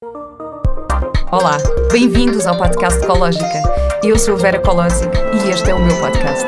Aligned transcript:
Olá, 0.00 1.58
bem-vindos 1.90 2.46
ao 2.46 2.56
podcast 2.56 3.02
Ecológica. 3.02 3.62
Eu 4.00 4.16
sou 4.16 4.34
a 4.34 4.38
Vera 4.38 4.60
Colosic 4.60 5.10
e 5.34 5.50
este 5.50 5.70
é 5.70 5.74
o 5.74 5.84
meu 5.84 5.98
podcast. 5.98 6.46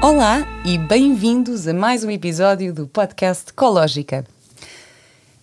Olá 0.00 0.46
e 0.64 0.78
bem-vindos 0.78 1.66
a 1.66 1.74
mais 1.74 2.04
um 2.04 2.10
episódio 2.12 2.72
do 2.72 2.86
podcast 2.86 3.50
Ecológica. 3.50 4.24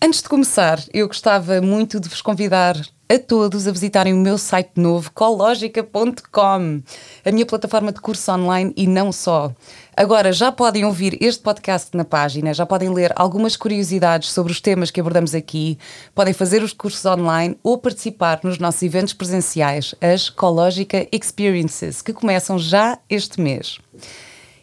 Antes 0.01 0.21
de 0.21 0.29
começar, 0.29 0.79
eu 0.93 1.07
gostava 1.07 1.59
muito 1.59 1.99
de 1.99 2.07
vos 2.07 2.21
convidar 2.21 2.77
a 3.11 3.19
todos 3.19 3.67
a 3.67 3.71
visitarem 3.71 4.13
o 4.13 4.17
meu 4.17 4.37
site 4.37 4.71
novo, 4.77 5.11
cologica.com, 5.11 6.81
a 7.25 7.31
minha 7.33 7.45
plataforma 7.45 7.91
de 7.91 7.99
cursos 7.99 8.25
online 8.29 8.71
e 8.77 8.87
não 8.87 9.11
só. 9.11 9.51
Agora 9.97 10.31
já 10.31 10.49
podem 10.49 10.85
ouvir 10.85 11.17
este 11.19 11.43
podcast 11.43 11.89
na 11.93 12.05
página, 12.05 12.53
já 12.53 12.65
podem 12.65 12.89
ler 12.89 13.11
algumas 13.17 13.57
curiosidades 13.57 14.31
sobre 14.31 14.53
os 14.53 14.61
temas 14.61 14.91
que 14.91 15.01
abordamos 15.01 15.35
aqui, 15.35 15.77
podem 16.15 16.33
fazer 16.33 16.63
os 16.63 16.71
cursos 16.71 17.05
online 17.05 17.57
ou 17.61 17.77
participar 17.77 18.39
nos 18.43 18.57
nossos 18.57 18.81
eventos 18.81 19.13
presenciais, 19.13 19.93
as 19.99 20.29
Cológica 20.29 21.05
Experiences, 21.11 22.01
que 22.01 22.13
começam 22.13 22.57
já 22.57 22.97
este 23.09 23.41
mês. 23.41 23.77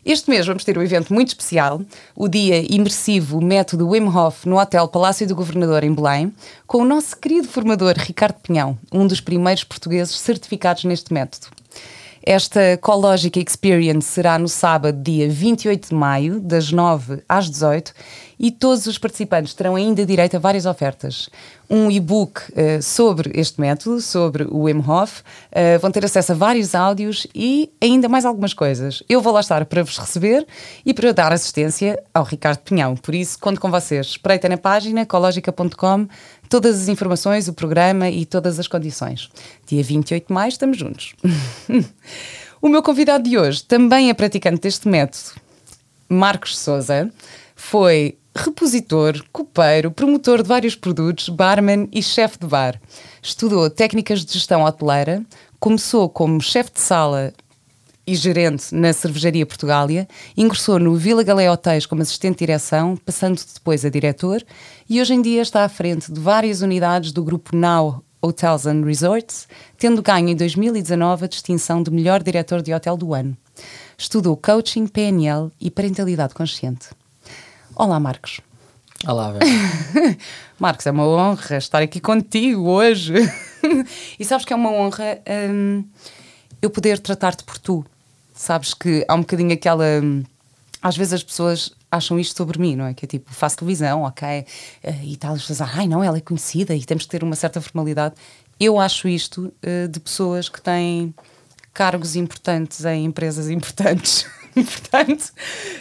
Este 0.09 0.31
mês 0.31 0.47
vamos 0.47 0.65
ter 0.65 0.79
um 0.79 0.83
evento 0.83 1.13
muito 1.13 1.29
especial, 1.29 1.83
o 2.17 2.29
dia 2.29 2.65
imersivo 2.75 3.43
Método 3.43 3.91
Wim 3.91 4.07
Hof 4.07 4.49
no 4.49 4.59
Hotel 4.59 4.89
Palácio 4.89 5.27
do 5.29 5.35
Governador 5.35 5.85
em 5.85 5.93
Belém, 5.93 6.33
com 6.67 6.79
o 6.79 6.85
nosso 6.87 7.15
querido 7.15 7.47
formador 7.47 7.93
Ricardo 7.95 8.37
Pinhão, 8.37 8.79
um 8.91 9.07
dos 9.07 9.21
primeiros 9.21 9.65
portugueses 9.65 10.19
certificados 10.19 10.85
neste 10.85 11.13
método. 11.13 11.49
Esta 12.23 12.79
Cológica 12.81 13.39
Experience 13.39 14.09
será 14.09 14.39
no 14.39 14.49
sábado, 14.49 14.99
dia 15.03 15.29
28 15.29 15.91
de 15.91 15.95
maio, 15.95 16.41
das 16.41 16.73
9 16.73 17.23
às 17.29 17.51
18, 17.51 17.93
e 18.39 18.51
todos 18.51 18.87
os 18.87 18.99
participantes 18.99 19.55
terão 19.55 19.75
ainda 19.75 20.07
direito 20.07 20.37
a 20.37 20.39
várias 20.39 20.67
ofertas. 20.67 21.29
Um 21.69 21.91
e-book 21.91 22.41
uh, 22.53 22.83
sobre 22.83 23.33
este 23.39 23.61
método, 23.61 24.01
sobre 24.01 24.45
o 24.45 24.65
Wim 24.65 24.83
Hof, 24.87 25.21
uh, 25.21 25.79
vão 25.81 25.91
ter 25.91 26.05
acesso 26.05 26.33
a 26.33 26.35
vários 26.35 26.75
áudios 26.75 27.27
e 27.35 27.71
ainda 27.81 28.09
mais 28.09 28.25
algumas 28.25 28.55
coisas. 28.55 29.03
Eu 29.09 29.21
vou 29.21 29.33
lá 29.33 29.41
estar 29.41 29.65
para 29.67 29.83
vos 29.83 29.99
receber 29.99 30.47
e 30.87 30.95
para 30.95 31.13
dar 31.13 31.33
assistência 31.33 32.03
ao 32.15 32.25
Ricardo 32.25 32.61
Pinhão. 32.61 32.97
Por 32.97 33.15
isso, 33.15 33.39
conto 33.39 33.61
com 33.61 33.71
vocês. 33.71 34.07
Espreita 34.07 34.49
na 34.49 34.57
página 34.57 35.05
cológica.com 35.05 36.07
todas 36.49 36.81
as 36.81 36.89
informações, 36.89 37.49
o 37.49 37.53
programa 37.53 38.09
e 38.09 38.25
todas 38.25 38.59
as 38.59 38.67
condições. 38.67 39.31
Dia 39.67 39.83
28 39.83 40.29
de 40.29 40.33
maio 40.33 40.49
estamos 40.49 40.79
juntos. 40.79 41.15
o 42.63 42.69
meu 42.69 42.83
convidado 42.83 43.29
de 43.29 43.39
hoje 43.39 43.63
também 43.65 44.11
é 44.11 44.15
praticante 44.15 44.63
deste 44.63 44.89
método, 44.89 45.41
Marcos 46.09 46.59
Souza, 46.59 47.11
foi 47.55 48.17
repositor, 48.39 49.25
copeiro, 49.33 49.91
promotor 49.91 50.43
de 50.43 50.49
vários 50.49 50.77
produtos, 50.77 51.29
barman 51.29 51.89
e 51.93 52.03
chefe 52.03 52.39
de 52.39 52.47
bar. 52.47 52.81
Estudou 53.21 53.69
técnicas 53.69 54.25
de 54.25 54.33
gestão 54.33 54.63
hoteleira, 54.63 55.25
começou 55.59 56.09
como 56.09 56.41
chefe 56.41 56.73
de 56.73 56.81
sala 56.81 57.33
e 58.07 58.15
gerente 58.15 58.75
na 58.75 58.93
Cervejaria 58.93 59.45
Portugália, 59.45 60.09
ingressou 60.37 60.79
no 60.79 60.95
Vila 60.95 61.23
Galé 61.23 61.51
Hotéis 61.51 61.85
como 61.85 62.01
assistente 62.01 62.39
de 62.39 62.47
direção, 62.47 62.97
passando 62.97 63.43
depois 63.55 63.85
a 63.85 63.91
diretor, 63.91 64.43
e 64.89 65.01
hoje 65.01 65.15
em 65.15 65.21
dia 65.21 65.43
está 65.43 65.65
à 65.65 65.69
frente 65.69 66.11
de 66.11 66.21
várias 66.21 66.63
unidades 66.63 67.13
do 67.13 67.25
grupo 67.25 67.55
Now 67.55 68.03
Hotels 68.23 68.67
and 68.67 68.85
Resorts, 68.85 69.49
tendo 69.77 70.01
ganho 70.01 70.29
em 70.29 70.37
2019 70.37 71.25
a 71.25 71.29
distinção 71.29 71.83
de 71.83 71.91
melhor 71.91 72.23
diretor 72.23 72.63
de 72.63 72.73
hotel 72.73 72.97
do 72.97 73.13
ano. 73.13 73.37
Estudou 73.97 74.37
coaching, 74.37 74.87
PNL 74.87 75.51
e 75.61 75.71
parentalidade 75.71 76.35
consciente. 76.35 76.89
Olá, 77.79 78.01
Marcos. 78.01 78.41
Olá, 79.07 79.31
Vera. 79.31 79.47
Marcos, 80.59 80.85
é 80.85 80.91
uma 80.91 81.07
honra 81.07 81.59
estar 81.59 81.81
aqui 81.81 82.01
contigo 82.01 82.69
hoje. 82.69 83.15
e 84.19 84.25
sabes 84.25 84.45
que 84.45 84.53
é 84.53 84.57
uma 84.57 84.73
honra 84.73 85.21
hum, 85.49 85.85
eu 86.61 86.71
poder 86.71 86.99
tratar-te 86.99 87.45
por 87.45 87.57
tu. 87.57 87.87
Sabes 88.35 88.75
que 88.75 89.05
há 89.07 89.15
um 89.15 89.21
bocadinho 89.21 89.53
aquela. 89.53 89.85
Hum, 90.03 90.25
às 90.83 90.97
vezes 90.97 91.13
as 91.13 91.23
pessoas 91.23 91.71
acham 91.89 92.19
isto 92.19 92.37
sobre 92.37 92.59
mim, 92.59 92.75
não 92.75 92.87
é? 92.87 92.95
Que 92.95 93.05
é 93.05 93.09
tipo, 93.09 93.33
faço 93.33 93.59
televisão, 93.59 94.03
ok, 94.03 94.27
eh, 94.27 94.45
e 95.05 95.17
tal, 95.17 95.35
as 95.35 95.43
pessoas, 95.43 95.61
ai 95.61 95.87
não, 95.87 96.03
ela 96.03 96.19
é 96.19 96.21
conhecida 96.21 96.75
e 96.75 96.85
temos 96.85 97.05
que 97.05 97.11
ter 97.11 97.23
uma 97.23 97.37
certa 97.37 97.61
formalidade. 97.61 98.17
Eu 98.59 98.81
acho 98.81 99.07
isto 99.07 99.53
uh, 99.63 99.87
de 99.87 100.01
pessoas 100.01 100.49
que 100.49 100.61
têm 100.61 101.15
cargos 101.73 102.17
importantes 102.17 102.85
em 102.85 103.05
empresas 103.05 103.49
importantes. 103.49 104.27
Portanto, 104.55 105.33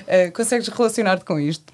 uh, 0.03 0.31
consegues 0.33 0.67
relacionar-te 0.67 1.25
com 1.25 1.39
isto? 1.39 1.65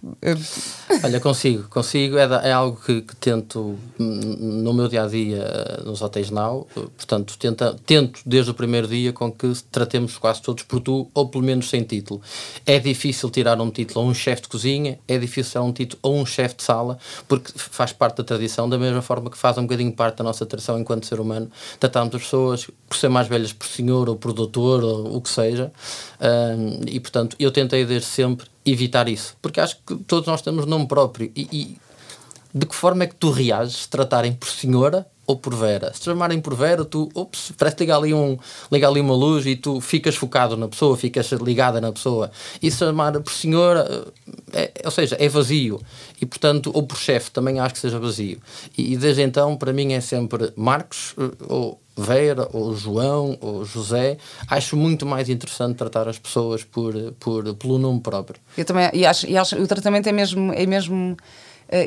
Olha, 1.03 1.19
consigo, 1.19 1.67
consigo. 1.69 2.17
É, 2.17 2.49
é 2.49 2.51
algo 2.51 2.79
que, 2.83 3.01
que, 3.01 3.15
tento 3.15 3.77
no 3.97 4.73
meu 4.73 4.87
dia 4.87 5.03
a 5.03 5.07
dia 5.07 5.45
nos 5.85 6.01
hotéis 6.01 6.29
Now. 6.29 6.67
Portanto, 6.73 7.37
tenta, 7.37 7.75
tento 7.85 8.21
desde 8.25 8.51
o 8.51 8.53
primeiro 8.53 8.87
dia 8.87 9.11
com 9.13 9.31
que 9.31 9.51
tratemos 9.71 10.17
quase 10.17 10.41
todos 10.41 10.63
por 10.63 10.79
tu, 10.79 11.07
ou 11.13 11.27
pelo 11.27 11.43
menos 11.43 11.69
sem 11.69 11.83
título. 11.83 12.21
É 12.65 12.79
difícil 12.79 13.29
tirar 13.29 13.59
um 13.59 13.69
título 13.69 14.05
a 14.05 14.09
um 14.09 14.13
chefe 14.13 14.43
de 14.43 14.47
cozinha, 14.47 14.99
é 15.07 15.17
difícil 15.17 15.51
tirar 15.51 15.63
um 15.63 15.73
título 15.73 15.99
a 16.03 16.09
um 16.09 16.25
chefe 16.25 16.55
de 16.55 16.63
sala, 16.63 16.97
porque 17.27 17.51
faz 17.55 17.91
parte 17.91 18.17
da 18.17 18.23
tradição, 18.23 18.69
da 18.69 18.77
mesma 18.77 19.01
forma 19.01 19.29
que 19.29 19.37
faz 19.37 19.57
um 19.57 19.63
bocadinho 19.63 19.91
parte 19.91 20.17
da 20.17 20.23
nossa 20.23 20.45
tradição 20.45 20.79
enquanto 20.79 21.05
ser 21.05 21.19
humano. 21.19 21.49
Tratamos 21.79 22.15
as 22.15 22.21
pessoas 22.21 22.67
por 22.87 22.97
ser 22.97 23.09
mais 23.09 23.27
velhas 23.27 23.51
por 23.53 23.67
senhor 23.67 24.09
ou 24.09 24.15
por 24.15 24.33
doutor 24.33 24.83
ou 24.83 25.17
o 25.17 25.21
que 25.21 25.29
seja. 25.29 25.71
E 26.91 26.99
portanto 26.99 27.35
eu 27.39 27.51
tentei 27.51 27.85
desde 27.85 28.07
sempre 28.07 28.47
evitar 28.65 29.07
isso, 29.07 29.35
porque 29.41 29.59
acho 29.59 29.77
que 29.85 29.95
todos 29.95 30.27
nós 30.27 30.41
temos 30.41 30.65
nome 30.65 30.87
próprio. 30.87 31.31
E, 31.35 31.47
e 31.51 31.77
de 32.53 32.65
que 32.65 32.75
forma 32.75 33.03
é 33.03 33.07
que 33.07 33.15
tu 33.15 33.31
reages 33.31 33.77
se 33.77 33.89
tratarem 33.89 34.33
por 34.33 34.47
senhora 34.47 35.07
ou 35.25 35.37
por 35.37 35.55
Vera? 35.55 35.93
Se 35.93 36.03
chamarem 36.03 36.39
por 36.39 36.55
Vera, 36.55 36.83
tu, 36.83 37.09
ops, 37.13 37.51
parece 37.57 37.77
ligar 37.79 37.97
ali, 37.97 38.13
um, 38.13 38.37
ligar 38.71 38.89
ali 38.89 38.99
uma 38.99 39.15
luz 39.15 39.45
e 39.45 39.55
tu 39.55 39.79
ficas 39.79 40.15
focado 40.15 40.57
na 40.57 40.67
pessoa, 40.67 40.97
ficas 40.97 41.31
ligada 41.31 41.79
na 41.79 41.91
pessoa. 41.91 42.31
E 42.61 42.69
se 42.69 42.77
chamar 42.77 43.19
por 43.21 43.31
senhora, 43.31 44.05
é, 44.51 44.71
ou 44.83 44.91
seja, 44.91 45.15
é 45.19 45.29
vazio. 45.29 45.81
E 46.21 46.25
portanto, 46.25 46.71
ou 46.73 46.83
por 46.83 46.97
chefe, 46.97 47.31
também 47.31 47.59
acho 47.59 47.73
que 47.73 47.79
seja 47.79 47.99
vazio. 47.99 48.39
E, 48.77 48.93
e 48.93 48.97
desde 48.97 49.21
então, 49.21 49.55
para 49.55 49.71
mim, 49.71 49.93
é 49.93 50.01
sempre 50.01 50.51
Marcos 50.55 51.13
eh, 51.17 51.31
ou 51.47 51.79
Vera, 51.95 52.47
ou 52.51 52.75
João, 52.75 53.37
ou 53.39 53.63
José, 53.63 54.17
acho 54.49 54.75
muito 54.75 55.05
mais 55.05 55.29
interessante 55.29 55.77
tratar 55.77 56.07
as 56.07 56.17
pessoas 56.17 56.63
por, 56.63 56.93
por, 57.19 57.53
pelo 57.55 57.77
nome 57.77 57.99
próprio. 57.99 58.39
Eu 58.57 58.65
também, 58.65 58.89
e 58.93 59.05
acho, 59.05 59.27
e 59.27 59.37
acho 59.37 59.55
o 59.55 59.67
tratamento 59.67 60.07
é 60.09 60.11
mesmo, 60.11 60.51
é 60.53 60.65
mesmo 60.65 61.15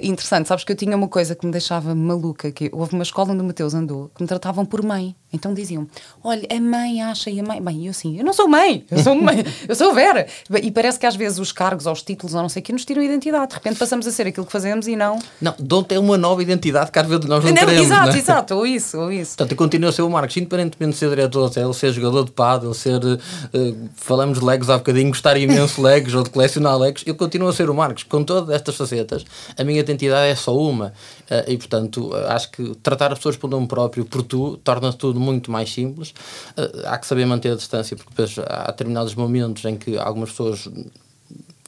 interessante. 0.03 0.49
Sabes 0.49 0.65
que 0.65 0.73
eu 0.73 0.77
tinha 0.77 0.97
uma 0.97 1.09
coisa 1.09 1.35
que 1.35 1.47
me 1.47 1.53
deixava 1.53 1.95
maluca, 1.95 2.51
que 2.51 2.71
houve 2.73 2.95
uma 2.95 3.03
escola 3.03 3.33
onde 3.33 3.43
o 3.43 3.45
Mateus 3.45 3.75
andou, 3.75 4.11
que 4.15 4.23
me 4.23 4.29
tratavam 4.29 4.65
por 4.65 4.83
mãe. 4.85 5.15
Então 5.37 5.55
diziam: 5.55 5.87
Olha, 6.25 6.47
a 6.51 6.61
mãe 6.61 7.03
acha 7.03 7.31
e 7.31 7.39
a 7.39 7.43
mãe. 7.43 7.63
Bem, 7.63 7.85
eu 7.85 7.91
assim, 7.91 8.19
eu 8.19 8.25
não 8.25 8.33
sou 8.33 8.49
mãe, 8.49 8.85
eu 8.91 8.99
sou 8.99 9.15
mãe, 9.15 9.45
eu 9.69 9.75
sou 9.75 9.95
Vera. 9.95 10.27
E 10.63 10.71
parece 10.71 10.99
que 10.99 11.07
às 11.07 11.15
vezes 11.15 11.39
os 11.39 11.53
cargos 11.53 11.87
ou 11.87 11.93
os 11.93 12.03
títulos 12.03 12.35
ou 12.35 12.43
não 12.43 12.49
sei 12.49 12.61
o 12.61 12.65
que 12.65 12.73
nos 12.73 12.85
tiram 12.85 13.03
a 13.03 13.05
identidade. 13.05 13.49
De 13.49 13.55
repente 13.55 13.79
passamos 13.79 14.07
a 14.07 14.11
ser 14.11 14.27
aquilo 14.27 14.47
que 14.47 14.53
fazemos 14.53 14.89
e 14.89 14.97
não. 14.97 15.19
Não, 15.41 15.55
Dom 15.59 15.85
é 15.91 15.99
uma 15.99 16.17
nova 16.17 16.43
identidade 16.43 16.91
que 16.91 16.99
às 16.99 17.07
vezes 17.07 17.27
nós 17.27 17.45
não, 17.45 17.51
não 17.51 17.57
teremos. 17.57 17.87
Exato, 17.87 18.13
né? 18.13 18.19
exato, 18.19 18.55
ou 18.55 18.67
isso, 18.67 18.99
ou 18.99 19.13
isso. 19.13 19.37
Portanto, 19.37 19.53
eu 19.53 19.57
continuo 19.57 19.91
a 19.91 19.93
ser 19.93 20.03
o 20.03 20.11
Marcos, 20.11 20.37
independentemente 20.37 20.93
de 20.93 20.99
ser 20.99 21.11
diretor 21.11 21.41
de 21.41 21.47
hotel, 21.47 21.73
ser 21.73 21.93
jogador 21.93 22.25
de 22.25 22.33
pádel, 22.33 22.73
ser. 22.75 22.97
Uh, 23.05 23.89
falamos 23.95 24.39
de 24.39 24.45
Legos 24.45 24.71
há 24.71 24.79
bocadinho, 24.79 25.09
gostar 25.09 25.37
imenso 25.37 25.83
Legos 25.83 26.15
ou 26.15 26.23
de 26.23 26.31
colecionar 26.31 26.79
Legos, 26.79 27.03
eu 27.07 27.15
continuo 27.15 27.49
a 27.49 27.53
ser 27.53 27.69
o 27.69 27.75
Marcos. 27.75 28.03
Com 28.03 28.25
todas 28.25 28.55
estas 28.55 28.75
facetas, 28.75 29.25
a 29.57 29.65
minha 29.65 29.81
identidade 29.81 30.31
é 30.31 30.35
só 30.35 30.57
uma. 30.57 30.93
Uh, 31.31 31.51
e 31.51 31.57
portanto, 31.57 32.11
acho 32.29 32.51
que 32.51 32.75
tratar 32.83 33.13
as 33.13 33.19
pessoas 33.19 33.37
por 33.37 33.51
nome 33.51 33.67
próprio, 33.67 34.05
por 34.05 34.23
tu, 34.23 34.57
torna 34.59 34.93
tudo 34.93 35.21
muito 35.27 35.51
mais 35.51 35.73
simples 35.73 36.15
Uh, 36.57 36.87
há 36.87 36.97
que 36.99 37.07
saber 37.07 37.27
manter 37.27 37.53
a 37.53 37.57
distância, 37.57 37.97
porque 37.97 38.11
depois 38.11 38.39
há 38.47 38.71
determinados 38.71 39.15
momentos 39.15 39.65
em 39.65 39.77
que 39.77 39.99
algumas 39.99 40.31
pessoas 40.31 40.69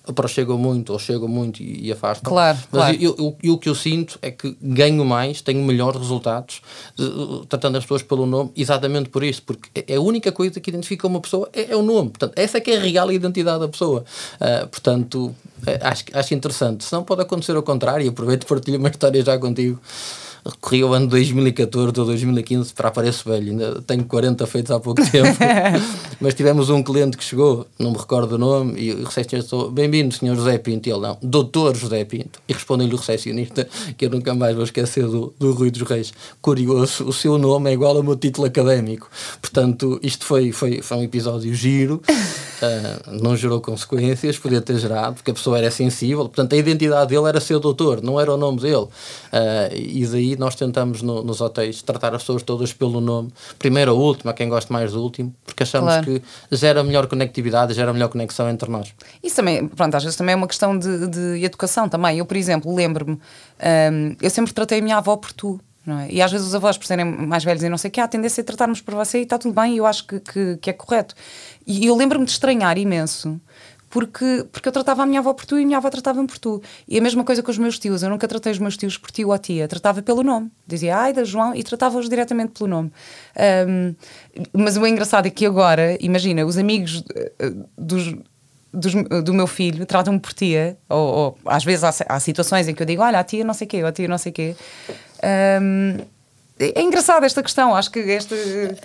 aproximam 0.07 0.57
muito 0.57 0.93
ou 0.93 0.99
chegam 0.99 1.29
muito 1.29 1.63
e, 1.63 1.87
e 1.87 1.93
afastam. 1.93 2.33
Claro, 2.33 2.59
Mas 2.73 2.83
claro. 2.83 2.97
Eu, 2.99 3.15
eu, 3.19 3.37
eu, 3.43 3.53
o 3.55 3.59
que 3.59 3.69
eu 3.69 3.75
sinto 3.75 4.19
é 4.23 4.31
que 4.31 4.57
ganho 4.63 5.05
mais, 5.05 5.43
tenho 5.43 5.63
melhores 5.63 6.01
resultados 6.01 6.63
uh, 6.99 7.45
tratando 7.47 7.77
as 7.77 7.85
pessoas 7.85 8.03
pelo 8.03 8.25
nome, 8.25 8.51
exatamente 8.57 9.11
por 9.11 9.23
isso, 9.23 9.43
porque 9.43 9.69
é, 9.75 9.93
é 9.95 9.97
a 9.97 10.01
única 10.01 10.33
coisa 10.33 10.59
que 10.59 10.71
identifica 10.71 11.07
uma 11.07 11.21
pessoa 11.21 11.49
é, 11.53 11.73
é 11.73 11.77
o 11.77 11.83
nome. 11.83 12.09
Portanto, 12.09 12.33
essa 12.37 12.57
é 12.57 12.61
que 12.61 12.71
é 12.71 12.79
a 12.79 12.81
real 12.81 13.13
identidade 13.13 13.61
da 13.61 13.69
pessoa. 13.69 14.05
Uh, 14.41 14.67
portanto, 14.69 15.35
acho, 15.83 16.05
acho 16.15 16.35
interessante. 16.35 16.85
Se 16.85 16.93
não 16.93 17.05
pode 17.05 17.21
acontecer 17.21 17.55
ao 17.55 17.63
contrário, 17.63 18.09
aproveito 18.09 18.45
e 18.45 18.47
partilho 18.47 18.79
uma 18.79 18.89
história 18.89 19.23
já 19.23 19.39
contigo 19.39 19.79
recorri 20.49 20.83
ao 20.83 20.95
ano 20.95 21.07
2014 21.07 22.01
ou 22.01 22.07
2015 22.07 22.73
para 22.73 22.89
aparecer 22.89 23.29
velho, 23.29 23.51
ainda 23.51 23.83
tenho 23.83 24.05
40 24.05 24.47
feitos 24.47 24.71
há 24.71 24.81
pouco 24.81 25.03
tempo, 25.11 25.39
mas 26.21 26.35
tivemos 26.35 26.71
um 26.71 26.83
cliente 26.83 27.17
que 27.17 27.25
chegou, 27.25 27.67
não 27.79 27.91
me 27.91 27.99
recordo 27.99 28.37
o 28.37 28.39
nome, 28.39 28.81
e 28.81 28.93
o 28.93 29.05
recepcionista 29.05 29.51
falou, 29.51 29.71
bem-vindo, 29.71 30.15
senhor 30.15 30.35
José 30.37 30.57
Pinto, 30.59 30.89
e 30.89 30.93
ele 30.93 31.01
não, 31.01 31.19
doutor 31.23 31.77
José 31.77 32.05
Pinto, 32.05 32.41
e 32.49 32.53
respondeu-lhe 32.53 32.95
o 32.95 32.97
recepcionista, 32.97 33.69
que 33.97 34.07
eu 34.07 34.11
nunca 34.11 34.35
mais 34.35 34.55
vou 34.55 34.65
esquecer 34.65 35.07
do, 35.07 35.35
do 35.39 35.53
Rui 35.53 35.71
dos 35.71 35.83
Reis, 35.83 36.13
curioso, 36.41 37.05
o 37.05 37.13
seu 37.13 37.37
nome 37.37 37.71
é 37.71 37.75
igual 37.75 37.97
ao 37.97 38.03
meu 38.03 38.17
título 38.17 38.47
académico, 38.47 39.11
portanto, 39.41 40.01
isto 40.03 40.25
foi, 40.25 40.51
foi, 40.53 40.81
foi 40.81 40.97
um 40.97 41.03
episódio 41.03 41.55
giro, 41.55 42.01
uh, 42.09 43.13
não 43.21 43.37
gerou 43.37 43.61
consequências, 43.61 44.39
podia 44.39 44.63
ter 44.63 44.79
gerado, 44.79 45.17
porque 45.17 45.31
a 45.31 45.35
pessoa 45.35 45.59
era 45.59 45.71
sensível, 45.71 46.21
portanto, 46.21 46.55
a 46.55 46.57
identidade 46.57 47.11
dele 47.11 47.29
era 47.29 47.41
ser 47.41 47.59
doutor, 47.59 48.03
não 48.03 48.19
era 48.19 48.33
o 48.33 48.37
nome 48.39 48.61
dele, 48.61 48.77
uh, 48.77 48.89
e 49.75 50.07
daí 50.07 50.38
nós 50.39 50.55
tentamos 50.55 51.03
no, 51.03 51.23
nos 51.23 51.41
hotéis 51.41 51.83
tratar 51.83 52.15
as 52.15 52.23
pessoas 52.23 52.43
todas 52.43 52.73
pelo 52.73 53.01
nome, 53.01 53.33
primeiro 53.59 53.95
ou 53.95 54.01
último, 54.01 54.31
a 54.31 54.35
quem 54.35 54.49
gosta 54.49 54.73
mais 54.73 54.93
do 54.93 55.03
último, 55.03 55.35
porque 55.45 55.63
achamos 55.63 55.89
claro. 55.89 56.07
que 56.07 56.23
gera 56.57 56.83
melhor 56.83 57.07
conectividade, 57.07 57.75
gera 57.75 57.93
melhor 57.93 58.09
conexão 58.09 58.49
entre 58.49 58.71
nós. 58.71 58.95
Isso 59.23 59.37
também, 59.37 59.67
pronto, 59.69 59.95
às 59.95 60.03
vezes 60.03 60.17
também 60.17 60.33
é 60.33 60.37
uma 60.37 60.49
questão 60.49 60.79
de, 60.79 61.09
de 61.09 61.45
educação 61.45 61.89
também. 61.89 62.19
Eu, 62.19 62.27
por 62.27 62.37
exemplo, 62.37 62.75
lembro-me, 62.75 63.15
um, 63.15 64.17
eu 64.21 64.31
sempre 64.31 64.53
tratei 64.53 64.79
a 64.79 64.83
minha 64.83 64.97
avó 64.97 65.17
por 65.17 65.33
tu. 65.33 65.61
É? 65.87 66.13
E 66.13 66.23
às 66.23 66.31
vezes 66.31 66.47
os 66.47 66.55
avós, 66.55 66.77
por 66.77 66.87
serem 66.87 67.05
mais 67.05 67.43
velhos 67.43 67.63
e 67.63 67.69
não 67.69 67.79
sei 67.79 67.89
o 67.89 67.91
que, 67.91 68.01
há 68.01 68.05
a 68.05 68.09
tendência 68.09 68.43
a 68.43 68.45
tratarmos 68.45 68.81
por 68.81 68.95
você 68.95 69.21
e 69.21 69.23
está 69.23 69.39
tudo 69.39 69.55
bem, 69.55 69.75
e 69.75 69.79
eu 69.79 69.87
acho 69.87 70.07
que, 70.07 70.21
que, 70.21 70.59
que 70.59 70.71
é 70.71 70.73
correto. 70.73 71.15
E 71.67 71.87
eu 71.87 71.97
lembro-me 71.97 72.27
de 72.27 72.33
estranhar 72.33 72.77
imenso 72.77 73.41
porque, 73.91 74.47
porque 74.53 74.69
eu 74.69 74.73
tratava 74.73 75.03
a 75.03 75.07
minha 75.07 75.21
avó 75.21 75.33
por 75.33 75.47
tu 75.47 75.59
e 75.59 75.63
a 75.63 75.67
minha 75.67 75.79
avó 75.79 75.89
tratava-me 75.89 76.27
por 76.27 76.39
tu. 76.39 76.63
E 76.87 76.99
a 76.99 77.01
mesma 77.01 77.25
coisa 77.25 77.43
com 77.43 77.51
os 77.51 77.59
meus 77.59 77.79
tios, 77.79 78.03
eu 78.03 78.11
nunca 78.11 78.29
tratei 78.29 78.53
os 78.53 78.59
meus 78.59 78.77
tios 78.77 78.99
por 78.99 79.11
tio 79.11 79.31
ou 79.31 79.39
tia, 79.39 79.67
tratava 79.67 80.03
pelo 80.03 80.23
nome. 80.23 80.51
Dizia 80.67 80.97
Aida, 80.97 81.25
João, 81.25 81.55
e 81.55 81.63
tratava-os 81.63 82.09
diretamente 82.09 82.53
pelo 82.53 82.69
nome. 82.69 82.93
Um, 83.67 83.95
mas 84.53 84.77
o 84.77 84.87
engraçado 84.87 85.27
é 85.27 85.31
que 85.31 85.47
agora, 85.47 85.97
imagina, 86.01 86.45
os 86.45 86.59
amigos 86.59 86.99
uh, 87.01 87.67
dos, 87.77 88.15
dos, 88.73 88.93
do 89.25 89.33
meu 89.33 89.47
filho 89.47 89.87
tratam-me 89.87 90.21
por 90.21 90.33
tia, 90.33 90.77
ou, 90.89 90.99
ou, 90.99 91.39
às 91.47 91.65
vezes 91.65 91.85
há, 91.85 91.95
há, 92.09 92.21
situações 92.21 92.69
em 92.69 92.75
que 92.75 92.83
eu 92.83 92.87
digo, 92.87 93.03
olha, 93.03 93.19
a 93.19 93.25
tia 93.25 93.45
não 93.45 93.55
sei 93.55 93.67
o 93.67 93.71
quê, 93.71 93.83
ou 93.83 93.89
a 93.89 93.93
tia 93.93 94.09
não 94.09 94.19
sei 94.19 94.31
o 94.31 94.35
quê. 94.35 94.57
Um, 95.63 96.18
é 96.59 96.83
engraçada 96.83 97.25
esta 97.25 97.43
questão, 97.43 97.75
acho 97.75 97.91
que 97.91 98.01
esta. 98.01 98.35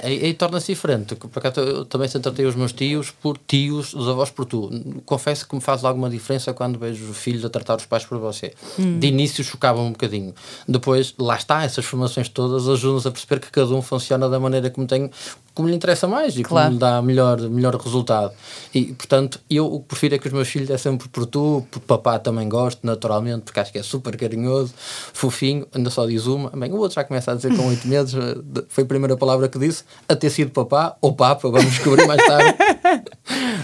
Aí, 0.04 0.26
aí 0.26 0.34
torna-se 0.34 0.72
diferente. 0.72 1.16
Por 1.16 1.40
acaso, 1.40 1.60
eu 1.60 1.86
também 1.86 2.08
sempre 2.08 2.24
tratei 2.24 2.46
os 2.46 2.56
meus 2.56 2.72
tios 2.72 3.10
por 3.10 3.38
tios, 3.38 3.94
os 3.94 4.08
avós 4.08 4.30
por 4.30 4.46
tu. 4.46 4.70
Confesso 5.06 5.48
que 5.48 5.56
me 5.56 5.62
faz 5.62 5.84
alguma 5.84 6.10
diferença 6.10 6.54
quando 6.54 6.78
vejo 6.78 7.12
filhos 7.14 7.44
a 7.44 7.50
tratar 7.50 7.78
os 7.78 7.86
pais 7.86 8.06
por 8.06 8.20
você. 8.20 8.54
Hum. 8.78 9.00
De 9.00 9.08
início 9.08 9.44
chocava 9.44 9.82
um 9.82 9.92
bocadinho. 9.92 10.36
Depois, 10.68 11.16
lá 11.18 11.36
está, 11.36 11.64
essas 11.64 11.84
formações 11.84 12.30
todas 12.30 12.70
ajudam-nos 12.70 13.08
a 13.08 13.12
perceber 13.12 13.40
que 13.40 13.50
cada 13.50 13.74
um 13.74 13.82
funciona 13.82 14.30
da 14.30 14.40
maneira 14.40 14.70
como 14.70 14.86
tem, 14.86 15.10
como 15.54 15.68
lhe 15.68 15.76
interessa 15.76 16.08
mais 16.08 16.38
e 16.38 16.44
claro. 16.44 16.68
como 16.68 16.74
lhe 16.76 16.80
dá 16.80 17.02
melhor, 17.02 17.42
melhor 17.42 17.76
resultado. 17.76 18.34
E, 18.74 18.94
portanto, 18.94 19.40
eu 19.50 19.66
o 19.66 19.80
que 19.80 19.88
prefiro 19.88 20.16
é 20.16 20.20
que 20.20 20.28
os 20.28 20.34
meus 20.34 20.48
filhos 20.48 20.70
é 20.70 20.78
sempre 20.78 21.08
por 21.10 21.26
tu, 21.26 21.66
por 21.72 21.80
papá 21.80 22.20
também 22.20 22.48
gosto, 22.48 22.86
naturalmente, 22.86 23.42
porque 23.44 23.60
acho 23.60 23.72
que 23.72 23.80
é 23.80 23.84
super 23.84 24.16
carinhoso, 24.16 24.74
fofinho, 25.14 25.68
ainda 25.74 25.90
só 25.90 26.06
diz 26.06 26.28
uma. 26.28 26.50
Bem, 26.52 26.72
o 26.72 26.78
outro 26.78 26.96
já 26.96 27.04
começa 27.04 27.32
a 27.32 27.36
dizer 27.36 27.56
com 27.64 27.70
oito 27.70 27.88
meses, 27.88 28.14
eh, 28.14 28.64
foi 28.68 28.84
a 28.84 28.88
primeira 28.88 29.16
palavra 29.16 29.48
que 29.48 29.58
disse, 29.58 29.84
a 30.08 30.16
ter 30.16 30.30
sido 30.30 30.52
papá 30.52 30.96
ou 31.02 31.14
papa, 31.14 31.50
vamos 31.50 31.72
descobrir 31.72 32.06
mais 32.06 32.24
tarde. 32.26 32.56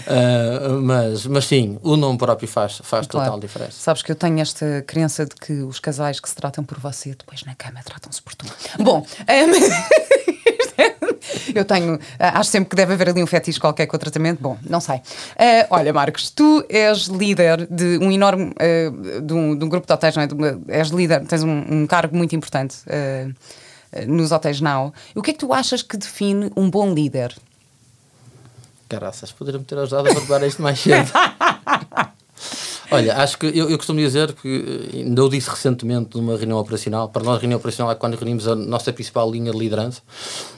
uh, 0.06 0.72
mas, 0.82 1.26
mas 1.26 1.44
sim, 1.44 1.78
o 1.82 1.96
nome 1.96 2.18
próprio 2.18 2.48
faz, 2.48 2.80
faz 2.82 3.06
claro. 3.06 3.26
total 3.26 3.40
diferença. 3.40 3.72
Sabes 3.72 4.02
que 4.02 4.10
eu 4.10 4.16
tenho 4.16 4.40
esta 4.40 4.82
crença 4.86 5.26
de 5.26 5.34
que 5.34 5.52
os 5.62 5.78
casais 5.78 6.18
que 6.18 6.28
se 6.28 6.34
tratam 6.34 6.64
por 6.64 6.78
você, 6.78 7.10
depois 7.10 7.44
na 7.44 7.54
cama 7.54 7.80
tratam-se 7.84 8.22
por 8.22 8.34
tu. 8.34 8.46
Bom, 8.78 9.04
eu 11.54 11.64
tenho. 11.64 11.98
Ah, 12.18 12.40
acho 12.40 12.50
sempre 12.50 12.70
que 12.70 12.76
deve 12.76 12.94
haver 12.94 13.10
ali 13.10 13.22
um 13.22 13.26
fetiche 13.26 13.60
qualquer 13.60 13.86
com 13.86 13.96
o 13.96 13.98
tratamento. 13.98 14.40
Bom, 14.40 14.56
não 14.68 14.80
sei. 14.80 14.96
Uh, 14.96 15.66
olha, 15.70 15.92
Marcos, 15.92 16.30
tu 16.30 16.64
és 16.68 17.06
líder 17.06 17.66
de 17.70 17.98
um 17.98 18.10
enorme. 18.10 18.52
Uh, 18.52 19.20
de, 19.20 19.34
um, 19.34 19.56
de, 19.56 19.64
um, 19.64 19.68
grupo 19.68 19.86
de 19.86 19.92
hotéis, 19.92 20.16
não 20.16 20.22
é? 20.22 20.26
Uma, 20.26 20.60
és 20.68 20.88
líder, 20.88 21.24
tens 21.26 21.42
um, 21.42 21.64
um 21.68 21.86
cargo 21.86 22.16
muito 22.16 22.34
importante 22.34 22.76
uh, 22.86 23.34
nos 24.06 24.32
hotéis 24.32 24.60
Now. 24.60 24.92
O 25.14 25.22
que 25.22 25.30
é 25.30 25.34
que 25.34 25.40
tu 25.40 25.52
achas 25.52 25.82
que 25.82 25.96
define 25.96 26.50
um 26.56 26.70
bom 26.70 26.92
líder? 26.92 27.34
Caraças, 28.88 29.30
poderiam-me 29.30 29.64
ter 29.64 29.78
ajudado 29.78 30.08
a 30.08 30.12
levar 30.12 30.42
isto 30.42 30.60
mais 30.62 30.80
cedo. 30.80 31.10
Olha, 32.90 33.16
acho 33.18 33.38
que 33.38 33.46
eu, 33.46 33.70
eu, 33.70 33.76
costumo 33.76 34.00
dizer 34.00 34.32
que 34.32 34.90
eh, 34.92 34.98
ainda 34.98 35.20
eu 35.20 35.28
disse 35.28 35.48
recentemente 35.48 36.16
numa 36.16 36.36
reunião 36.36 36.58
operacional, 36.58 37.08
para 37.08 37.22
nós 37.22 37.40
reunião 37.40 37.58
operacional 37.58 37.92
é 37.92 37.94
quando 37.94 38.14
reunimos 38.14 38.48
a 38.48 38.56
nossa 38.56 38.92
principal 38.92 39.30
linha 39.30 39.52
de 39.52 39.58
liderança, 39.58 40.02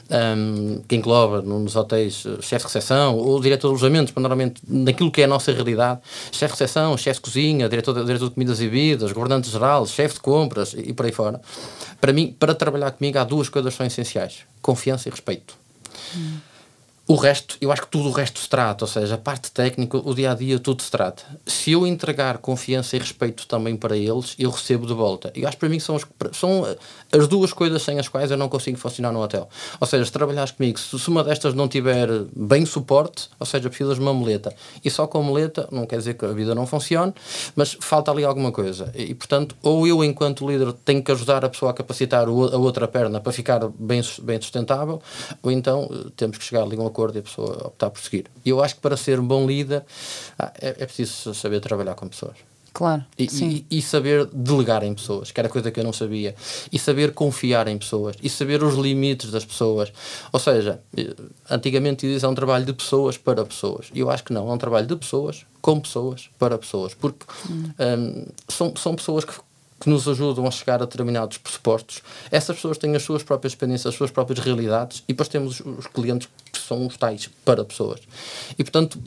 um, 0.09 0.81
que 0.87 0.95
engloba 0.95 1.41
nos 1.41 1.75
hotéis 1.75 2.25
eh, 2.25 2.41
chefe 2.41 2.65
de 2.65 2.73
recepção 2.73 3.17
ou 3.17 3.39
diretor 3.39 3.67
de 3.67 3.73
alojamentos, 3.73 4.13
normalmente 4.15 4.61
naquilo 4.67 5.11
que 5.11 5.21
é 5.21 5.25
a 5.25 5.27
nossa 5.27 5.51
realidade, 5.51 5.99
chefe 6.31 6.55
de 6.55 6.61
recepção, 6.61 6.97
chefe 6.97 7.19
de 7.19 7.21
cozinha, 7.21 7.69
diretor 7.69 7.93
de, 7.93 8.05
diretor 8.05 8.29
de 8.29 8.33
comidas 8.33 8.59
e 8.59 8.65
bebidas, 8.65 9.11
governante 9.11 9.49
geral, 9.49 9.85
chefe 9.85 10.15
de 10.15 10.21
compras 10.21 10.73
e, 10.73 10.89
e 10.89 10.93
por 10.93 11.05
aí 11.05 11.11
fora. 11.11 11.39
Para 12.01 12.11
mim, 12.11 12.35
para 12.37 12.55
trabalhar 12.55 12.91
comigo 12.91 13.17
há 13.19 13.23
duas 13.23 13.47
coisas 13.47 13.73
que 13.73 13.77
são 13.77 13.85
essenciais, 13.85 14.39
confiança 14.61 15.07
e 15.07 15.11
respeito. 15.11 15.55
Hum. 16.15 16.52
O 17.05 17.15
resto, 17.15 17.57
eu 17.59 17.69
acho 17.69 17.81
que 17.81 17.89
tudo 17.89 18.07
o 18.07 18.11
resto 18.13 18.39
se 18.39 18.47
trata, 18.47 18.85
ou 18.85 18.87
seja, 18.87 19.15
a 19.15 19.17
parte 19.17 19.51
técnica, 19.51 19.97
o 19.97 20.15
dia 20.15 20.31
a 20.31 20.33
dia, 20.33 20.57
tudo 20.57 20.81
se 20.81 20.89
trata. 20.89 21.21
Se 21.45 21.73
eu 21.73 21.85
entregar 21.85 22.37
confiança 22.37 22.95
e 22.95 22.99
respeito 22.99 23.45
também 23.45 23.75
para 23.75 23.97
eles, 23.97 24.33
eu 24.39 24.49
recebo 24.49 24.87
de 24.87 24.93
volta. 24.93 25.29
E 25.35 25.45
acho 25.45 25.57
que 25.57 25.59
para 25.59 25.67
mim 25.67 25.81
são, 25.81 25.97
as, 25.97 26.05
são 26.31 26.65
as 27.11 27.27
duas 27.27 27.51
coisas 27.51 27.81
sem 27.81 27.99
as 27.99 28.07
quais 28.07 28.31
eu 28.31 28.37
não 28.37 28.47
consigo 28.47 28.77
funcionar 28.77 29.11
no 29.11 29.21
hotel. 29.21 29.49
Ou 29.81 29.85
seja, 29.85 30.05
se 30.05 30.13
trabalhares 30.13 30.51
comigo, 30.51 30.79
se, 30.79 31.09
uma 31.09 31.25
destas 31.25 31.53
não 31.53 31.67
tiver 31.67 32.07
bem 32.33 32.65
suporte, 32.65 33.27
ou 33.37 33.45
seja, 33.45 33.67
precisas 33.67 33.95
de 33.95 34.01
uma 34.01 34.13
muleta, 34.13 34.55
e 34.81 34.89
só 34.89 35.05
com 35.05 35.17
a 35.17 35.21
muleta, 35.21 35.67
não 35.73 35.85
quer 35.85 35.97
dizer 35.97 36.13
que 36.13 36.23
a 36.23 36.31
vida 36.31 36.55
não 36.55 36.65
funcione, 36.65 37.13
mas 37.53 37.75
falta 37.81 38.11
ali 38.11 38.23
alguma 38.23 38.53
coisa. 38.53 38.93
E, 38.95 39.13
portanto, 39.13 39.57
ou 39.61 39.85
eu, 39.85 40.05
enquanto 40.05 40.49
líder, 40.49 40.71
tenho 40.85 41.03
que 41.03 41.11
ajudar 41.11 41.43
a 41.43 41.49
pessoa 41.49 41.71
a 41.71 41.73
capacitar 41.73 42.29
a 42.29 42.31
outra 42.31 42.87
perna 42.87 43.19
para 43.19 43.33
ficar 43.33 43.67
bem, 43.77 44.01
bem 44.21 44.41
sustentável, 44.41 45.01
ou 45.41 45.51
então 45.51 45.89
eh, 45.91 46.09
temos 46.15 46.37
que 46.37 46.45
chegar 46.45 46.63
ali 46.63 46.77
a 46.77 46.79
um 46.79 46.93
acordo 47.03 47.17
e 47.17 47.19
a 47.19 47.23
pessoa 47.23 47.67
optar 47.67 47.89
por 47.89 48.01
seguir. 48.01 48.25
E 48.45 48.49
eu 48.49 48.63
acho 48.63 48.75
que 48.75 48.81
para 48.81 48.95
ser 48.95 49.19
um 49.19 49.27
bom 49.27 49.45
líder 49.45 49.83
ah, 50.39 50.51
é, 50.59 50.69
é 50.69 50.85
preciso 50.85 51.33
saber 51.33 51.59
trabalhar 51.59 51.95
com 51.95 52.07
pessoas. 52.07 52.37
Claro. 52.71 53.05
E, 53.19 53.25
e, 53.25 53.65
e, 53.69 53.81
saber 53.83 54.25
delegar 54.33 54.83
em 54.83 54.95
pessoas, 54.95 55.31
que 55.31 55.39
era 55.39 55.47
coisa 55.47 55.69
que 55.69 55.79
eu 55.79 55.83
não 55.83 55.93
sabia. 55.93 56.33
E 56.71 56.79
saber 56.79 57.13
confiar 57.13 57.67
em 57.67 57.77
pessoas. 57.77 58.15
E 58.19 58.27
saber 58.27 58.63
os 58.63 58.73
limites 58.73 59.29
das 59.29 59.45
pessoas. 59.45 59.93
Ou 60.31 60.39
seja, 60.39 60.81
eh, 60.97 61.13
antigamente 61.51 62.07
dizia 62.07 62.25
é 62.25 62.29
um 62.31 62.33
trabalho 62.33 62.65
de 62.65 62.73
pessoas 62.73 63.15
para 63.15 63.45
pessoas. 63.45 63.91
E 63.93 63.99
eu 63.99 64.09
acho 64.09 64.23
que 64.23 64.33
não. 64.33 64.49
É 64.49 64.53
um 64.53 64.57
trabalho 64.57 64.87
de 64.87 64.95
pessoas 64.95 65.45
com 65.61 65.79
pessoas 65.79 66.31
para 66.39 66.57
pessoas. 66.57 66.95
Porque 66.95 67.27
hum. 67.47 67.69
um, 67.79 68.25
são, 68.49 68.75
são 68.75 68.95
pessoas 68.95 69.23
que 69.23 69.33
que 69.83 69.89
nos 69.89 70.07
ajudam 70.07 70.47
a 70.47 70.51
chegar 70.51 70.81
a 70.81 70.85
determinados 70.85 71.37
pressupostos. 71.37 72.01
Essas 72.31 72.55
pessoas 72.55 72.77
têm 72.77 72.95
as 72.95 73.03
suas 73.03 73.21
próprias 73.21 73.51
experiências, 73.51 73.87
as 73.87 73.95
suas 73.95 74.11
próprias 74.11 74.39
realidades 74.39 75.03
e 75.09 75.11
depois 75.11 75.27
temos 75.27 75.59
os 75.59 75.87
clientes 75.87 76.29
são 76.63 76.85
os 76.85 76.97
tais 76.97 77.29
para 77.45 77.63
pessoas. 77.63 77.99
E, 78.57 78.63
portanto, 78.63 78.99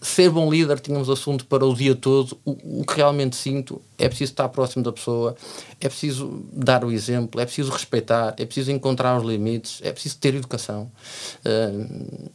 ser 0.00 0.30
bom 0.30 0.50
líder, 0.50 0.80
tínhamos 0.80 1.08
assunto 1.08 1.46
para 1.46 1.64
o 1.64 1.74
dia 1.74 1.94
todo. 1.94 2.36
O, 2.44 2.80
o 2.80 2.84
que 2.84 2.96
realmente 2.96 3.36
sinto 3.36 3.80
é 3.98 4.08
preciso 4.08 4.32
estar 4.32 4.48
próximo 4.48 4.82
da 4.82 4.92
pessoa, 4.92 5.36
é 5.80 5.88
preciso 5.88 6.42
dar 6.52 6.84
o 6.84 6.90
exemplo, 6.90 7.40
é 7.40 7.44
preciso 7.44 7.70
respeitar, 7.70 8.34
é 8.38 8.44
preciso 8.44 8.70
encontrar 8.70 9.18
os 9.18 9.24
limites, 9.24 9.80
é 9.82 9.92
preciso 9.92 10.16
ter 10.18 10.34
educação. 10.34 10.90
Uh, 11.44 12.30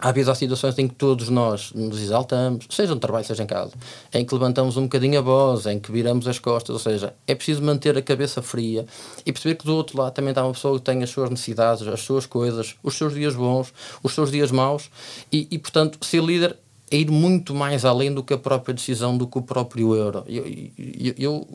Há 0.00 0.10
vezes 0.10 0.28
há 0.28 0.34
situações 0.34 0.76
em 0.78 0.88
que 0.88 0.94
todos 0.94 1.28
nós 1.28 1.72
nos 1.72 2.00
exaltamos, 2.00 2.66
seja 2.68 2.94
no 2.94 3.00
trabalho, 3.00 3.24
seja 3.24 3.42
em 3.44 3.46
casa, 3.46 3.72
em 4.12 4.24
que 4.24 4.34
levantamos 4.34 4.76
um 4.76 4.82
bocadinho 4.82 5.18
a 5.18 5.22
voz, 5.22 5.66
em 5.66 5.78
que 5.78 5.92
viramos 5.92 6.26
as 6.26 6.38
costas, 6.38 6.74
ou 6.74 6.80
seja, 6.80 7.14
é 7.26 7.34
preciso 7.34 7.62
manter 7.62 7.96
a 7.96 8.02
cabeça 8.02 8.42
fria 8.42 8.84
e 9.24 9.32
perceber 9.32 9.54
que 9.54 9.64
do 9.64 9.74
outro 9.74 9.96
lado 9.96 10.12
também 10.12 10.30
está 10.30 10.44
uma 10.44 10.52
pessoa 10.52 10.78
que 10.78 10.84
tem 10.84 11.02
as 11.02 11.10
suas 11.10 11.30
necessidades, 11.30 11.86
as 11.86 12.00
suas 12.00 12.26
coisas, 12.26 12.74
os 12.82 12.96
seus 12.96 13.14
dias 13.14 13.36
bons, 13.36 13.72
os 14.02 14.12
seus 14.12 14.32
dias 14.32 14.50
maus 14.50 14.90
e, 15.32 15.46
e 15.50 15.58
portanto, 15.58 16.04
ser 16.04 16.22
líder 16.22 16.56
é 16.90 16.96
ir 16.96 17.10
muito 17.10 17.54
mais 17.54 17.84
além 17.84 18.12
do 18.12 18.22
que 18.22 18.34
a 18.34 18.38
própria 18.38 18.74
decisão, 18.74 19.16
do 19.16 19.26
que 19.26 19.38
o 19.38 19.42
próprio 19.42 19.94
euro. 19.94 20.24
Eu, 20.26 20.44
eu, 20.76 21.14
eu 21.16 21.48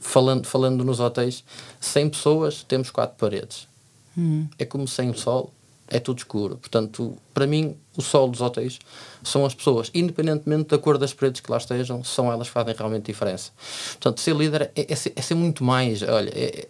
falando, 0.00 0.46
falando 0.46 0.84
nos 0.84 1.00
hotéis, 1.00 1.44
100 1.80 2.10
pessoas, 2.10 2.64
temos 2.66 2.90
quatro 2.90 3.16
paredes. 3.18 3.68
Hum. 4.16 4.46
É 4.58 4.64
como 4.64 4.88
sem 4.88 5.10
o 5.10 5.14
sol, 5.16 5.52
é 5.90 5.98
tudo 5.98 6.18
escuro. 6.18 6.56
Portanto, 6.56 7.16
para 7.32 7.46
mim, 7.46 7.76
o 7.96 8.02
sol 8.02 8.28
dos 8.28 8.40
hotéis 8.40 8.78
são 9.22 9.44
as 9.44 9.54
pessoas, 9.54 9.90
independentemente 9.94 10.68
da 10.68 10.78
cor 10.78 10.98
das 10.98 11.12
paredes 11.12 11.40
que 11.40 11.50
lá 11.50 11.58
estejam, 11.58 12.04
são 12.04 12.30
elas 12.30 12.48
que 12.48 12.52
fazem 12.52 12.74
realmente 12.76 13.06
diferença. 13.06 13.50
Portanto, 13.92 14.20
ser 14.20 14.36
líder 14.36 14.70
é, 14.74 14.92
é, 14.92 14.94
ser, 14.94 15.12
é 15.16 15.22
ser, 15.22 15.34
muito 15.34 15.64
mais. 15.64 16.02
Olha, 16.02 16.30
é, 16.34 16.68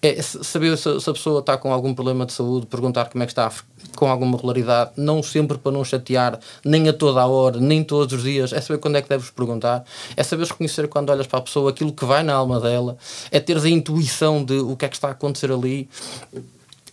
é 0.00 0.20
saber 0.22 0.76
se, 0.76 1.00
se, 1.00 1.10
a 1.10 1.12
pessoa 1.12 1.40
está 1.40 1.56
com 1.56 1.72
algum 1.72 1.94
problema 1.94 2.26
de 2.26 2.32
saúde, 2.32 2.66
perguntar 2.66 3.08
como 3.08 3.22
é 3.22 3.26
que 3.26 3.32
está 3.32 3.52
com 3.94 4.08
alguma 4.08 4.36
regularidade, 4.36 4.92
não 4.96 5.22
sempre 5.22 5.58
para 5.58 5.70
não 5.70 5.84
chatear, 5.84 6.40
nem 6.64 6.88
a 6.88 6.92
toda 6.92 7.20
a 7.20 7.26
hora, 7.26 7.60
nem 7.60 7.84
todos 7.84 8.12
os 8.12 8.22
dias, 8.22 8.52
é 8.52 8.60
saber 8.60 8.78
quando 8.78 8.96
é 8.96 9.02
que 9.02 9.08
deves 9.08 9.30
perguntar, 9.30 9.84
é 10.16 10.22
saber 10.22 10.46
reconhecer 10.46 10.88
quando 10.88 11.10
olhas 11.10 11.26
para 11.26 11.38
a 11.38 11.42
pessoa 11.42 11.70
aquilo 11.70 11.92
que 11.92 12.04
vai 12.04 12.22
na 12.22 12.34
alma 12.34 12.58
dela, 12.58 12.96
é 13.30 13.38
teres 13.38 13.64
a 13.64 13.68
intuição 13.68 14.44
de 14.44 14.54
o 14.54 14.76
que 14.76 14.86
é 14.86 14.88
que 14.88 14.96
está 14.96 15.08
a 15.08 15.12
acontecer 15.12 15.52
ali. 15.52 15.88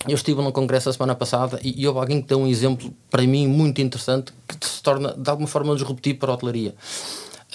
Eu 0.07 0.15
estive 0.15 0.41
num 0.41 0.51
congresso 0.51 0.89
a 0.89 0.93
semana 0.93 1.13
passada 1.13 1.59
e, 1.63 1.81
e 1.81 1.87
houve 1.87 1.99
alguém 1.99 2.21
que 2.21 2.27
deu 2.27 2.39
um 2.39 2.47
exemplo 2.47 2.93
para 3.09 3.21
mim 3.23 3.47
muito 3.47 3.81
interessante 3.81 4.31
que 4.47 4.67
se 4.67 4.81
torna 4.81 5.13
de 5.13 5.29
alguma 5.29 5.47
forma 5.47 5.73
disruptivo 5.75 6.19
para 6.19 6.31
a 6.31 6.35
hotelaria. 6.35 6.73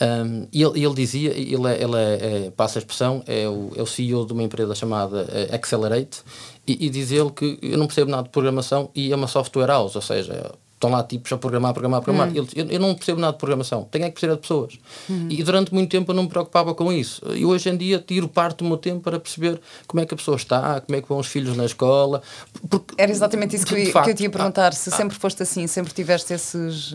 Um, 0.00 0.48
e 0.52 0.62
ele, 0.62 0.84
ele, 0.84 0.94
dizia, 0.94 1.30
ele, 1.30 1.68
é, 1.68 1.82
ele 1.82 1.96
é, 1.96 2.46
é, 2.46 2.50
passa 2.50 2.78
a 2.78 2.80
expressão, 2.80 3.22
é 3.26 3.48
o, 3.48 3.70
é 3.76 3.82
o 3.82 3.86
CEO 3.86 4.26
de 4.26 4.32
uma 4.32 4.42
empresa 4.42 4.74
chamada 4.74 5.22
uh, 5.22 5.54
Accelerate, 5.54 6.20
e, 6.66 6.86
e 6.86 6.90
diz 6.90 7.12
ele 7.12 7.30
que 7.30 7.58
eu 7.62 7.78
não 7.78 7.86
percebo 7.86 8.10
nada 8.10 8.24
de 8.24 8.30
programação 8.30 8.90
e 8.94 9.12
é 9.12 9.16
uma 9.16 9.28
software 9.28 9.68
house, 9.68 9.94
ou 9.94 10.02
seja, 10.02 10.52
estão 10.84 10.90
lá 10.90 11.02
tipos 11.02 11.32
a 11.32 11.38
programar, 11.38 11.72
programar, 11.72 12.02
programar. 12.02 12.28
Hum. 12.28 12.46
Eu, 12.54 12.66
eu, 12.66 12.80
não 12.80 12.94
percebo 12.94 13.20
nada 13.20 13.32
de 13.32 13.38
programação, 13.38 13.88
tenho 13.90 14.04
é 14.04 14.08
que 14.08 14.14
perceber 14.14 14.34
de 14.34 14.40
pessoas. 14.40 14.78
Hum. 15.08 15.28
E 15.30 15.42
durante 15.42 15.72
muito 15.72 15.90
tempo 15.90 16.10
eu 16.10 16.14
não 16.14 16.24
me 16.24 16.28
preocupava 16.28 16.74
com 16.74 16.92
isso. 16.92 17.22
E 17.34 17.44
hoje 17.44 17.68
em 17.70 17.76
dia 17.76 17.98
tiro 17.98 18.28
parte 18.28 18.58
do 18.58 18.64
meu 18.64 18.76
tempo 18.76 19.00
para 19.00 19.18
perceber 19.18 19.60
como 19.86 20.02
é 20.02 20.06
que 20.06 20.14
a 20.14 20.16
pessoa 20.16 20.36
está, 20.36 20.80
como 20.80 20.96
é 20.96 21.00
que 21.00 21.08
vão 21.08 21.18
os 21.18 21.26
filhos 21.26 21.56
na 21.56 21.64
escola. 21.64 22.22
Porque, 22.68 22.94
Era 22.98 23.10
exatamente 23.10 23.56
isso 23.56 23.66
que, 23.66 23.74
eu, 23.74 23.92
facto, 23.92 24.04
que 24.04 24.10
eu 24.10 24.14
te 24.14 24.22
ia 24.24 24.30
perguntar, 24.30 24.74
se 24.74 24.90
ah, 24.90 24.96
sempre 24.96 25.16
foste 25.16 25.42
assim, 25.42 25.66
sempre 25.66 25.92
tiveste 25.92 26.34
esses, 26.34 26.94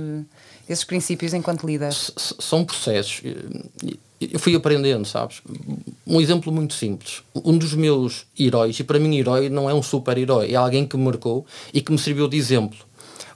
esses 0.68 0.84
princípios 0.84 1.34
enquanto 1.34 1.66
líder. 1.66 1.94
São 1.94 2.64
processos. 2.64 3.22
Eu 4.22 4.38
fui 4.38 4.54
aprendendo, 4.54 5.06
sabes? 5.06 5.42
Um 6.06 6.20
exemplo 6.20 6.52
muito 6.52 6.74
simples. 6.74 7.24
Um 7.34 7.58
dos 7.58 7.74
meus 7.74 8.26
heróis, 8.38 8.78
e 8.78 8.84
para 8.84 9.00
mim 9.00 9.18
herói 9.18 9.48
não 9.48 9.70
é 9.70 9.74
um 9.74 9.82
super-herói, 9.82 10.52
é 10.52 10.56
alguém 10.56 10.86
que 10.86 10.98
me 10.98 11.06
marcou 11.06 11.46
e 11.74 11.82
que 11.82 11.92
me 11.92 11.98
serviu 11.98 12.28
de 12.28 12.36
exemplo 12.36 12.89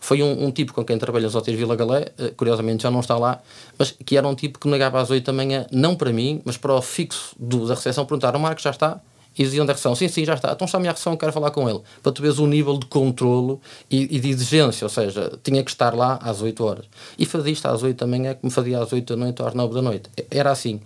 foi 0.03 0.21
um, 0.21 0.47
um, 0.47 0.51
tipo 0.51 0.73
com 0.73 0.83
quem 0.83 0.97
trabalhei 0.97 1.25
nos 1.27 1.33
hotéis 1.33 1.57
Vila 1.57 1.77
Galé, 1.77 2.11
uh, 2.19 2.35
curiosamente 2.35 2.83
já 2.83 2.91
não 2.91 2.99
está 2.99 3.17
lá, 3.17 3.41
mas 3.79 3.91
que 3.91 4.17
era 4.17 4.27
um 4.27 4.35
tipo 4.35 4.59
que 4.59 4.67
me 4.67 4.81
às 4.83 5.09
8 5.09 5.25
da 5.25 5.31
manhã, 5.31 5.65
não 5.71 5.95
para 5.95 6.11
mim, 6.11 6.41
mas 6.43 6.57
para 6.57 6.73
o 6.73 6.81
fixo 6.81 7.33
do, 7.39 7.65
da 7.65 7.73
recepção, 7.73 8.05
perguntaram: 8.05 8.37
Marcos, 8.37 8.63
já 8.63 8.71
está? 8.71 8.99
E 9.37 9.43
diziam 9.43 9.65
da 9.65 9.71
recepção: 9.71 9.95
Sim, 9.95 10.09
sim, 10.09 10.25
já 10.25 10.33
está. 10.33 10.51
Então 10.51 10.65
está 10.65 10.77
a 10.77 10.81
minha 10.81 10.91
recepção, 10.91 11.15
quero 11.15 11.31
falar 11.31 11.51
com 11.51 11.69
ele. 11.69 11.79
Para 12.01 12.11
tu 12.11 12.21
veres 12.21 12.37
o 12.37 12.45
nível 12.45 12.77
de 12.77 12.85
controlo 12.87 13.61
e, 13.89 14.17
e, 14.17 14.19
de 14.19 14.29
exigência, 14.29 14.83
ou 14.83 14.89
seja, 14.89 15.39
tinha 15.41 15.63
que 15.63 15.71
estar 15.71 15.95
lá 15.95 16.19
às 16.21 16.41
8 16.41 16.63
horas. 16.63 16.85
E 17.17 17.25
fazia 17.25 17.53
isto 17.53 17.65
às 17.65 17.81
8 17.81 17.97
da 17.97 18.05
manhã, 18.05 18.33
que 18.33 18.45
me 18.45 18.51
fazia 18.51 18.79
às 18.79 18.91
8 18.91 19.15
da 19.15 19.15
noite 19.15 19.41
ou 19.41 19.47
às 19.47 19.53
9 19.53 19.73
da 19.73 19.81
noite. 19.81 20.09
Era 20.29 20.51
assim. 20.51 20.81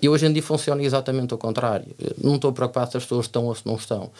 E 0.00 0.08
hoje 0.08 0.26
em 0.26 0.32
dia 0.32 0.42
funciona 0.42 0.82
exatamente 0.82 1.34
o 1.34 1.38
contrário. 1.38 1.86
Não 2.22 2.36
estou 2.36 2.52
preocupado 2.52 2.90
se 2.90 2.96
as 2.96 3.02
pessoas 3.02 3.26
estão 3.26 3.46
ou 3.46 3.54
se 3.54 3.66
não 3.66 3.74
estão. 3.76 4.10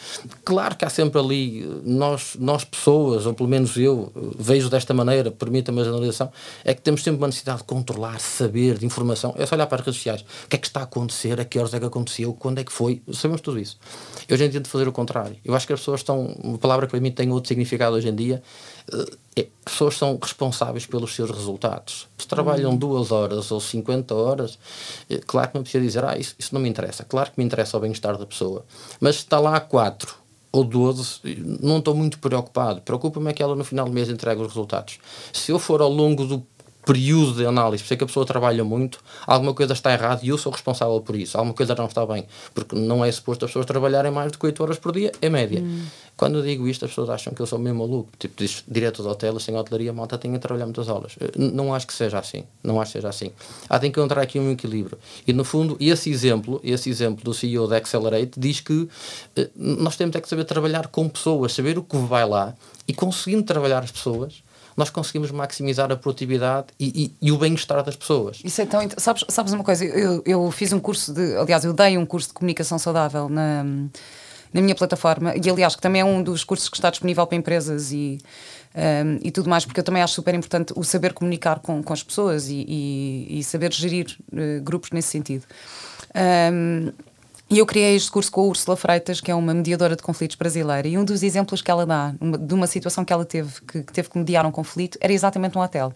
Claro 0.44 0.76
que 0.76 0.84
há 0.84 0.90
sempre 0.90 1.20
ali, 1.20 1.80
nós, 1.84 2.36
nós 2.38 2.64
pessoas, 2.64 3.26
ou 3.26 3.34
pelo 3.34 3.48
menos 3.48 3.76
eu, 3.76 4.12
vejo 4.38 4.68
desta 4.68 4.92
maneira, 4.92 5.30
permita-me 5.30 5.80
a 5.80 5.84
generalização, 5.84 6.30
é 6.64 6.74
que 6.74 6.80
temos 6.80 7.02
sempre 7.02 7.18
uma 7.18 7.28
necessidade 7.28 7.58
de 7.58 7.64
controlar, 7.64 8.18
saber, 8.20 8.78
de 8.78 8.86
informação. 8.86 9.34
É 9.36 9.46
só 9.46 9.54
olhar 9.54 9.66
para 9.66 9.80
as 9.80 9.86
redes 9.86 9.96
sociais. 9.96 10.22
O 10.22 10.48
que 10.48 10.56
é 10.56 10.58
que 10.58 10.66
está 10.66 10.80
a 10.80 10.84
acontecer? 10.84 11.40
A 11.40 11.44
que 11.44 11.58
horas 11.58 11.72
é 11.74 11.78
que 11.78 11.86
aconteceu? 11.86 12.32
Quando 12.34 12.58
é 12.58 12.64
que 12.64 12.72
foi? 12.72 13.00
Sabemos 13.12 13.40
tudo 13.40 13.58
isso. 13.58 13.78
Eu 14.28 14.34
hoje 14.34 14.44
em 14.44 14.50
dia 14.50 14.60
tento 14.60 14.68
fazer 14.68 14.88
o 14.88 14.92
contrário. 14.92 15.36
Eu 15.44 15.54
acho 15.54 15.66
que 15.66 15.72
as 15.72 15.80
pessoas 15.80 16.00
estão, 16.00 16.26
uma 16.42 16.58
palavra 16.58 16.86
que 16.86 16.90
para 16.90 17.00
mim 17.00 17.10
tem 17.10 17.30
outro 17.30 17.48
significado 17.48 17.96
hoje 17.96 18.08
em 18.08 18.14
dia, 18.14 18.42
pessoas 19.64 19.96
são 19.96 20.18
responsáveis 20.20 20.86
pelos 20.86 21.14
seus 21.14 21.30
resultados. 21.30 22.08
Se 22.18 22.26
trabalham 22.26 22.70
uhum. 22.70 22.76
duas 22.76 23.12
horas 23.12 23.50
ou 23.50 23.60
50 23.60 24.14
horas, 24.14 24.58
é, 25.08 25.18
claro 25.18 25.48
que 25.48 25.54
não 25.54 25.62
precisa 25.62 25.84
dizer, 25.84 26.04
ah, 26.04 26.18
isso, 26.18 26.34
isso 26.38 26.54
não 26.54 26.60
me 26.60 26.68
interessa. 26.68 27.04
Claro 27.04 27.30
que 27.30 27.38
me 27.38 27.44
interessa 27.44 27.76
o 27.76 27.80
bem-estar 27.80 28.16
da 28.16 28.26
pessoa. 28.26 28.64
Mas 29.00 29.16
se 29.16 29.22
está 29.22 29.38
lá 29.38 29.60
quatro 29.60 30.16
ou 30.50 30.64
12, 30.64 31.20
não 31.60 31.78
estou 31.78 31.94
muito 31.94 32.18
preocupado. 32.18 32.80
Preocupa-me 32.80 33.30
é 33.30 33.32
que 33.32 33.42
ela 33.42 33.54
no 33.54 33.64
final 33.64 33.86
do 33.86 33.92
mês 33.92 34.08
entregue 34.08 34.40
os 34.40 34.48
resultados. 34.48 34.98
Se 35.32 35.52
eu 35.52 35.58
for 35.58 35.80
ao 35.80 35.90
longo 35.90 36.24
do 36.24 36.44
período 36.88 37.34
de 37.34 37.44
análise, 37.44 37.84
sei 37.84 37.98
que 37.98 38.04
a 38.04 38.06
pessoa 38.06 38.24
trabalha 38.24 38.64
muito, 38.64 38.98
alguma 39.26 39.52
coisa 39.52 39.74
está 39.74 39.92
errada 39.92 40.22
e 40.24 40.30
eu 40.30 40.38
sou 40.38 40.50
responsável 40.50 40.98
por 41.02 41.14
isso, 41.16 41.36
alguma 41.36 41.52
coisa 41.52 41.74
não 41.74 41.84
está 41.84 42.06
bem, 42.06 42.24
porque 42.54 42.74
não 42.74 43.04
é 43.04 43.12
suposto 43.12 43.44
as 43.44 43.50
pessoas 43.50 43.66
trabalharem 43.66 44.10
mais 44.10 44.32
de 44.32 44.38
8 44.40 44.62
horas 44.62 44.78
por 44.78 44.92
dia, 44.92 45.12
é 45.20 45.28
média. 45.28 45.60
Hum. 45.60 45.84
Quando 46.16 46.38
eu 46.38 46.42
digo 46.42 46.66
isto, 46.66 46.86
as 46.86 46.90
pessoas 46.90 47.10
acham 47.10 47.34
que 47.34 47.42
eu 47.42 47.46
sou 47.46 47.58
meio 47.58 47.76
maluco, 47.76 48.08
tipo, 48.18 48.42
diz, 48.42 48.64
direto 48.66 49.02
do 49.02 49.10
hotel, 49.10 49.38
sem 49.38 49.54
hotelaria, 49.54 49.92
malta 49.92 50.16
tem 50.16 50.32
que 50.32 50.38
trabalhar 50.38 50.64
muitas 50.64 50.88
horas. 50.88 51.12
Não 51.36 51.74
acho 51.74 51.86
que 51.86 51.92
seja 51.92 52.18
assim, 52.18 52.44
não 52.64 52.80
acho 52.80 52.92
que 52.92 52.98
seja 52.98 53.10
assim. 53.10 53.32
Há 53.68 53.78
que 53.78 53.86
encontrar 53.86 54.22
aqui 54.22 54.40
um 54.40 54.50
equilíbrio. 54.50 54.98
E 55.26 55.32
no 55.34 55.44
fundo, 55.44 55.76
esse 55.78 56.10
exemplo, 56.10 56.58
esse 56.64 56.88
exemplo 56.88 57.22
do 57.22 57.34
CEO 57.34 57.68
da 57.68 57.76
Accelerate 57.76 58.32
diz 58.36 58.60
que 58.60 58.88
eh, 59.36 59.50
nós 59.54 59.94
temos 59.94 60.16
é 60.16 60.20
que 60.22 60.28
saber 60.28 60.44
trabalhar 60.44 60.88
com 60.88 61.06
pessoas, 61.06 61.52
saber 61.52 61.78
o 61.78 61.82
que 61.82 61.98
vai 61.98 62.26
lá 62.26 62.54
e 62.88 62.94
conseguindo 62.94 63.42
trabalhar 63.42 63.84
as 63.84 63.92
pessoas, 63.92 64.42
nós 64.78 64.90
conseguimos 64.90 65.32
maximizar 65.32 65.90
a 65.90 65.96
produtividade 65.96 66.68
e, 66.78 67.12
e, 67.20 67.28
e 67.28 67.32
o 67.32 67.36
bem-estar 67.36 67.82
das 67.82 67.96
pessoas. 67.96 68.40
Isso 68.44 68.62
é 68.62 68.66
tão. 68.66 68.88
Sabes, 68.96 69.24
sabes 69.28 69.52
uma 69.52 69.64
coisa? 69.64 69.84
Eu, 69.84 70.22
eu 70.24 70.50
fiz 70.52 70.72
um 70.72 70.78
curso 70.78 71.12
de. 71.12 71.36
Aliás, 71.36 71.64
eu 71.64 71.72
dei 71.72 71.98
um 71.98 72.06
curso 72.06 72.28
de 72.28 72.34
comunicação 72.34 72.78
saudável 72.78 73.28
na, 73.28 73.64
na 73.64 74.62
minha 74.62 74.76
plataforma, 74.76 75.34
e 75.34 75.50
aliás, 75.50 75.74
que 75.74 75.82
também 75.82 76.00
é 76.00 76.04
um 76.04 76.22
dos 76.22 76.44
cursos 76.44 76.68
que 76.68 76.76
está 76.76 76.90
disponível 76.90 77.26
para 77.26 77.36
empresas 77.36 77.92
e. 77.92 78.18
Um, 78.76 79.18
e 79.22 79.30
tudo 79.32 79.48
mais, 79.48 79.64
porque 79.64 79.80
eu 79.80 79.84
também 79.84 80.02
acho 80.02 80.14
super 80.14 80.34
importante 80.34 80.72
o 80.76 80.84
saber 80.84 81.12
comunicar 81.12 81.58
com, 81.58 81.82
com 81.82 81.92
as 81.92 82.02
pessoas 82.02 82.48
e, 82.48 82.64
e, 82.68 83.38
e 83.38 83.42
saber 83.42 83.72
gerir 83.72 84.16
uh, 84.30 84.62
grupos 84.62 84.90
nesse 84.92 85.08
sentido. 85.08 85.44
Um, 86.52 86.92
e 87.50 87.58
eu 87.58 87.66
criei 87.66 87.96
este 87.96 88.10
curso 88.10 88.30
com 88.30 88.42
a 88.42 88.44
Úrsula 88.44 88.76
Freitas, 88.76 89.20
que 89.20 89.30
é 89.30 89.34
uma 89.34 89.54
mediadora 89.54 89.96
de 89.96 90.02
conflitos 90.02 90.36
brasileira, 90.36 90.86
e 90.86 90.98
um 90.98 91.04
dos 91.04 91.22
exemplos 91.22 91.62
que 91.62 91.70
ela 91.70 91.86
dá 91.86 92.14
uma, 92.20 92.36
de 92.36 92.54
uma 92.54 92.66
situação 92.66 93.04
que 93.04 93.12
ela 93.12 93.24
teve, 93.24 93.60
que, 93.62 93.82
que 93.82 93.92
teve 93.92 94.10
que 94.10 94.18
mediar 94.18 94.44
um 94.44 94.50
conflito, 94.50 94.98
era 95.00 95.12
exatamente 95.12 95.56
um 95.56 95.60
hotel. 95.62 95.94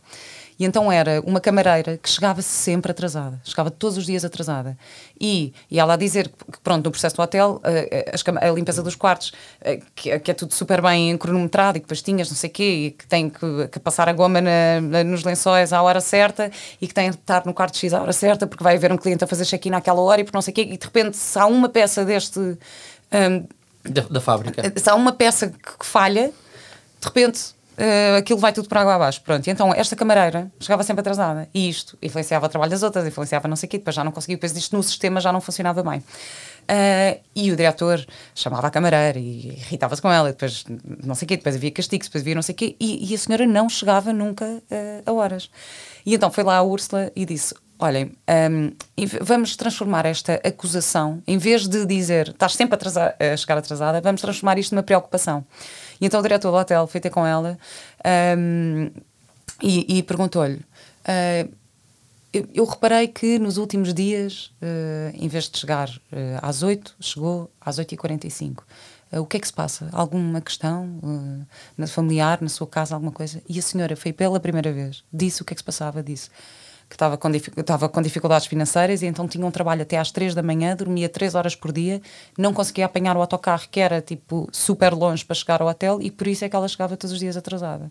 E 0.58 0.64
então 0.64 0.90
era 0.90 1.20
uma 1.22 1.40
camareira 1.40 1.96
que 1.96 2.08
chegava 2.08 2.42
sempre 2.42 2.92
atrasada, 2.92 3.40
chegava 3.44 3.70
todos 3.70 3.96
os 3.96 4.06
dias 4.06 4.24
atrasada. 4.24 4.76
E, 5.20 5.52
e 5.70 5.78
ela 5.78 5.94
a 5.94 5.96
dizer 5.96 6.28
que, 6.28 6.60
pronto, 6.60 6.84
no 6.84 6.90
processo 6.90 7.16
do 7.16 7.22
hotel, 7.22 7.60
a, 7.64 8.46
a, 8.46 8.48
a 8.48 8.52
limpeza 8.52 8.82
dos 8.82 8.94
quartos, 8.94 9.32
que, 9.94 10.18
que, 10.18 10.30
é 10.30 10.34
tudo 10.34 10.52
super 10.52 10.82
bem 10.82 11.16
cronometrado 11.16 11.78
e 11.78 11.80
que 11.80 11.86
pastinhas, 11.86 12.28
não 12.28 12.36
sei 12.36 12.50
o 12.50 12.52
quê, 12.52 12.62
e 12.86 12.90
que 12.90 13.06
tem 13.06 13.30
que, 13.30 13.68
que 13.70 13.78
passar 13.78 14.08
a 14.08 14.12
goma 14.12 14.40
na, 14.40 14.80
na, 14.80 15.04
nos 15.04 15.24
lençóis 15.24 15.72
à 15.72 15.82
hora 15.82 16.00
certa 16.00 16.50
e 16.80 16.86
que 16.86 16.94
tem 16.94 17.10
que 17.10 17.16
estar 17.16 17.44
no 17.46 17.54
quarto 17.54 17.76
X 17.76 17.92
à 17.92 18.02
hora 18.02 18.12
certa 18.12 18.46
porque 18.46 18.62
vai 18.62 18.76
haver 18.76 18.92
um 18.92 18.96
cliente 18.96 19.24
a 19.24 19.26
fazer 19.26 19.44
check-in 19.44 19.72
àquela 19.72 20.00
hora 20.00 20.20
e 20.20 20.24
porque 20.24 20.36
não 20.36 20.42
sei 20.42 20.52
o 20.52 20.54
quê, 20.54 20.62
e 20.62 20.76
de 20.76 20.84
repente 20.84 21.16
se 21.16 21.38
há 21.38 21.46
uma 21.46 21.68
peça 21.68 22.04
deste. 22.04 22.38
Um, 22.38 23.46
da, 23.84 24.02
da 24.02 24.20
fábrica. 24.20 24.62
Se 24.76 24.88
há 24.88 24.94
uma 24.94 25.12
peça 25.12 25.48
que 25.48 25.84
falha, 25.84 26.32
de 27.00 27.06
repente 27.06 27.54
uh, 27.78 28.16
aquilo 28.18 28.38
vai 28.38 28.52
tudo 28.52 28.68
para 28.68 28.80
água 28.80 28.94
abaixo. 28.94 29.20
Pronto, 29.22 29.46
e 29.46 29.50
então 29.50 29.72
esta 29.74 29.96
camareira 29.96 30.50
chegava 30.60 30.82
sempre 30.82 31.00
atrasada. 31.00 31.48
E 31.54 31.68
isto 31.68 31.96
influenciava 32.02 32.46
o 32.46 32.48
trabalho 32.48 32.70
das 32.70 32.82
outras, 32.82 33.06
influenciava 33.06 33.48
não 33.48 33.56
sei 33.56 33.66
o 33.66 33.70
quê, 33.70 33.78
depois 33.78 33.94
já 33.94 34.04
não 34.04 34.12
conseguia, 34.12 34.36
depois 34.36 34.56
isto 34.56 34.76
no 34.76 34.82
sistema 34.82 35.20
já 35.20 35.32
não 35.32 35.40
funcionava 35.40 35.82
bem. 35.82 35.98
Uh, 36.62 37.20
e 37.34 37.50
o 37.50 37.56
diretor 37.56 38.04
chamava 38.34 38.68
a 38.68 38.70
camareira 38.70 39.18
e 39.18 39.48
irritava-se 39.48 40.00
com 40.00 40.10
ela, 40.10 40.30
depois 40.30 40.64
não 41.04 41.14
sei 41.14 41.26
o 41.26 41.28
quê, 41.28 41.36
depois 41.36 41.56
havia 41.56 41.70
castigos, 41.70 42.06
depois 42.06 42.22
havia 42.22 42.34
não 42.34 42.42
sei 42.42 42.54
o 42.54 42.56
quê, 42.56 42.76
e, 42.78 43.10
e, 43.10 43.14
a 43.14 43.18
senhora 43.18 43.46
não 43.46 43.68
chegava 43.68 44.12
nunca 44.12 44.44
uh, 44.44 44.62
a 45.04 45.12
horas. 45.12 45.50
E 46.06 46.14
então 46.14 46.30
foi 46.30 46.44
lá 46.44 46.56
a 46.56 46.62
Úrsula 46.62 47.10
e 47.16 47.24
disse: 47.24 47.54
Olhem, 47.82 48.12
um, 48.46 48.70
vamos 49.22 49.56
transformar 49.56 50.06
esta 50.06 50.34
acusação, 50.44 51.20
em 51.26 51.36
vez 51.36 51.66
de 51.66 51.84
dizer 51.84 52.28
estás 52.28 52.54
sempre 52.54 52.78
a, 52.78 53.36
chegar 53.36 53.58
atrasada, 53.58 54.00
vamos 54.00 54.20
transformar 54.20 54.56
isto 54.56 54.72
numa 54.72 54.84
preocupação. 54.84 55.44
E 56.00 56.06
então 56.06 56.20
o 56.20 56.22
diretor 56.22 56.52
do 56.52 56.56
hotel 56.56 56.86
foi 56.86 57.00
ter 57.00 57.10
com 57.10 57.26
ela 57.26 57.58
um, 58.38 58.88
e, 59.60 59.98
e 59.98 60.02
perguntou-lhe: 60.04 60.54
uh, 60.54 61.52
eu, 62.32 62.48
eu, 62.54 62.64
reparei 62.64 63.08
que 63.08 63.36
nos 63.40 63.56
últimos 63.56 63.92
dias, 63.92 64.52
uh, 64.62 65.10
em 65.14 65.26
vez 65.26 65.50
de 65.50 65.58
chegar 65.58 65.88
uh, 65.88 66.38
às 66.40 66.62
8, 66.62 66.94
chegou 67.00 67.50
às 67.60 67.80
8h45. 67.80 68.58
o 69.14 69.26
que 69.26 69.38
é 69.38 69.40
que 69.40 69.46
se 69.48 69.52
passa? 69.52 69.88
Alguma 69.90 70.40
questão 70.40 71.00
na 71.76 71.88
familiar, 71.88 72.40
na 72.40 72.48
sua 72.48 72.68
casa, 72.68 72.94
alguma 72.94 73.10
coisa? 73.10 73.42
E 73.48 73.58
a 73.58 73.62
senhora 73.62 73.96
foi 73.96 74.12
pela 74.12 74.38
primeira 74.38 74.72
vez, 74.72 75.02
disse 75.12 75.42
o 75.42 75.44
que 75.44 75.52
é 75.52 75.56
que 75.56 75.60
se 75.60 75.64
passava, 75.64 76.00
disse 76.00 76.30
que 76.92 76.96
estava 76.96 77.16
com, 77.16 77.30
estava 77.30 77.88
com 77.88 78.02
dificuldades 78.02 78.46
financeiras 78.46 79.00
e 79.00 79.06
então 79.06 79.26
tinha 79.26 79.46
um 79.46 79.50
trabalho 79.50 79.80
até 79.80 79.98
às 79.98 80.10
3 80.10 80.34
da 80.34 80.42
manhã, 80.42 80.76
dormia 80.76 81.08
3 81.08 81.34
horas 81.34 81.54
por 81.54 81.72
dia, 81.72 82.02
não 82.36 82.52
conseguia 82.52 82.84
apanhar 82.84 83.16
o 83.16 83.20
autocarro 83.20 83.66
que 83.70 83.80
era 83.80 84.02
tipo 84.02 84.46
super 84.52 84.92
longe 84.92 85.24
para 85.24 85.34
chegar 85.34 85.62
ao 85.62 85.68
hotel 85.68 86.02
e 86.02 86.10
por 86.10 86.26
isso 86.26 86.44
é 86.44 86.50
que 86.50 86.54
ela 86.54 86.68
chegava 86.68 86.94
todos 86.94 87.14
os 87.14 87.18
dias 87.18 87.34
atrasada. 87.34 87.90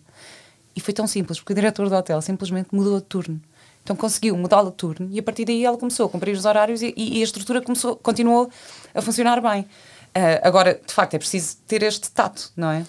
E 0.76 0.80
foi 0.80 0.94
tão 0.94 1.08
simples, 1.08 1.40
porque 1.40 1.52
o 1.52 1.56
diretor 1.56 1.88
do 1.88 1.96
hotel 1.96 2.22
simplesmente 2.22 2.68
mudou 2.72 3.00
de 3.00 3.04
turno. 3.04 3.40
Então 3.82 3.96
conseguiu 3.96 4.36
mudar 4.36 4.62
de 4.62 4.70
turno 4.70 5.08
e 5.10 5.18
a 5.18 5.22
partir 5.22 5.46
daí 5.46 5.64
ela 5.64 5.76
começou 5.76 6.06
a 6.06 6.08
cumprir 6.08 6.36
os 6.36 6.44
horários 6.44 6.80
e, 6.80 6.94
e 6.96 7.20
a 7.20 7.24
estrutura 7.24 7.60
começou, 7.60 7.96
continuou 7.96 8.48
a 8.94 9.02
funcionar 9.02 9.40
bem. 9.40 9.62
Uh, 9.62 10.38
agora, 10.44 10.80
de 10.86 10.94
facto, 10.94 11.14
é 11.14 11.18
preciso 11.18 11.56
ter 11.66 11.82
este 11.82 12.08
tato, 12.12 12.52
não 12.56 12.70
é? 12.70 12.84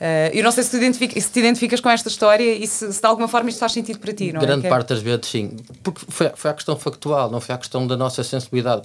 Uh, 0.00 0.30
eu 0.32 0.44
não 0.44 0.52
sei 0.52 0.62
se 0.62 0.70
te, 0.70 1.20
se 1.20 1.30
te, 1.30 1.38
identificas 1.40 1.80
com 1.80 1.90
esta 1.90 2.08
história 2.08 2.54
e 2.54 2.66
se, 2.68 2.92
se, 2.92 3.00
de 3.00 3.06
alguma 3.06 3.26
forma 3.26 3.48
isto 3.50 3.58
faz 3.58 3.72
sentido 3.72 3.98
para 3.98 4.12
ti, 4.12 4.32
não 4.32 4.40
é? 4.40 4.46
Grande 4.46 4.66
é? 4.66 4.68
parte 4.68 4.90
das 4.90 5.00
vezes, 5.00 5.26
sim. 5.26 5.56
Porque 5.82 6.00
foi, 6.08 6.30
foi 6.36 6.50
a 6.52 6.54
questão 6.54 6.76
factual, 6.76 7.28
não 7.30 7.40
foi 7.40 7.54
a 7.54 7.58
questão 7.58 7.84
da 7.84 7.96
nossa 7.96 8.22
sensibilidade. 8.22 8.82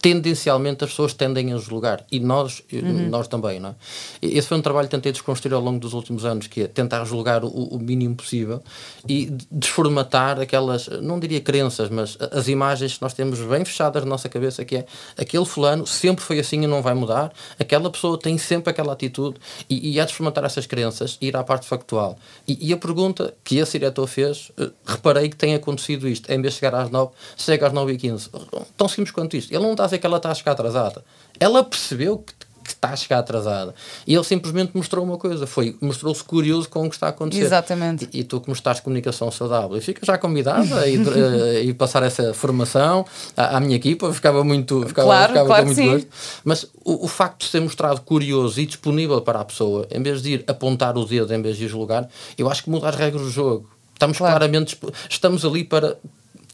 Tendencialmente 0.00 0.84
as 0.84 0.90
pessoas 0.90 1.12
tendem 1.12 1.52
a 1.52 1.58
julgar 1.58 2.04
e 2.10 2.18
nós, 2.18 2.62
uhum. 2.72 3.08
nós 3.08 3.28
também, 3.28 3.60
não 3.60 3.70
é? 3.70 3.74
Esse 4.22 4.48
foi 4.48 4.56
um 4.56 4.62
trabalho 4.62 4.88
que 4.88 4.96
tentei 4.96 5.12
desconstruir 5.12 5.54
ao 5.54 5.60
longo 5.60 5.78
dos 5.78 5.92
últimos 5.92 6.24
anos, 6.24 6.46
que 6.46 6.62
é 6.62 6.66
tentar 6.66 7.04
julgar 7.04 7.44
o, 7.44 7.48
o 7.48 7.78
mínimo 7.78 8.14
possível 8.16 8.62
e 9.08 9.30
desformatar 9.50 10.40
aquelas, 10.40 10.88
não 11.02 11.20
diria 11.20 11.40
crenças, 11.40 11.90
mas 11.90 12.16
as 12.32 12.48
imagens 12.48 12.94
que 12.94 13.02
nós 13.02 13.12
temos 13.12 13.40
bem 13.40 13.64
fechadas 13.64 14.02
na 14.02 14.08
nossa 14.08 14.28
cabeça, 14.28 14.64
que 14.64 14.76
é 14.76 14.86
aquele 15.18 15.44
fulano 15.44 15.86
sempre 15.86 16.24
foi 16.24 16.38
assim 16.38 16.62
e 16.62 16.66
não 16.66 16.80
vai 16.80 16.94
mudar, 16.94 17.32
aquela 17.58 17.90
pessoa 17.90 18.18
tem 18.18 18.38
sempre 18.38 18.70
aquela 18.70 18.92
atitude 18.94 19.38
e, 19.68 19.92
e 19.92 20.00
a 20.00 20.04
desformatar 20.04 20.44
essas 20.44 20.66
crenças 20.66 21.18
ir 21.20 21.36
à 21.36 21.44
parte 21.44 21.66
factual. 21.66 22.18
E, 22.48 22.68
e, 22.68 22.72
a 22.72 22.76
pergunta 22.76 23.34
que 23.44 23.58
esse 23.58 23.78
diretor 23.78 24.06
fez, 24.06 24.50
uh, 24.58 24.72
reparei 24.86 25.28
que 25.28 25.36
tem 25.36 25.54
acontecido 25.54 26.08
isto, 26.08 26.30
em 26.30 26.40
vez 26.40 26.54
de 26.54 26.60
chegar 26.60 26.74
às 26.74 26.90
9, 26.90 27.12
chega 27.36 27.66
às 27.66 27.72
9 27.72 27.92
e 27.92 27.96
15. 27.98 28.30
Tão 28.76 28.88
simples 28.88 29.10
quanto 29.10 29.36
isto. 29.36 29.52
Ele 29.52 29.62
não 29.62 29.72
está 29.72 29.89
dizer 29.90 29.98
que 29.98 30.06
ela 30.06 30.16
está 30.16 30.30
a 30.30 30.34
chegar 30.34 30.52
atrasada. 30.52 31.04
Ela 31.38 31.62
percebeu 31.64 32.18
que, 32.18 32.34
que 32.70 32.70
está 32.70 32.90
a 32.90 32.96
chegar 32.96 33.18
atrasada. 33.18 33.74
E 34.06 34.14
ele 34.14 34.24
simplesmente 34.24 34.72
mostrou 34.74 35.04
uma 35.04 35.18
coisa, 35.18 35.46
foi, 35.46 35.76
mostrou-se 35.80 36.22
curioso 36.22 36.68
com 36.68 36.86
o 36.86 36.88
que 36.88 36.94
está 36.94 37.06
a 37.06 37.10
acontecer. 37.10 37.42
Exatamente. 37.42 38.08
E, 38.12 38.20
e 38.20 38.24
tu 38.24 38.40
que 38.40 38.48
mostraste 38.48 38.82
comunicação 38.82 39.30
saudável. 39.30 39.76
E 39.76 39.80
fica 39.80 40.04
já 40.04 40.16
convidada 40.16 40.86
e, 40.88 40.98
uh, 40.98 41.58
e 41.64 41.74
passar 41.74 42.02
essa 42.02 42.32
formação 42.32 43.04
à, 43.36 43.56
à, 43.56 43.60
minha 43.60 43.76
equipa, 43.76 44.12
ficava 44.12 44.44
muito, 44.44 44.86
ficava, 44.86 45.08
claro, 45.08 45.28
ficava 45.28 45.46
claro 45.46 45.66
muito 45.66 45.76
sim. 45.76 45.90
gosto. 45.90 46.08
Mas 46.44 46.64
o, 46.84 47.04
o, 47.04 47.08
facto 47.08 47.44
de 47.44 47.50
ser 47.50 47.60
mostrado 47.60 48.00
curioso 48.02 48.60
e 48.60 48.66
disponível 48.66 49.20
para 49.20 49.40
a 49.40 49.44
pessoa, 49.44 49.86
em 49.90 50.02
vez 50.02 50.22
de 50.22 50.34
ir 50.34 50.44
apontar 50.46 50.96
o 50.96 51.04
dedo, 51.04 51.32
em 51.34 51.42
vez 51.42 51.56
de 51.56 51.64
ir 51.64 51.68
julgar, 51.68 52.08
eu 52.38 52.48
acho 52.50 52.64
que 52.64 52.70
muda 52.70 52.88
as 52.88 52.94
regras 52.94 53.22
do 53.22 53.30
jogo. 53.30 53.68
Estamos 53.94 54.16
claro. 54.16 54.32
claramente, 54.32 54.78
estamos 55.10 55.44
ali 55.44 55.62
para, 55.62 55.98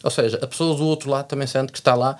ou 0.02 0.10
seja, 0.10 0.38
a 0.42 0.46
pessoa 0.48 0.76
do 0.76 0.84
outro 0.84 1.08
lado 1.08 1.26
também 1.26 1.46
sente 1.46 1.70
que 1.70 1.78
está 1.78 1.94
lá 1.94 2.18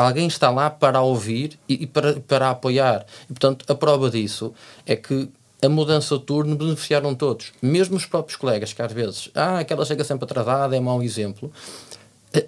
alguém 0.00 0.26
está 0.26 0.50
lá 0.50 0.70
para 0.70 1.00
ouvir 1.00 1.58
e, 1.68 1.84
e, 1.84 1.86
para, 1.86 2.20
para 2.20 2.50
apoiar. 2.50 3.06
E, 3.24 3.32
portanto, 3.32 3.64
a 3.68 3.74
prova 3.74 4.10
disso 4.10 4.52
é 4.86 4.96
que 4.96 5.30
a 5.62 5.68
mudança 5.68 6.16
de 6.16 6.24
turno 6.24 6.56
beneficiaram 6.56 7.14
todos, 7.14 7.52
mesmo 7.60 7.96
os 7.96 8.06
próprios 8.06 8.36
colegas, 8.36 8.72
que 8.72 8.80
às 8.80 8.92
vezes, 8.92 9.30
ah, 9.34 9.58
aquela 9.58 9.84
chega 9.84 10.02
sempre 10.04 10.24
atrasada, 10.24 10.74
é 10.76 10.80
mau 10.80 11.02
exemplo. 11.02 11.52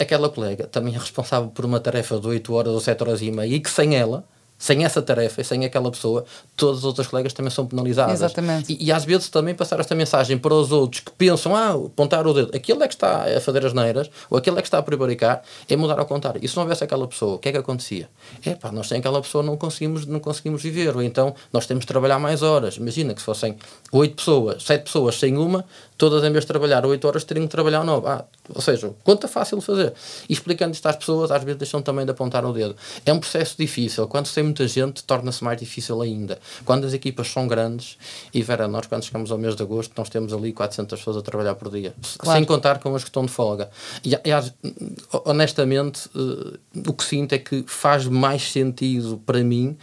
Aquela 0.00 0.28
colega 0.28 0.66
também 0.66 0.94
é 0.94 0.98
responsável 0.98 1.50
por 1.50 1.64
uma 1.64 1.80
tarefa 1.80 2.18
de 2.18 2.26
8 2.26 2.54
horas 2.54 2.72
ou 2.72 2.80
7 2.80 3.02
horas 3.02 3.20
e 3.20 3.30
meia 3.30 3.56
e 3.56 3.60
que 3.60 3.68
sem 3.68 3.96
ela 3.96 4.24
sem 4.62 4.84
essa 4.84 5.02
tarefa 5.02 5.40
e 5.40 5.44
sem 5.44 5.64
aquela 5.64 5.90
pessoa, 5.90 6.24
todas 6.56 6.78
as 6.78 6.84
outras 6.84 7.08
colegas 7.08 7.32
também 7.32 7.50
são 7.50 7.66
penalizadas. 7.66 8.14
Exatamente. 8.14 8.72
E, 8.72 8.86
e, 8.86 8.92
às 8.92 9.04
vezes 9.04 9.28
também 9.28 9.56
passar 9.56 9.80
esta 9.80 9.92
mensagem 9.92 10.38
para 10.38 10.54
os 10.54 10.70
outros 10.70 11.00
que 11.00 11.10
pensam, 11.10 11.56
ah, 11.56 11.70
apontar 11.70 12.24
o 12.28 12.32
dedo, 12.32 12.56
aquele 12.56 12.80
é 12.84 12.86
que 12.86 12.94
está 12.94 13.24
a 13.24 13.40
fazer 13.40 13.66
as 13.66 13.72
neiras, 13.72 14.08
ou 14.30 14.38
aquele 14.38 14.58
é 14.58 14.62
que 14.62 14.68
está 14.68 14.78
a 14.78 14.82
prevaricar, 14.82 15.42
é 15.68 15.74
mudar 15.74 15.98
ao 15.98 16.06
contrário. 16.06 16.40
E 16.40 16.46
se 16.46 16.54
não 16.54 16.62
houvesse 16.62 16.84
aquela 16.84 17.08
pessoa, 17.08 17.34
o 17.34 17.38
que 17.40 17.48
é 17.48 17.52
que 17.52 17.58
acontecia? 17.58 18.08
É 18.46 18.54
pá, 18.54 18.70
nós 18.70 18.86
sem 18.86 19.00
aquela 19.00 19.20
pessoa 19.20 19.42
não 19.42 19.56
conseguimos, 19.56 20.06
não 20.06 20.20
conseguimos 20.20 20.62
viver, 20.62 20.94
ou 20.94 21.02
então 21.02 21.34
nós 21.52 21.66
temos 21.66 21.82
de 21.82 21.88
trabalhar 21.88 22.20
mais 22.20 22.40
horas. 22.40 22.76
Imagina 22.76 23.14
que 23.14 23.20
se 23.20 23.26
fossem 23.26 23.56
oito 23.90 24.14
pessoas, 24.14 24.62
sete 24.62 24.84
pessoas 24.84 25.18
sem 25.18 25.36
uma, 25.36 25.64
todas 26.02 26.24
em 26.24 26.32
vez 26.32 26.42
de 26.42 26.48
trabalhar 26.48 26.84
8 26.84 27.06
horas 27.06 27.22
teriam 27.22 27.46
que 27.46 27.52
trabalhar 27.52 27.84
9. 27.84 28.08
Ah, 28.08 28.24
ou 28.52 28.60
seja, 28.60 28.92
é 29.06 29.28
fácil 29.28 29.60
de 29.60 29.64
fazer. 29.64 29.92
E 30.28 30.32
explicando 30.32 30.72
isto 30.72 30.84
às 30.88 30.96
pessoas, 30.96 31.30
às 31.30 31.44
vezes 31.44 31.56
deixam 31.56 31.80
também 31.80 32.04
de 32.04 32.10
apontar 32.10 32.44
o 32.44 32.52
dedo. 32.52 32.74
É 33.06 33.12
um 33.12 33.20
processo 33.20 33.54
difícil. 33.56 34.08
Quando 34.08 34.26
se 34.26 34.34
tem 34.34 34.42
muita 34.42 34.66
gente, 34.66 35.04
torna-se 35.04 35.44
mais 35.44 35.56
difícil 35.56 36.02
ainda. 36.02 36.40
Quando 36.64 36.88
as 36.88 36.92
equipas 36.92 37.28
são 37.28 37.46
grandes, 37.46 37.96
e 38.34 38.42
Vera, 38.42 38.66
nós 38.66 38.88
quando 38.88 39.04
chegamos 39.04 39.30
ao 39.30 39.38
mês 39.38 39.54
de 39.54 39.62
agosto, 39.62 39.92
nós 39.96 40.08
temos 40.08 40.32
ali 40.32 40.52
400 40.52 40.98
pessoas 40.98 41.18
a 41.18 41.22
trabalhar 41.22 41.54
por 41.54 41.70
dia. 41.70 41.94
Claro. 42.18 42.36
Sem 42.36 42.44
contar 42.44 42.80
com 42.80 42.92
as 42.96 43.04
que 43.04 43.08
estão 43.08 43.24
de 43.24 43.30
folga. 43.30 43.70
E, 44.04 44.12
e 44.12 45.22
honestamente, 45.24 46.08
uh, 46.16 46.58
o 46.84 46.92
que 46.94 47.04
sinto 47.04 47.32
é 47.32 47.38
que 47.38 47.62
faz 47.68 48.06
mais 48.06 48.50
sentido 48.50 49.22
para 49.24 49.38
mim 49.44 49.78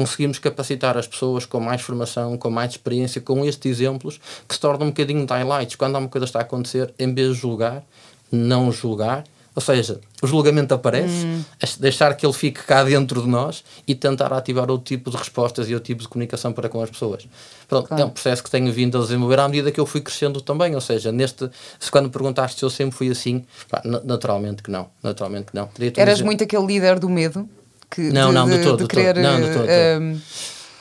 conseguimos 0.00 0.38
capacitar 0.38 0.96
as 0.96 1.06
pessoas 1.06 1.44
com 1.44 1.60
mais 1.60 1.82
formação, 1.82 2.38
com 2.38 2.50
mais 2.50 2.72
experiência, 2.72 3.20
com 3.20 3.44
estes 3.44 3.70
exemplos, 3.70 4.18
que 4.48 4.54
se 4.54 4.60
tornam 4.60 4.86
um 4.86 4.90
bocadinho 4.90 5.26
de 5.26 5.32
highlights. 5.32 5.76
Quando 5.76 5.96
uma 5.96 6.08
coisa 6.08 6.24
está 6.24 6.38
a 6.38 6.42
acontecer, 6.42 6.92
em 6.98 7.12
vez 7.12 7.34
de 7.34 7.40
julgar, 7.40 7.84
não 8.32 8.72
julgar, 8.72 9.24
ou 9.54 9.60
seja, 9.60 10.00
o 10.22 10.26
julgamento 10.26 10.72
aparece, 10.72 11.26
hum. 11.26 11.44
deixar 11.80 12.14
que 12.14 12.24
ele 12.24 12.32
fique 12.32 12.62
cá 12.62 12.84
dentro 12.84 13.20
de 13.20 13.28
nós 13.28 13.64
e 13.86 13.94
tentar 13.94 14.32
ativar 14.32 14.70
outro 14.70 14.86
tipo 14.86 15.10
de 15.10 15.16
respostas 15.16 15.68
e 15.68 15.74
outro 15.74 15.88
tipo 15.88 16.02
de 16.02 16.08
comunicação 16.08 16.52
para 16.52 16.68
com 16.68 16.80
as 16.80 16.88
pessoas. 16.88 17.26
Pronto, 17.68 17.88
claro. 17.88 18.02
é 18.02 18.06
um 18.06 18.10
processo 18.10 18.42
que 18.42 18.50
tenho 18.50 18.72
vindo 18.72 18.96
a 18.96 19.00
desenvolver 19.00 19.40
à 19.40 19.48
medida 19.48 19.72
que 19.72 19.80
eu 19.80 19.86
fui 19.86 20.00
crescendo 20.00 20.40
também. 20.40 20.74
Ou 20.74 20.80
seja, 20.80 21.10
neste, 21.10 21.50
se 21.78 21.90
quando 21.90 22.08
perguntaste 22.08 22.60
se 22.60 22.64
eu 22.64 22.70
sempre 22.70 22.96
fui 22.96 23.10
assim, 23.10 23.44
pá, 23.68 23.82
naturalmente 23.84 24.62
que 24.62 24.70
não. 24.70 24.88
Naturalmente 25.02 25.46
que 25.50 25.54
não. 25.54 25.68
Eras 25.96 26.22
muito 26.22 26.44
aquele 26.44 26.64
líder 26.64 27.00
do 27.00 27.08
medo? 27.08 27.48
Que 27.90 28.00
não, 28.12 28.28
de, 28.28 28.34
não, 28.34 28.48
de, 28.48 28.58
de, 28.58 28.64
todo, 28.64 28.82
de 28.82 28.88
querer 28.88 29.14
todo. 29.14 29.22
Não, 29.22 29.40
de 29.40 29.52
todo, 29.52 29.66
um, 30.00 30.20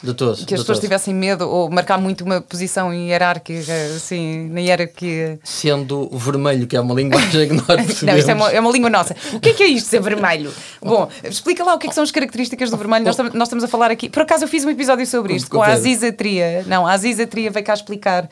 de 0.02 0.14
todo, 0.14 0.38
que 0.46 0.54
as 0.54 0.62
pessoas 0.62 0.78
todo. 0.78 0.80
tivessem 0.80 1.14
medo 1.14 1.50
ou 1.50 1.70
marcar 1.70 1.98
muito 1.98 2.24
uma 2.24 2.40
posição 2.40 2.94
hierárquica, 2.94 3.74
assim, 3.98 4.48
na 4.50 4.62
hierarquia. 4.62 5.38
Sendo 5.44 6.10
vermelho, 6.14 6.66
que 6.68 6.78
é 6.78 6.80
uma 6.80 6.96
linguagem 6.96 7.50
que 7.50 7.54
nós 7.54 7.66
percebemos. 7.66 8.04
Não, 8.04 8.18
isto 8.18 8.30
é 8.30 8.34
uma, 8.34 8.52
é 8.52 8.60
uma 8.62 8.72
língua 8.72 8.90
nossa. 8.90 9.14
O 9.34 9.40
que 9.42 9.50
é 9.50 9.54
que 9.54 9.64
é 9.64 9.68
isto, 9.68 9.90
ser 9.90 10.02
vermelho? 10.02 10.54
Bom, 10.82 11.10
explica 11.22 11.66
lá 11.66 11.74
o 11.74 11.78
que, 11.78 11.88
é 11.88 11.90
que 11.90 11.96
são 11.96 12.04
as 12.04 12.12
características 12.12 12.70
do 12.70 12.78
vermelho. 12.78 13.04
Nós, 13.04 13.18
nós, 13.18 13.48
estamos 13.48 13.64
a 13.64 13.68
falar 13.68 13.92
aqui. 13.92 14.08
Por 14.08 14.22
acaso 14.22 14.46
eu 14.46 14.48
fiz 14.48 14.64
um 14.64 14.70
episódio 14.70 15.06
sobre 15.06 15.34
isto 15.34 15.50
com 15.50 15.62
a 15.62 15.68
Aziza 15.68 16.14
Tria. 16.14 16.64
Não, 16.66 16.88
a 16.88 16.94
Aziza 16.94 17.28
Tria 17.28 17.52
veio 17.52 17.66
cá 17.66 17.74
explicar 17.74 18.24
uh, 18.24 18.30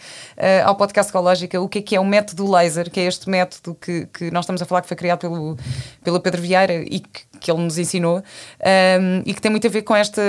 ao 0.63 0.75
podcast 0.75 1.09
Ecológica 1.09 1.59
o 1.59 1.67
que 1.67 1.79
é 1.79 1.81
que 1.81 1.95
é 1.97 1.99
o 1.99 2.05
método 2.05 2.49
laser, 2.49 2.89
que 2.89 3.01
é 3.01 3.07
este 3.07 3.29
método 3.29 3.75
que, 3.75 4.07
que 4.13 4.31
nós 4.31 4.45
estamos 4.45 4.61
a 4.61 4.65
falar 4.65 4.81
que 4.81 4.87
foi 4.87 4.95
criado 4.95 5.19
pelo, 5.19 5.57
pelo 6.01 6.21
Pedro 6.21 6.41
Vieira 6.41 6.75
e 6.75 7.01
que, 7.01 7.27
que 7.37 7.51
ele 7.51 7.61
nos 7.61 7.77
ensinou 7.77 8.17
um, 8.19 9.21
e 9.25 9.33
que 9.33 9.41
tem 9.41 9.51
muito 9.51 9.67
a 9.67 9.69
ver 9.69 9.81
com 9.81 9.95
esta. 9.95 10.21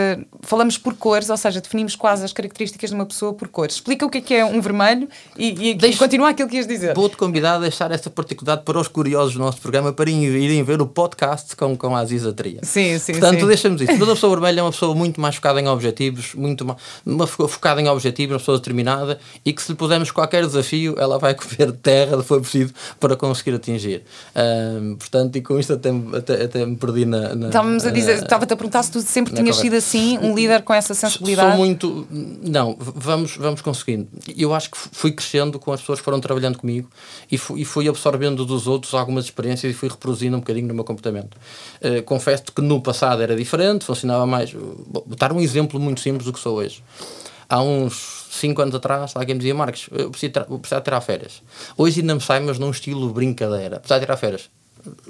Falamos 0.43 0.79
por 0.79 0.95
cores 0.95 1.31
ou 1.31 1.37
seja, 1.37 1.61
definimos 1.61 1.97
quase 1.97 2.25
as 2.25 2.33
características 2.33 2.91
de 2.91 2.97
uma 2.97 3.07
pessoa 3.07 3.35
por 3.35 3.49
cores. 3.49 3.77
Explica 3.77 4.07
o 4.07 4.11
que 4.11 4.19
é, 4.19 4.21
que 4.21 4.35
é 4.35 4.45
um 4.45 4.61
vermelho 4.61 5.09
e, 5.37 5.71
e, 5.71 5.75
Deixe, 5.75 5.97
e 5.97 5.99
continua 5.99 6.31
aquilo 6.31 6.49
que 6.49 6.57
ias 6.57 6.67
dizer. 6.67 6.95
Vou-te 6.95 7.17
convidar 7.17 7.57
a 7.57 7.59
deixar 7.59 7.91
essa 7.91 8.11
particularidade 8.11 8.65
para 8.65 8.79
os 8.79 8.89
curiosos 8.89 9.35
do 9.35 9.41
nosso 9.41 9.61
programa 9.61 9.93
para 9.93 10.11
irem 10.11 10.63
ver 10.63 10.81
o 10.81 10.87
podcast 10.87 11.55
com, 11.57 11.77
com 11.77 11.97
a 11.97 12.01
Aziza 12.01 12.33
Tria. 12.33 12.61
Sim, 12.63 12.99
sim. 12.99 13.13
Portanto, 13.13 13.47
deixamos 13.47 13.81
isso. 13.81 13.99
Toda 13.99 14.15
pessoa 14.15 14.31
vermelha 14.35 14.61
é 14.61 14.63
uma 14.63 14.73
pessoa 14.73 14.95
muito 14.95 15.21
mais 15.21 15.37
focada 15.37 15.61
em 15.61 15.69
objetivos, 15.69 16.35
muito 16.35 16.65
mais, 16.65 16.79
uma 17.05 17.27
focada 17.27 17.81
em 17.81 17.89
objetivos, 17.89 18.35
uma 18.35 18.39
pessoa 18.39 18.59
determinada 18.59 19.19
e 19.45 19.53
que 19.53 19.63
se 19.63 19.73
lhe 19.73 19.77
pusermos 19.77 20.11
qualquer 20.11 20.47
desafio, 20.47 20.95
ela 20.99 21.19
vai 21.19 21.35
comer 21.37 21.73
terra, 21.73 22.19
se 22.19 22.25
for 22.25 22.41
preciso, 22.41 22.73
para 22.99 23.17
conseguir 23.17 23.55
atingir. 23.55 24.03
Um, 24.35 24.97
portanto, 24.97 25.37
e 25.37 25.43
com 25.43 25.59
isto 25.59 25.73
até, 25.73 25.91
até, 26.17 26.45
até 26.45 26.67
me 26.67 26.77
perdi 26.77 26.98
na. 27.05 27.35
na 27.35 27.47
Estávamos 27.47 27.87
a 27.87 27.91
dizer, 27.91 28.23
estava-te 28.23 28.53
a 28.53 28.57
perguntar 28.57 28.83
se 28.83 28.91
tu 28.91 29.01
sempre 29.01 29.35
tinhas 29.35 29.57
sido 29.57 29.77
assim, 29.77 30.19
um 30.19 30.35
líder 30.35 30.63
com 30.63 30.73
essa 30.73 30.95
sensibilidade 30.95 31.51
Sou 31.51 31.59
muito. 31.59 32.07
Não, 32.11 32.77
vamos, 32.79 33.37
vamos 33.37 33.61
conseguindo. 33.61 34.09
Eu 34.37 34.55
acho 34.55 34.71
que 34.71 34.79
fui 34.79 35.13
crescendo 35.13 35.59
com 35.59 35.73
as 35.73 35.81
pessoas 35.81 35.99
que 35.99 36.05
foram 36.05 36.21
trabalhando 36.21 36.59
comigo 36.59 36.89
e 37.31 37.39
fui, 37.39 37.61
e 37.61 37.65
fui 37.65 37.89
absorvendo 37.89 38.45
dos 38.45 38.67
outros 38.67 38.95
algumas 38.95 39.25
experiências 39.25 39.73
e 39.73 39.75
fui 39.75 39.89
reproduzindo 39.89 40.37
um 40.37 40.41
bocadinho 40.41 40.69
no 40.69 40.75
meu 40.75 40.85
comportamento. 40.85 41.37
Uh, 41.83 42.03
confesso 42.05 42.45
que 42.55 42.63
no 42.63 42.81
passado 42.81 43.23
era 43.23 43.35
diferente, 43.35 43.85
funcionava 43.85 44.27
mais. 44.27 44.53
Vou 44.53 45.05
dar 45.17 45.33
um 45.33 45.41
exemplo 45.41 45.79
muito 45.81 46.01
simples 46.01 46.25
do 46.25 46.33
que 46.33 46.41
sou 46.41 46.57
hoje. 46.57 46.83
Há 47.49 47.63
uns 47.63 48.27
5 48.31 48.61
anos 48.61 48.75
atrás, 48.75 49.13
alguém 49.15 49.35
me 49.35 49.39
dizia: 49.39 49.55
Marcos, 49.55 49.89
eu 49.91 50.11
preciso, 50.11 50.33
vou 50.49 50.59
precisar 50.59 50.81
tirar 50.83 51.01
férias. 51.01 51.43
Hoje 51.77 52.01
ainda 52.01 52.15
me 52.15 52.21
sai, 52.21 52.41
mas 52.41 52.59
num 52.59 52.71
estilo 52.71 53.11
brincadeira. 53.11 53.79
Precisar 53.79 54.01
tirar 54.01 54.17
férias. 54.17 54.51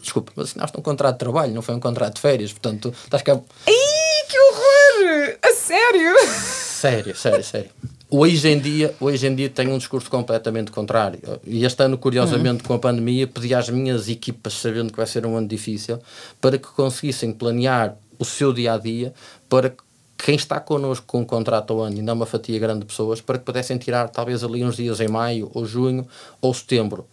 Desculpa, 0.01 0.33
mas 0.37 0.49
assinaste 0.49 0.79
um 0.79 0.83
contrato 0.83 1.15
de 1.15 1.19
trabalho, 1.21 1.53
não 1.55 1.63
foi 1.63 1.75
um 1.75 1.81
contrato 1.81 2.15
de 2.15 2.21
férias, 2.21 2.53
portanto, 2.53 2.93
estás 3.05 3.23
cá. 3.23 3.35
Ih, 3.35 4.27
que 4.29 4.39
horror! 4.39 5.39
A 5.43 5.53
sério? 5.55 6.15
Sério, 6.27 7.17
sério, 7.17 7.45
sério. 7.45 7.71
Hoje 8.11 8.49
em 8.49 8.59
dia, 8.59 8.95
hoje 8.99 9.27
em 9.27 9.35
dia 9.35 9.51
tenho 9.51 9.73
um 9.73 9.79
discurso 9.79 10.09
completamente 10.09 10.71
contrário. 10.71 11.21
E 11.45 11.65
este 11.65 11.83
ano, 11.83 11.99
curiosamente, 11.99 12.63
uhum. 12.63 12.69
com 12.69 12.75
a 12.75 12.79
pandemia, 12.79 13.27
pedi 13.27 13.55
às 13.55 13.69
minhas 13.69 14.09
equipas, 14.09 14.55
sabendo 14.55 14.91
que 14.91 14.97
vai 14.97 15.07
ser 15.07 15.27
um 15.27 15.37
ano 15.37 15.47
difícil, 15.47 15.99
para 16.41 16.57
que 16.57 16.69
conseguissem 16.69 17.33
planear 17.33 17.97
o 18.19 18.25
seu 18.25 18.53
dia 18.53 18.73
a 18.73 18.79
dia 18.79 19.13
para 19.49 19.71
que 19.71 19.83
quem 20.17 20.35
está 20.35 20.59
connosco 20.59 21.07
com 21.07 21.21
um 21.21 21.25
contrato 21.25 21.73
ao 21.73 21.81
ano, 21.81 21.99
e 21.99 22.03
não 22.03 22.15
uma 22.15 22.27
fatia 22.27 22.59
grande 22.59 22.81
de 22.81 22.87
pessoas, 22.87 23.21
para 23.21 23.39
que 23.39 23.45
pudessem 23.45 23.79
tirar 23.79 24.09
talvez 24.09 24.43
ali 24.43 24.65
uns 24.65 24.77
dias 24.77 25.01
em 25.01 25.09
maio, 25.09 25.51
ou 25.55 25.65
junho, 25.65 26.07
ou 26.41 26.53
setembro 26.53 27.07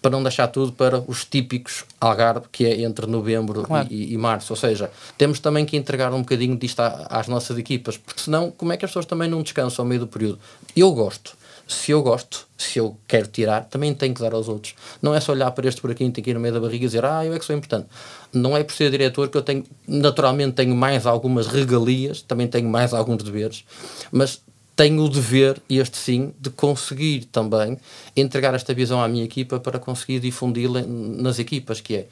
para 0.00 0.10
não 0.10 0.22
deixar 0.22 0.48
tudo 0.48 0.72
para 0.72 0.98
os 1.06 1.24
típicos 1.24 1.84
Algarve, 2.00 2.46
que 2.50 2.64
é 2.64 2.82
entre 2.82 3.06
novembro 3.06 3.62
claro. 3.62 3.88
e, 3.90 4.12
e, 4.12 4.16
março. 4.16 4.52
Ou 4.52 4.56
seja, 4.56 4.90
temos 5.18 5.40
também 5.40 5.64
que 5.64 5.76
entregar 5.76 6.12
um 6.12 6.20
bocadinho 6.20 6.56
disto 6.56 6.80
às 6.80 7.28
nossas 7.28 7.58
equipas, 7.58 7.96
porque 7.96 8.20
senão, 8.20 8.50
como 8.50 8.72
é 8.72 8.76
que 8.76 8.84
as 8.84 8.90
pessoas 8.90 9.06
também 9.06 9.28
não 9.28 9.42
descansam 9.42 9.84
ao 9.84 9.88
meio 9.88 10.00
do 10.00 10.06
período? 10.06 10.38
Eu 10.74 10.92
gosto. 10.92 11.38
Se 11.68 11.92
eu 11.92 12.02
gosto, 12.02 12.48
se 12.58 12.80
eu 12.80 12.96
quero 13.06 13.28
tirar, 13.28 13.64
também 13.66 13.94
tenho 13.94 14.12
que 14.12 14.20
dar 14.20 14.34
aos 14.34 14.48
outros. 14.48 14.74
Não 15.00 15.14
é 15.14 15.20
só 15.20 15.30
olhar 15.30 15.48
para 15.52 15.68
este 15.68 15.80
por 15.80 15.92
aqui, 15.92 16.10
tem 16.10 16.24
que 16.24 16.30
ir 16.30 16.34
no 16.34 16.40
meio 16.40 16.52
da 16.52 16.58
barriga 16.58 16.84
e 16.84 16.88
dizer, 16.88 17.04
ah, 17.04 17.24
eu 17.24 17.32
é 17.32 17.38
que 17.38 17.44
sou 17.44 17.54
importante. 17.54 17.86
Não 18.32 18.56
é 18.56 18.64
por 18.64 18.74
ser 18.74 18.90
diretor 18.90 19.28
que 19.28 19.36
eu 19.36 19.42
tenho, 19.42 19.64
naturalmente 19.86 20.54
tenho 20.54 20.74
mais 20.74 21.06
algumas 21.06 21.46
regalias, 21.46 22.22
também 22.22 22.48
tenho 22.48 22.68
mais 22.68 22.92
alguns 22.92 23.22
deveres, 23.22 23.64
mas 24.10 24.42
tenho 24.80 25.04
o 25.04 25.10
dever, 25.10 25.60
este 25.68 25.98
sim, 25.98 26.32
de 26.40 26.48
conseguir 26.48 27.26
também 27.26 27.76
entregar 28.16 28.54
esta 28.54 28.72
visão 28.72 29.02
à 29.02 29.06
minha 29.06 29.22
equipa 29.22 29.60
para 29.60 29.78
conseguir 29.78 30.20
difundi-la 30.20 30.80
nas 30.86 31.38
equipas, 31.38 31.82
que 31.82 31.96
é 31.96 32.06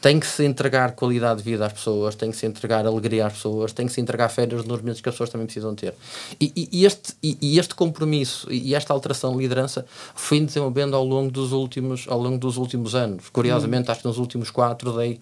tem 0.00 0.18
que 0.18 0.26
se 0.26 0.44
entregar 0.44 0.92
qualidade 0.92 1.42
de 1.42 1.50
vida 1.50 1.66
às 1.66 1.72
pessoas, 1.72 2.14
tem 2.14 2.30
que 2.30 2.36
se 2.36 2.46
entregar 2.46 2.86
alegria 2.86 3.26
às 3.26 3.34
pessoas, 3.34 3.72
tem 3.72 3.86
que 3.86 3.92
se 3.92 4.00
entregar 4.00 4.28
férias 4.28 4.64
nos 4.64 4.78
momentos 4.80 5.00
que 5.00 5.08
as 5.08 5.14
pessoas 5.14 5.30
também 5.30 5.46
precisam 5.46 5.74
ter. 5.74 5.94
E, 6.40 6.68
e, 6.72 6.86
este, 6.86 7.14
e, 7.22 7.36
e, 7.40 7.58
este 7.58 7.74
compromisso 7.74 8.50
e 8.50 8.74
esta 8.74 8.92
alteração 8.92 9.32
de 9.32 9.38
liderança 9.38 9.84
foi 10.14 10.40
desenvolvendo 10.40 10.96
ao 10.96 11.04
longo 11.04 11.30
dos 11.30 11.52
últimos, 11.52 12.06
ao 12.08 12.18
longo 12.18 12.38
dos 12.38 12.56
últimos 12.56 12.94
anos. 12.94 13.28
Curiosamente, 13.28 13.88
hum. 13.88 13.92
acho 13.92 14.00
que 14.00 14.08
nos 14.08 14.18
últimos 14.18 14.50
quatro 14.50 14.92
dei 14.96 15.20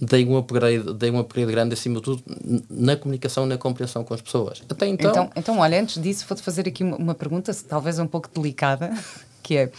dei 0.00 0.24
um 0.24 0.36
upgrade, 0.36 0.94
dei 0.94 1.10
um 1.10 1.18
upgrade 1.18 1.50
grande 1.50 1.74
acima 1.74 1.96
de 1.96 2.02
tudo 2.02 2.22
na 2.70 2.96
comunicação 2.96 3.46
e 3.46 3.48
na 3.48 3.58
compreensão 3.58 4.04
com 4.04 4.14
as 4.14 4.20
pessoas. 4.20 4.62
Até 4.68 4.86
então... 4.86 5.10
Então, 5.10 5.30
então 5.34 5.58
olha, 5.58 5.80
antes 5.80 6.00
disso 6.00 6.24
vou-te 6.28 6.42
fazer 6.42 6.68
aqui 6.68 6.84
uma, 6.84 7.14
pergunta, 7.16 7.52
talvez 7.68 7.98
um 7.98 8.06
pouco 8.06 8.28
delicada, 8.32 8.92
que 9.42 9.56
é, 9.56 9.72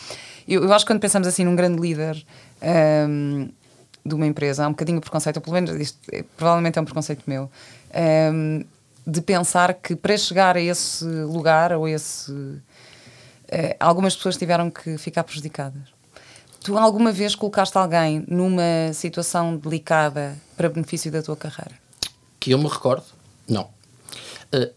eu, 0.46 0.64
eu 0.64 0.74
acho 0.74 0.86
que 0.86 0.92
quando 0.92 1.00
pensamos 1.00 1.26
assim 1.26 1.46
num 1.46 1.56
grande 1.56 1.80
líder 1.80 2.22
um, 3.08 3.48
de 4.06 4.16
uma 4.16 4.26
empresa, 4.26 4.66
há 4.66 4.68
um 4.68 4.72
bocadinho 4.72 4.98
de 4.98 5.02
preconceito, 5.02 5.42
pelo 5.42 5.54
menos 5.54 5.72
isto 5.80 5.98
é, 6.12 6.24
provavelmente 6.38 6.78
é 6.78 6.82
um 6.82 6.86
preconceito 6.86 7.24
meu, 7.28 7.50
um, 8.34 8.64
de 9.06 9.22
pensar 9.22 9.74
que 9.74 9.96
para 9.96 10.18
chegar 10.18 10.56
a 10.56 10.62
esse 10.62 11.06
lugar 11.06 11.74
ou 11.74 11.88
esse... 11.88 12.32
Uh, 12.32 13.76
algumas 13.80 14.16
pessoas 14.16 14.38
tiveram 14.38 14.70
que 14.70 14.98
ficar 14.98 15.24
prejudicadas. 15.24 15.82
Tu 16.64 16.78
alguma 16.78 17.12
vez 17.12 17.34
colocaste 17.34 17.78
alguém 17.78 18.24
numa 18.28 18.94
situação 18.94 19.58
delicada 19.58 20.38
para 20.56 20.70
benefício 20.70 21.12
da 21.12 21.24
tua 21.24 21.36
carreira? 21.36 21.74
Que 22.40 22.52
eu 22.52 22.60
me 22.60 22.68
recordo, 22.68 23.06
não. 23.48 23.70
Uh, 24.54 24.72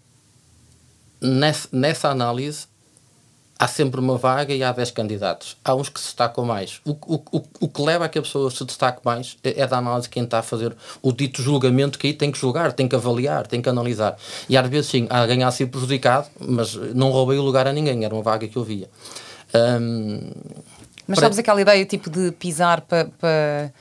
nessa, 1.20 1.68
nessa 1.70 2.08
análise, 2.08 2.66
há 3.62 3.68
sempre 3.68 4.00
uma 4.00 4.18
vaga 4.18 4.52
e 4.52 4.64
há 4.64 4.72
10 4.72 4.90
candidatos. 4.90 5.56
Há 5.64 5.72
uns 5.72 5.88
que 5.88 6.00
se 6.00 6.06
destacam 6.06 6.44
mais. 6.44 6.80
O, 6.84 6.90
o, 6.90 7.22
o, 7.30 7.42
o 7.60 7.68
que 7.68 7.80
leva 7.80 8.06
a 8.06 8.08
que 8.08 8.18
a 8.18 8.22
pessoa 8.22 8.50
se 8.50 8.64
destaque 8.64 9.00
mais 9.04 9.36
é, 9.44 9.60
é 9.60 9.66
da 9.68 9.78
análise 9.78 10.08
quem 10.08 10.24
está 10.24 10.40
a 10.40 10.42
fazer 10.42 10.74
o 11.00 11.12
dito 11.12 11.40
julgamento 11.40 11.96
que 11.96 12.08
aí 12.08 12.12
tem 12.12 12.32
que 12.32 12.38
julgar, 12.38 12.72
tem 12.72 12.88
que 12.88 12.96
avaliar, 12.96 13.46
tem 13.46 13.62
que 13.62 13.68
analisar. 13.68 14.16
E 14.48 14.56
às 14.56 14.68
vezes 14.68 14.90
sim, 14.90 15.06
há 15.08 15.20
alguém 15.20 15.44
a 15.44 15.50
ser 15.52 15.66
prejudicado, 15.66 16.26
mas 16.40 16.74
não 16.74 17.10
roubei 17.10 17.38
o 17.38 17.42
lugar 17.42 17.68
a 17.68 17.72
ninguém, 17.72 18.04
era 18.04 18.12
uma 18.12 18.22
vaga 18.22 18.48
que 18.48 18.56
eu 18.56 18.64
via. 18.64 18.90
Mas 21.06 21.16
para... 21.16 21.26
sabes 21.26 21.38
aquela 21.38 21.60
ideia 21.60 21.84
tipo 21.84 22.10
de 22.10 22.32
pisar 22.32 22.80
para. 22.80 23.04
Pa... 23.04 23.72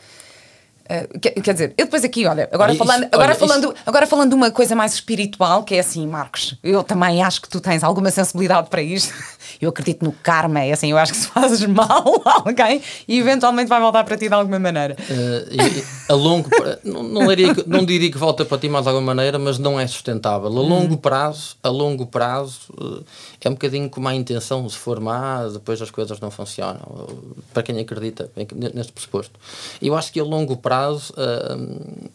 Uh, 0.91 1.20
quer, 1.20 1.32
quer, 1.32 1.54
dizer, 1.54 1.74
eu 1.78 1.86
depois 1.86 2.04
aqui, 2.04 2.26
olha, 2.28 2.50
agora, 2.52 2.72
olha, 2.72 2.78
falando, 2.78 3.04
isso, 3.04 3.10
agora, 3.13 3.32
olha, 3.32 3.39
falando, 3.39 3.63
isso... 3.63 3.84
agora 3.86 4.08
falando 4.08 4.30
de 4.30 4.36
uma 4.36 4.52
coisa 4.52 4.76
mais 4.76 4.94
espiritual, 4.94 5.63
que 5.63 5.76
é 5.76 5.80
assim, 5.80 6.06
Marcos, 6.06 6.58
eu 6.62 6.84
também 6.84 7.24
acho 7.24 7.41
que 7.41 7.48
tu 7.48 7.62
tens 7.62 7.82
alguma 7.82 8.12
sensibilidade 8.12 8.70
para 8.70 8.82
isto. 8.82 9.13
Eu 9.60 9.70
acredito 9.70 10.04
no 10.04 10.12
karma, 10.12 10.62
é 10.62 10.72
assim, 10.72 10.92
eu 10.92 10.98
acho 10.98 11.14
que 11.14 11.18
se 11.20 11.28
fazes 11.28 11.66
mal 11.66 12.22
a 12.26 12.44
alguém 12.46 12.82
e 13.08 13.20
eventualmente 13.20 13.68
vai 13.68 13.80
voltar 13.80 14.04
para 14.04 14.18
ti 14.18 14.28
de 14.28 14.34
alguma 14.34 14.60
maneira. 14.60 14.96
Uh, 15.00 16.12
a 16.12 16.14
longo 16.14 16.50
não, 16.84 17.04
não, 17.04 17.28
diria 17.28 17.56
que, 17.56 17.68
não 17.68 17.86
diria 17.86 18.12
que 18.12 18.18
volta 18.18 18.46
para 18.46 18.58
ti 18.58 18.70
mais 18.70 18.84
de 18.84 18.90
alguma 18.90 19.14
maneira, 19.14 19.38
mas 19.40 19.58
não 19.58 19.80
é 19.80 19.88
sustentável. 19.88 20.48
A 20.48 20.52
longo 20.52 20.96
hum. 20.96 20.98
prazo, 20.98 21.56
a 21.64 21.70
longo 21.70 22.06
prazo, 22.06 22.60
uh, 22.80 23.04
é 23.42 23.50
um 23.50 23.54
bocadinho 23.54 23.90
como 23.90 24.08
a 24.08 24.16
intenção, 24.16 24.68
se 24.70 24.78
for 24.78 25.00
má, 25.00 25.48
depois 25.48 25.82
as 25.82 25.90
coisas 25.92 26.20
não 26.20 26.30
funcionam. 26.30 27.08
Para 27.54 27.64
quem 27.64 27.80
acredita 27.80 28.30
neste 28.74 28.92
pressuposto. 28.92 29.40
Eu 29.82 29.96
acho 29.96 30.12
que 30.12 30.20
a 30.20 30.24
longo 30.24 30.58
prazo 30.58 31.14
uh, 31.14 32.10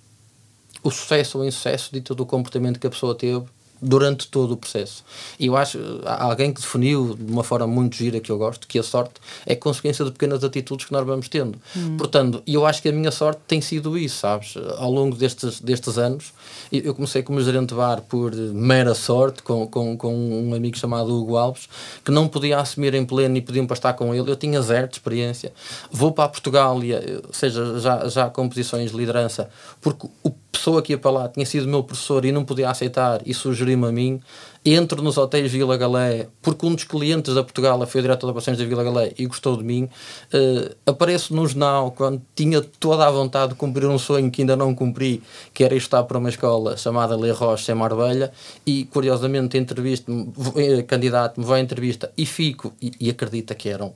o 0.82 0.90
sucesso 0.90 1.38
ou 1.38 1.44
o 1.44 1.46
insucesso 1.46 1.92
de 1.92 2.00
todo 2.00 2.20
o 2.20 2.26
comportamento 2.26 2.78
que 2.78 2.86
a 2.86 2.90
pessoa 2.90 3.14
teve 3.14 3.44
durante 3.80 4.28
todo 4.28 4.52
o 4.52 4.56
processo. 4.56 5.04
E 5.38 5.46
eu 5.46 5.56
acho, 5.56 5.78
alguém 6.04 6.52
que 6.52 6.60
definiu 6.60 7.14
de 7.14 7.30
uma 7.30 7.44
forma 7.44 7.66
muito 7.66 7.96
gira 7.96 8.20
que 8.20 8.30
eu 8.30 8.38
gosto, 8.38 8.66
que 8.66 8.78
a 8.78 8.82
sorte 8.82 9.14
é 9.44 9.54
consequência 9.54 10.04
de 10.04 10.10
pequenas 10.10 10.42
atitudes 10.42 10.86
que 10.86 10.92
nós 10.92 11.04
vamos 11.06 11.28
tendo. 11.28 11.58
Hum. 11.76 11.96
Portanto, 11.96 12.42
eu 12.46 12.66
acho 12.66 12.80
que 12.82 12.88
a 12.88 12.92
minha 12.92 13.10
sorte 13.10 13.40
tem 13.46 13.60
sido 13.60 13.96
isso, 13.98 14.18
sabes? 14.18 14.54
Ao 14.78 14.90
longo 14.90 15.16
destes, 15.16 15.60
destes 15.60 15.98
anos, 15.98 16.32
eu 16.72 16.94
comecei 16.94 17.22
como 17.22 17.40
gerente 17.40 17.68
de 17.68 17.74
bar 17.74 18.00
por 18.02 18.34
mera 18.34 18.94
sorte, 18.94 19.42
com, 19.42 19.66
com, 19.66 19.96
com 19.96 20.14
um 20.14 20.54
amigo 20.54 20.76
chamado 20.76 21.14
Hugo 21.14 21.36
Alves, 21.36 21.68
que 22.04 22.10
não 22.10 22.28
podia 22.28 22.58
assumir 22.58 22.94
em 22.94 23.04
pleno 23.04 23.36
e 23.36 23.40
pediam 23.40 23.66
para 23.66 23.74
estar 23.74 23.92
com 23.92 24.14
ele. 24.14 24.30
Eu 24.30 24.36
tinha 24.36 24.60
zero 24.62 24.88
de 24.88 24.94
experiência. 24.94 25.52
Vou 25.90 26.12
para 26.12 26.28
Portugal, 26.28 26.82
e, 26.82 26.94
ou 26.94 27.32
seja, 27.32 27.78
já, 27.78 28.08
já 28.08 28.30
com 28.30 28.48
posições 28.48 28.90
de 28.90 28.96
liderança, 28.96 29.48
porque 29.80 30.08
o 30.22 30.30
pessoa 30.56 30.80
que 30.80 30.92
ia 30.92 30.98
para 30.98 31.10
lá 31.10 31.28
tinha 31.28 31.44
sido 31.44 31.68
meu 31.68 31.82
professor 31.82 32.24
e 32.24 32.32
não 32.32 32.44
podia 32.44 32.70
aceitar 32.70 33.20
e 33.26 33.34
sugeriu-me 33.34 33.86
a 33.86 33.92
mim, 33.92 34.20
entro 34.64 35.02
nos 35.02 35.18
hotéis 35.18 35.52
Vila 35.52 35.76
Galé, 35.76 36.28
porque 36.40 36.64
um 36.66 36.74
dos 36.74 36.84
clientes 36.84 37.34
da 37.34 37.42
Portugal 37.42 37.86
foi 37.86 38.00
o 38.00 38.02
diretor 38.02 38.26
de 38.26 38.30
operações 38.30 38.58
da 38.58 38.64
Vila 38.64 38.82
Galé 38.82 39.12
e 39.18 39.26
gostou 39.26 39.56
de 39.56 39.62
mim, 39.62 39.84
uh, 39.84 40.74
apareço 40.86 41.34
no 41.34 41.46
jornal 41.46 41.92
quando 41.92 42.22
tinha 42.34 42.60
toda 42.80 43.06
a 43.06 43.10
vontade 43.10 43.52
de 43.52 43.58
cumprir 43.58 43.86
um 43.86 43.98
sonho 43.98 44.30
que 44.30 44.42
ainda 44.42 44.56
não 44.56 44.74
cumpri, 44.74 45.22
que 45.52 45.62
era 45.62 45.74
estar 45.76 46.02
para 46.04 46.18
uma 46.18 46.30
escola 46.30 46.76
chamada 46.76 47.16
Le 47.16 47.30
Roche 47.30 47.70
em 47.70 47.74
Marbella, 47.74 48.32
e 48.66 48.86
curiosamente 48.86 49.58
entrevisto-me, 49.58 50.32
eh, 50.56 50.82
candidato-me, 50.82 51.44
vou 51.44 51.54
à 51.54 51.60
entrevista 51.60 52.10
e 52.16 52.24
fico, 52.24 52.72
e, 52.80 52.92
e 52.98 53.10
acredita 53.10 53.54
que 53.54 53.68
eram 53.68 53.94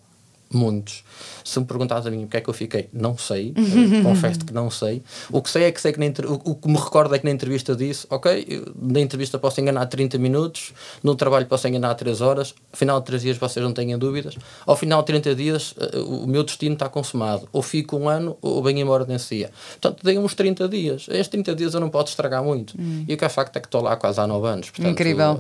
muitos. 0.53 1.05
Se 1.45 1.59
me 1.61 1.67
perguntares 1.67 2.07
a 2.07 2.11
mim 2.11 2.25
o 2.25 2.27
que 2.29 2.37
é 2.37 2.41
que 2.41 2.51
eu 2.51 2.55
fiquei, 2.55 2.89
não 2.93 3.17
sei, 3.17 3.55
confesso 4.03 4.41
que 4.41 4.53
não 4.53 4.71
sei. 4.71 5.03
O 5.31 5.41
que 5.41 5.49
sei 5.49 5.65
é 5.65 5.73
que 5.73 5.81
sei 5.81 5.93
que 5.93 6.01
na, 6.01 6.07
o, 6.29 6.55
que 6.55 6.69
me 6.69 6.77
recordo 6.77 7.15
é 7.15 7.19
que 7.19 7.25
na 7.25 7.31
entrevista 7.31 7.75
disse, 7.75 8.07
ok, 8.11 8.65
na 8.77 9.01
entrevista 9.01 9.39
posso 9.39 9.61
enganar 9.61 9.87
30 9.87 10.19
minutos, 10.19 10.73
no 11.03 11.15
trabalho 11.15 11.47
posso 11.47 11.69
enganar 11.69 11.95
3 11.95 12.21
horas, 12.21 12.55
ao 12.73 12.79
final 12.79 13.01
de 13.01 13.07
3 13.07 13.23
dias 13.23 13.39
vocês 13.39 13.65
não 13.65 13.73
tenham 13.73 13.99
dúvidas, 13.99 14.37
ao 14.67 14.77
final 14.77 15.01
de 15.03 15.07
30 15.07 15.35
dias 15.35 15.75
eh, 15.79 15.99
o 15.99 16.27
meu 16.27 16.43
destino 16.43 16.75
está 16.75 16.89
consumado, 16.89 17.49
ou 17.53 17.63
fico 17.63 17.97
um 17.97 18.09
ano 18.09 18.37
ou 18.43 18.63
venho 18.63 18.81
embora 18.81 19.05
nesse 19.05 19.37
dia. 19.37 19.51
Portanto, 19.81 20.03
dei 20.03 20.19
uns 20.19 20.35
30 20.35 20.69
dias. 20.69 21.07
Estes 21.09 21.29
30 21.29 21.55
dias 21.55 21.75
eu 21.75 21.81
não 21.81 21.91
posso 21.91 22.09
estragar 22.09 22.43
muito. 22.43 22.75
Hum. 22.79 23.05
E 23.07 23.15
o 23.15 23.17
que 23.17 23.25
é 23.25 23.29
facto 23.29 23.57
é 23.57 23.61
que 23.61 23.67
estou 23.67 23.83
lá 23.83 23.97
quase 23.97 24.21
há 24.21 24.27
9 24.27 24.49
anos. 24.49 24.71
Portanto, 24.71 24.91
Incrível. 24.91 25.39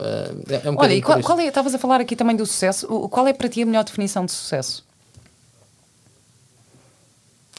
É, 0.48 0.66
é 0.66 0.70
um 0.70 0.76
Olha, 0.78 0.94
e 0.94 1.02
qual, 1.02 1.20
qual 1.20 1.40
é, 1.40 1.46
estavas 1.46 1.74
a 1.74 1.78
falar 1.78 2.00
aqui 2.00 2.14
também 2.14 2.36
do 2.36 2.46
sucesso, 2.46 2.86
qual 3.08 3.26
é 3.26 3.32
para 3.32 3.48
ti 3.48 3.62
a 3.62 3.66
melhor 3.66 3.84
definição 3.84 4.24
de 4.24 4.32
sucesso? 4.32 4.84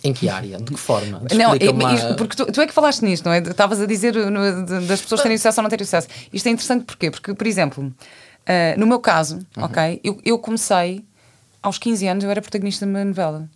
Em 0.04 0.14
que 0.14 0.30
área? 0.30 0.58
De 0.58 0.72
que 0.72 0.80
forma? 0.80 1.22
Não, 1.36 1.54
é, 1.54 2.14
porque 2.16 2.36
tu, 2.36 2.52
tu, 2.52 2.62
é 2.62 2.68
que 2.68 2.74
falaste 2.74 3.04
nisto, 3.04 3.26
não 3.26 3.34
é? 3.34 3.40
Estavas 3.40 3.80
a 3.80 3.86
dizer 3.86 4.16
no, 4.16 4.66
das 4.88 5.02
pessoas 5.02 5.22
terem 5.22 5.38
sucesso 5.38 5.60
ou 5.60 5.64
não 5.64 5.70
terem 5.70 5.86
sucesso. 5.86 6.08
Isto 6.34 6.48
é 6.48 6.52
interessante 6.52 6.86
porquê? 6.86 7.12
Porque, 7.12 7.34
por 7.34 7.48
exemplo, 7.48 7.86
uh, 7.86 8.80
no 8.80 8.88
meu 8.88 9.00
caso, 9.00 9.40
uhum. 9.56 9.64
ok, 9.64 10.02
eu, 10.04 10.20
eu 10.26 10.40
comecei 10.40 11.06
aos 11.62 11.78
15 11.78 12.08
anos, 12.08 12.24
eu 12.24 12.32
era 12.32 12.42
protagonista 12.42 12.86
de 12.86 12.92
uma 12.92 13.06
novela. 13.06 13.48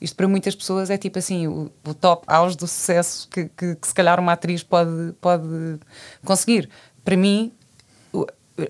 Isto 0.00 0.16
para 0.16 0.28
muitas 0.28 0.54
pessoas 0.54 0.90
é 0.90 0.98
tipo 0.98 1.18
assim, 1.18 1.46
o, 1.46 1.70
o 1.86 1.94
top 1.94 2.24
auge 2.26 2.56
do 2.56 2.66
sucesso 2.66 3.26
que, 3.28 3.44
que, 3.56 3.74
que, 3.76 3.88
se 3.88 3.94
calhar 3.94 4.20
uma 4.20 4.32
atriz 4.32 4.62
pode, 4.62 5.14
pode 5.20 5.78
conseguir. 6.24 6.68
Para 7.02 7.16
mim, 7.16 7.52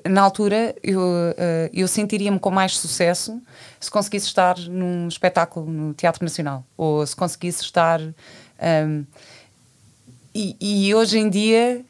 na 0.08 0.22
altura 0.22 0.74
eu, 0.82 1.00
uh, 1.00 1.70
eu 1.72 1.86
sentiria-me 1.86 2.38
com 2.38 2.50
mais 2.50 2.76
sucesso 2.76 3.40
se 3.78 3.90
conseguisse 3.90 4.26
estar 4.26 4.58
num 4.58 5.06
espetáculo 5.08 5.70
no 5.70 5.94
Teatro 5.94 6.24
Nacional 6.24 6.64
ou 6.76 7.06
se 7.06 7.14
conseguisse 7.14 7.62
estar 7.62 8.00
um, 8.00 9.04
e, 10.34 10.56
e, 10.60 10.94
hoje 10.94 11.18
em 11.18 11.28
dia 11.28 11.84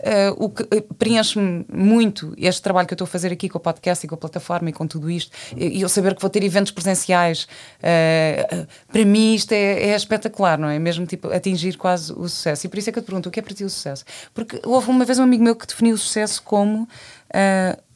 uh, 0.00 0.44
o 0.44 0.50
que 0.50 0.62
uh, 0.62 0.94
preenche-me 0.98 1.64
muito 1.72 2.34
este 2.36 2.60
trabalho 2.60 2.86
que 2.86 2.92
eu 2.92 2.96
estou 2.96 3.06
a 3.06 3.08
fazer 3.08 3.32
aqui 3.32 3.48
com 3.48 3.56
o 3.56 3.60
podcast 3.60 4.04
e 4.04 4.08
com 4.08 4.14
a 4.14 4.18
plataforma 4.18 4.68
e 4.68 4.72
com 4.72 4.86
tudo 4.86 5.10
isto 5.10 5.34
e 5.56 5.80
eu 5.80 5.88
saber 5.88 6.14
que 6.14 6.20
vou 6.20 6.28
ter 6.28 6.44
eventos 6.44 6.70
presenciais 6.70 7.48
para 7.80 9.04
mim 9.06 9.34
isto 9.34 9.52
é, 9.52 9.88
é, 9.88 9.96
espetacular, 9.96 10.58
não 10.58 10.68
é? 10.68 10.78
Mesmo 10.78 11.06
tipo 11.06 11.32
atingir 11.32 11.78
quase 11.78 12.12
o 12.12 12.28
sucesso 12.28 12.66
e 12.66 12.68
por 12.68 12.78
isso 12.78 12.90
é 12.90 12.92
que 12.92 12.98
eu 12.98 13.02
te 13.02 13.06
pergunto 13.06 13.30
o 13.30 13.32
que 13.32 13.40
é 13.40 13.42
para 13.42 13.54
ti 13.54 13.64
o 13.64 13.70
sucesso? 13.70 14.04
Porque 14.34 14.60
houve 14.64 14.90
uma 14.90 15.06
vez 15.06 15.18
um 15.18 15.22
amigo 15.22 15.42
meu 15.42 15.56
que 15.56 15.66
definiu 15.66 15.94
o 15.94 15.98
sucesso 15.98 16.42
como 16.42 16.86
Uh, 17.30 17.88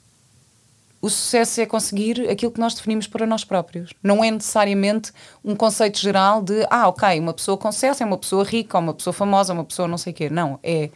o 1.03 1.11
sucesso 1.11 1.61
é 1.61 1.67
conseguir 1.67 2.31
aquilo 2.31 2.53
que 2.53 2.61
nós 2.61 2.75
definimos 2.75 3.09
para 3.09 3.27
nós 3.27 3.45
próprios. 3.45 3.91
Não 4.01 4.23
é 4.23 4.31
necessariamente 4.31 5.11
um 5.45 5.57
conceito 5.57 5.99
geral 5.99 6.41
de, 6.41 6.65
ah, 6.71 6.89
ok, 6.89 7.19
uma 7.19 7.35
pessoa 7.35 7.59
com 7.59 7.73
sucesso 7.73 8.05
é 8.05 8.07
uma 8.07 8.17
pessoa 8.17 8.45
rica, 8.45 8.79
uma 8.79 8.95
pessoa 8.95 9.13
famosa, 9.13 9.53
uma 9.53 9.65
pessoa 9.65 9.89
não 9.89 9.99
sei 9.99 10.13
o 10.13 10.15
quê. 10.17 10.31
Não, 10.31 10.61
é. 10.63 10.91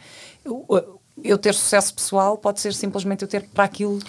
Eu, 0.45 0.65
eu, 1.21 1.37
ter 1.37 1.53
sucesso 1.53 1.93
pessoal 1.93 2.37
pode 2.37 2.61
ser 2.61 2.73
simplesmente 2.73 3.23
eu 3.23 3.27
ter 3.27 3.43
para 3.49 3.65
aquilo. 3.65 3.99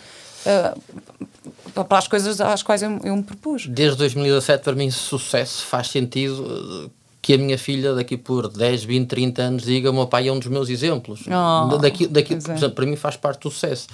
Uh, 0.47 1.85
para 1.85 1.99
as 1.99 2.07
coisas 2.07 2.41
às 2.41 2.63
quais 2.63 2.81
eu, 2.81 3.01
eu 3.03 3.17
me 3.17 3.25
propus. 3.25 3.67
Desde 3.67 3.99
2017, 3.99 4.63
para 4.63 4.75
mim, 4.75 4.91
sucesso 4.93 5.67
faz 5.67 5.89
sentido 5.89 6.93
que 7.29 7.35
a 7.35 7.37
minha 7.37 7.59
filha 7.59 7.95
daqui 7.95 8.17
por 8.17 8.49
10, 8.49 8.85
20, 8.85 9.07
30 9.07 9.43
anos 9.43 9.63
diga 9.65 9.93
meu 9.93 10.07
pai 10.07 10.29
é 10.29 10.33
um 10.33 10.39
dos 10.39 10.49
meus 10.49 10.71
exemplos. 10.71 11.25
Oh, 11.27 11.77
daqui, 11.77 12.07
daqui, 12.07 12.33
é. 12.33 12.37
exemplo, 12.39 12.71
para 12.71 12.87
mim 12.87 12.97
faz 12.97 13.19
parte 13.19 13.43
do 13.43 13.51
sucesso. 13.51 13.87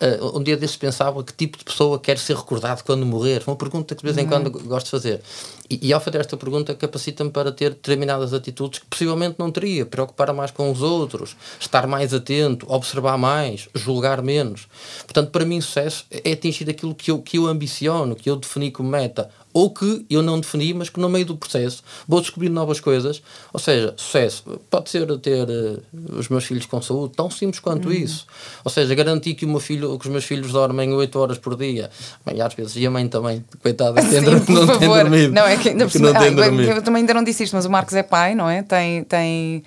Uh, 0.00 0.38
um 0.38 0.42
dia 0.42 0.56
desses 0.56 0.74
pensava 0.74 1.22
que 1.22 1.34
tipo 1.34 1.58
de 1.58 1.64
pessoa 1.64 1.98
quer 1.98 2.16
ser 2.16 2.34
recordado 2.34 2.82
quando 2.84 3.04
morrer? 3.04 3.42
Uma 3.46 3.56
pergunta 3.56 3.94
que 3.94 4.00
de 4.00 4.06
vez 4.06 4.16
em 4.16 4.22
uhum. 4.22 4.28
quando 4.50 4.66
gosto 4.66 4.86
de 4.86 4.90
fazer. 4.92 5.20
E, 5.68 5.88
e 5.88 5.92
ao 5.92 6.00
fazer 6.00 6.20
esta 6.20 6.34
pergunta 6.34 6.74
capacita-me 6.74 7.28
para 7.28 7.52
ter 7.52 7.74
determinadas 7.74 8.32
atitudes 8.32 8.78
que 8.78 8.86
possivelmente 8.86 9.34
não 9.38 9.50
teria. 9.50 9.84
Preocupar 9.84 10.32
mais 10.32 10.50
com 10.50 10.72
os 10.72 10.80
outros, 10.80 11.36
estar 11.60 11.86
mais 11.86 12.14
atento, 12.14 12.64
observar 12.72 13.18
mais, 13.18 13.68
julgar 13.74 14.22
menos. 14.22 14.66
Portanto, 15.00 15.30
para 15.30 15.44
mim 15.44 15.60
sucesso 15.60 16.06
é 16.10 16.32
atingir 16.32 16.70
aquilo 16.70 16.94
que 16.94 17.10
eu, 17.10 17.20
que 17.20 17.36
eu 17.36 17.48
ambiciono, 17.48 18.16
que 18.16 18.30
eu 18.30 18.36
defini 18.36 18.70
como 18.70 18.88
meta 18.88 19.28
ou 19.52 19.70
que 19.70 20.04
eu 20.08 20.22
não 20.22 20.40
defini, 20.40 20.74
mas 20.74 20.88
que 20.88 21.00
no 21.00 21.08
meio 21.08 21.24
do 21.24 21.36
processo 21.36 21.82
vou 22.06 22.20
descobrir 22.20 22.48
novas 22.48 22.80
coisas. 22.80 23.22
Ou 23.52 23.60
seja, 23.60 23.94
sucesso 23.96 24.60
pode 24.70 24.90
ser 24.90 25.06
ter 25.18 25.48
uh, 25.48 25.82
os 26.18 26.28
meus 26.28 26.44
filhos 26.44 26.66
com 26.66 26.80
saúde, 26.80 27.14
tão 27.16 27.30
simples 27.30 27.60
quanto 27.60 27.88
uhum. 27.88 27.94
isso. 27.94 28.26
Ou 28.64 28.70
seja, 28.70 28.94
garantir 28.94 29.34
que, 29.34 29.44
o 29.44 29.48
meu 29.48 29.60
filho, 29.60 29.98
que 29.98 30.06
os 30.06 30.12
meus 30.12 30.24
filhos 30.24 30.52
dormem 30.52 30.92
8 30.92 31.18
horas 31.18 31.38
por 31.38 31.56
dia. 31.56 31.90
Bem, 32.24 32.40
às 32.40 32.54
vezes, 32.54 32.76
e 32.76 32.86
a 32.86 32.90
mãe 32.90 33.08
também, 33.08 33.44
coitada, 33.62 34.00
Sim, 34.02 34.20
não 34.20 34.40
favor. 34.40 34.78
tem 34.78 34.88
dormido. 34.88 35.32
Não, 35.32 35.46
é 35.46 35.56
que 35.56 35.70
ainda 35.70 35.84
não 35.84 36.12
tem 36.14 36.34
dormido. 36.34 36.72
Eu 36.72 36.82
também 36.82 37.00
ainda 37.00 37.14
não 37.14 37.24
disse 37.24 37.44
isto, 37.44 37.54
mas 37.54 37.64
o 37.64 37.70
Marcos 37.70 37.94
é 37.94 38.02
pai, 38.02 38.34
não 38.34 38.48
é? 38.48 38.62
Tem. 38.62 39.04
tem... 39.04 39.62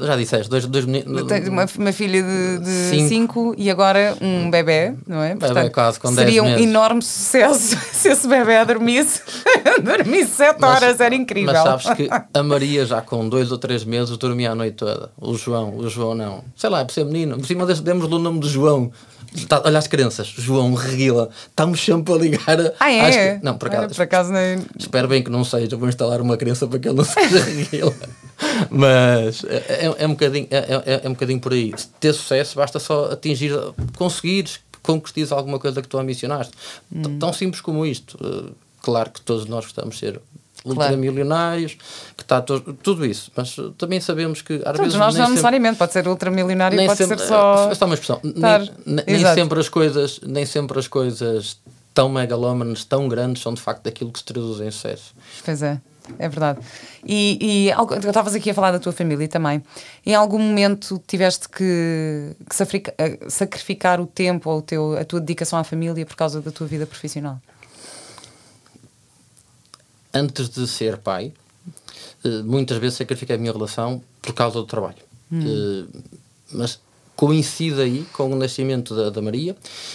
Já 0.00 0.16
disseste, 0.16 0.48
dois, 0.48 0.66
dois 0.66 0.84
meninos. 0.84 1.22
Uma, 1.48 1.66
uma 1.78 1.92
filha 1.92 2.22
de 2.22 3.08
5 3.08 3.54
e 3.56 3.70
agora 3.70 4.16
um 4.20 4.50
bebê, 4.50 4.94
não 5.06 5.22
é? 5.22 5.30
Portanto, 5.30 5.54
bebê 5.54 5.70
quase 5.70 6.00
com 6.00 6.12
Seria 6.12 6.42
um 6.42 6.46
meses. 6.46 6.66
enorme 6.66 7.02
sucesso 7.02 7.76
se 7.92 8.08
esse 8.08 8.26
bebê 8.26 8.64
dormisse, 8.64 9.11
dormisse 9.82 10.32
7 10.32 10.64
horas, 10.64 11.00
era 11.00 11.14
incrível. 11.14 11.52
Mas 11.52 11.62
sabes 11.62 11.96
que 11.96 12.08
a 12.32 12.42
Maria 12.42 12.86
já 12.86 13.00
com 13.00 13.28
2 13.28 13.52
ou 13.52 13.58
3 13.58 13.84
meses 13.84 14.16
dormia 14.16 14.52
a 14.52 14.54
noite 14.54 14.76
toda. 14.76 15.10
O 15.20 15.34
João, 15.34 15.76
o 15.76 15.88
João 15.88 16.14
não. 16.14 16.44
Sei 16.56 16.70
lá, 16.70 16.80
é 16.80 16.84
por 16.84 16.92
ser 16.92 17.04
menino. 17.04 17.36
Por 17.38 17.46
cima 17.46 17.66
demos-lhe 17.66 18.14
o 18.14 18.18
nome 18.18 18.40
de 18.40 18.48
João. 18.48 18.92
Tá, 19.48 19.62
olha 19.64 19.78
as 19.78 19.86
crianças, 19.86 20.26
João 20.26 20.74
Reguila, 20.74 21.30
estamos 21.48 21.82
sempre 21.82 22.12
a 22.12 22.16
ligar. 22.18 22.60
A, 22.60 22.72
ah, 22.80 22.92
é? 22.92 23.40
Não, 23.42 23.56
por 23.56 23.68
acaso. 23.68 23.94
Por 23.94 24.02
acaso 24.02 24.30
nem... 24.30 24.58
Espero 24.78 25.08
bem 25.08 25.22
que 25.22 25.30
não 25.30 25.42
seja. 25.42 25.74
Vou 25.74 25.88
instalar 25.88 26.20
uma 26.20 26.36
criança 26.36 26.66
para 26.66 26.78
que 26.78 26.86
ele 26.86 26.96
não 26.96 27.04
seja 27.04 27.40
Reguila. 27.40 27.94
Mas 28.68 29.42
é, 29.44 29.86
é, 29.86 29.94
é, 29.98 30.06
um 30.06 30.10
bocadinho, 30.10 30.46
é, 30.50 30.58
é, 30.58 31.00
é 31.04 31.08
um 31.08 31.12
bocadinho 31.12 31.40
por 31.40 31.52
aí. 31.52 31.72
Ter 31.98 32.12
sucesso 32.12 32.56
basta 32.56 32.78
só 32.78 33.12
atingir, 33.12 33.52
conseguires 33.96 34.60
concretizar 34.82 35.38
alguma 35.38 35.58
coisa 35.58 35.80
que 35.80 35.88
tu 35.88 35.98
ambicionaste. 35.98 36.52
Hum. 36.94 37.18
Tão 37.18 37.32
simples 37.32 37.62
como 37.62 37.86
isto. 37.86 38.18
Claro 38.82 39.10
que 39.10 39.20
todos 39.20 39.46
nós 39.46 39.64
gostamos 39.64 39.94
de 39.94 40.00
ser 40.00 40.20
ultramilionários, 40.64 41.76
que 42.16 42.22
está 42.22 42.40
tudo 42.40 43.04
isso. 43.06 43.30
Mas 43.36 43.56
também 43.78 44.00
sabemos 44.00 44.42
que 44.42 44.54
às 44.54 44.62
Todos 44.62 44.78
vezes. 44.78 44.94
nós 44.94 45.14
não 45.14 45.30
necessariamente, 45.30 45.78
pode 45.78 45.92
ser 45.92 46.06
ultramilionário, 46.06 46.78
pode 46.86 46.96
sempre, 46.98 47.18
ser 47.18 47.26
só. 47.26 47.70
É, 47.70 47.76
é 47.80 47.84
uma 47.84 47.94
expressão. 47.94 48.20
Estar... 48.22 48.60
Nem, 48.84 49.04
nem 49.06 49.34
sempre 49.34 49.60
as 49.60 49.68
coisas, 49.68 50.20
nem 50.24 50.46
sempre 50.46 50.78
as 50.78 50.86
coisas 50.86 51.58
tão 51.94 52.08
megalómanas, 52.08 52.84
tão 52.84 53.08
grandes, 53.08 53.42
são 53.42 53.54
de 53.54 53.60
facto 53.60 53.82
daquilo 53.82 54.10
que 54.10 54.18
se 54.18 54.24
traduz 54.24 54.60
em 54.60 54.70
sucesso. 54.70 55.14
Pois 55.44 55.62
é. 55.62 55.80
É 56.18 56.28
verdade. 56.28 56.58
E, 57.06 57.38
e 57.40 57.70
eu 57.70 58.08
estavas 58.08 58.34
aqui 58.34 58.50
a 58.50 58.54
falar 58.54 58.72
da 58.72 58.78
tua 58.80 58.92
família 58.92 59.28
também. 59.28 59.62
Em 60.04 60.14
algum 60.14 60.38
momento 60.38 61.00
tiveste 61.06 61.48
que, 61.48 62.34
que 62.50 62.92
eh, 62.98 63.18
sacrificar 63.28 64.00
o 64.00 64.06
tempo 64.06 64.50
ou 64.50 64.60
teu, 64.60 64.98
a 64.98 65.04
tua 65.04 65.20
dedicação 65.20 65.58
à 65.58 65.64
família 65.64 66.04
por 66.04 66.16
causa 66.16 66.40
da 66.40 66.50
tua 66.50 66.66
vida 66.66 66.86
profissional? 66.86 67.40
Antes 70.14 70.48
de 70.48 70.66
ser 70.66 70.98
pai, 70.98 71.32
eh, 72.24 72.42
muitas 72.42 72.78
vezes 72.78 72.98
sacrifiquei 72.98 73.36
a 73.36 73.38
minha 73.38 73.52
relação 73.52 74.02
por 74.20 74.34
causa 74.34 74.58
do 74.58 74.66
trabalho. 74.66 75.02
Hum. 75.30 75.86
Mas 76.52 76.78
coincide 77.16 77.80
aí 77.80 78.06
com 78.12 78.32
o 78.32 78.36
nascimento 78.36 78.96
da, 78.96 79.10
da, 79.10 79.22
Maria 79.22 79.54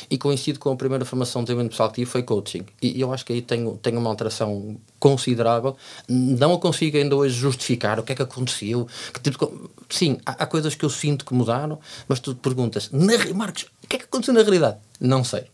e 0.10 0.18
coincide 0.18 0.60
com 0.60 0.72
a 0.72 0.76
primeira 0.76 1.04
formação 1.04 1.42
de 1.42 1.48
desenvolvimento 1.48 1.72
pessoal 1.72 1.90
que 1.90 1.96
tive, 1.96 2.10
foi 2.10 2.24
coaching. 2.24 2.66
E 2.82 3.02
eu 3.02 3.12
acho 3.12 3.26
que 3.26 3.34
aí 3.34 3.42
tenho, 3.42 3.78
tenho 3.82 4.00
uma 4.00 4.10
alteração 4.10 4.78
considerável. 5.00 5.76
Não 6.08 6.54
a 6.54 6.60
consigo 6.60 6.98
ainda 6.98 7.16
hoje 7.16 7.36
justificar 7.36 8.00
o 8.00 8.04
que 8.04 8.14
é 8.14 8.16
que 8.16 8.22
aconteceu. 8.22 8.88
Que 9.14 9.20
tipo, 9.20 9.70
sim, 9.90 10.18
há, 10.26 10.44
há, 10.44 10.46
coisas 10.46 10.76
que 10.76 10.86
eu 10.86 10.90
sinto 10.90 11.26
que 11.26 11.34
mudaram, 11.34 11.80
mas 12.08 12.20
tu 12.20 12.36
perguntas, 12.36 12.90
Marcos, 13.36 13.66
o 13.84 13.88
que 13.88 13.98
é 13.98 14.00
que 14.00 14.06
aconteceu 14.06 14.34
na 14.34 14.42
realidade? 14.42 14.78
Não 15.00 15.24
sei. 15.24 15.46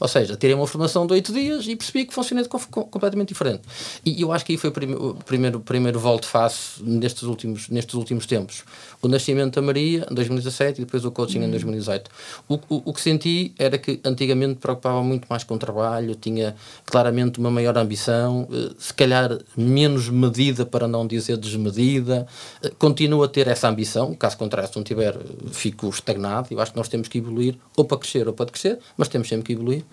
Ou 0.00 0.08
seja, 0.08 0.36
tirei 0.36 0.54
uma 0.54 0.66
formação 0.66 1.06
de 1.06 1.12
oito 1.14 1.32
dias 1.32 1.66
e 1.66 1.76
percebi 1.76 2.04
que 2.04 2.14
com, 2.70 2.84
completamente 2.84 3.28
diferente. 3.28 3.62
E 4.04 4.20
eu 4.20 4.32
acho 4.32 4.44
que 4.44 4.52
aí 4.52 4.58
foi 4.58 4.70
o, 4.70 4.72
prime, 4.72 4.94
o 4.94 5.14
primeiro, 5.14 5.60
primeiro 5.60 5.98
volte-face 5.98 6.82
nestes 6.82 7.22
últimos, 7.22 7.68
nestes 7.68 7.94
últimos 7.94 8.26
tempos. 8.26 8.64
O 9.02 9.08
nascimento 9.08 9.54
da 9.54 9.62
Maria, 9.62 10.06
em 10.10 10.14
2017, 10.14 10.80
e 10.80 10.84
depois 10.84 11.04
o 11.04 11.10
coaching 11.10 11.42
em 11.42 11.50
2018. 11.50 12.10
Hum. 12.48 12.58
O, 12.68 12.76
o, 12.76 12.82
o 12.86 12.92
que 12.92 13.00
senti 13.00 13.54
era 13.58 13.78
que 13.78 14.00
antigamente 14.04 14.48
me 14.48 14.54
preocupava 14.56 15.02
muito 15.02 15.26
mais 15.28 15.44
com 15.44 15.54
o 15.54 15.58
trabalho, 15.58 16.14
tinha 16.14 16.54
claramente 16.84 17.38
uma 17.38 17.50
maior 17.50 17.76
ambição, 17.76 18.48
eh, 18.52 18.74
se 18.78 18.92
calhar 18.92 19.38
menos 19.56 20.08
medida, 20.08 20.64
para 20.64 20.88
não 20.88 21.06
dizer 21.06 21.36
desmedida. 21.36 22.26
Eh, 22.62 22.72
continuo 22.78 23.22
a 23.22 23.28
ter 23.28 23.46
essa 23.48 23.68
ambição, 23.68 24.14
caso 24.14 24.36
contrário, 24.36 24.68
se 24.68 24.76
não 24.76 24.84
tiver, 24.84 25.16
fico 25.52 25.88
estagnado. 25.88 26.48
Eu 26.50 26.60
acho 26.60 26.72
que 26.72 26.78
nós 26.78 26.88
temos 26.88 27.08
que 27.08 27.18
evoluir 27.18 27.56
ou 27.76 27.84
para 27.84 27.98
crescer 27.98 28.26
ou 28.26 28.34
para 28.34 28.46
crescer, 28.46 28.78
mas 28.96 29.08
temos 29.08 29.28
sempre 29.28 29.46
que 29.46 29.52
evoluir. 29.52 29.84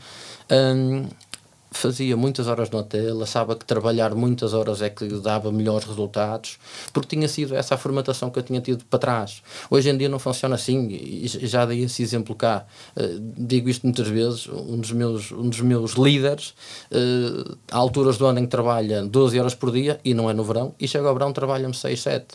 Fazia 1.74 2.16
muitas 2.16 2.48
horas 2.48 2.70
no 2.70 2.80
hotel, 2.80 3.22
achava 3.24 3.56
que 3.56 3.66
trabalhar 3.66 4.14
muitas 4.14 4.54
horas 4.54 4.82
é 4.82 4.90
que 4.90 5.08
dava 5.20 5.52
melhores 5.52 5.86
resultados, 5.86 6.60
porque 6.94 7.16
tinha 7.16 7.28
sido 7.28 7.56
essa 7.56 7.74
a 7.74 7.78
formatação 7.78 8.30
que 8.30 8.38
eu 8.38 8.44
tinha 8.44 8.62
tido 8.62 8.86
para 8.86 9.00
trás. 9.00 9.42
Hoje 9.72 9.90
em 9.90 9.98
dia 9.98 10.08
não 10.08 10.20
funciona 10.20 10.54
assim, 10.54 10.88
e 10.90 11.28
já 11.28 11.66
dei 11.66 11.84
esse 11.84 12.04
exemplo 12.04 12.36
cá. 12.36 12.66
Uh, 12.96 13.20
digo 13.38 13.70
isto 13.70 13.84
muitas 13.84 14.08
vezes, 14.08 14.48
um 14.48 14.78
dos 14.78 14.92
meus, 14.92 15.32
um 15.32 15.50
dos 15.50 15.62
meus 15.62 15.94
líderes, 15.94 16.54
uh, 16.92 17.58
há 17.72 17.78
alturas 17.78 18.18
do 18.18 18.26
ano 18.28 18.40
em 18.40 18.44
que 18.44 18.52
trabalha 18.52 19.04
12 19.04 19.40
horas 19.40 19.56
por 19.56 19.72
dia, 19.72 20.00
e 20.06 20.14
não 20.14 20.30
é 20.30 20.34
no 20.34 20.44
verão, 20.44 20.76
e 20.80 20.88
chega 20.88 21.08
ao 21.08 21.14
verão 21.14 21.34
trabalha-me 21.34 21.74
6, 21.74 22.00
7. 22.00 22.26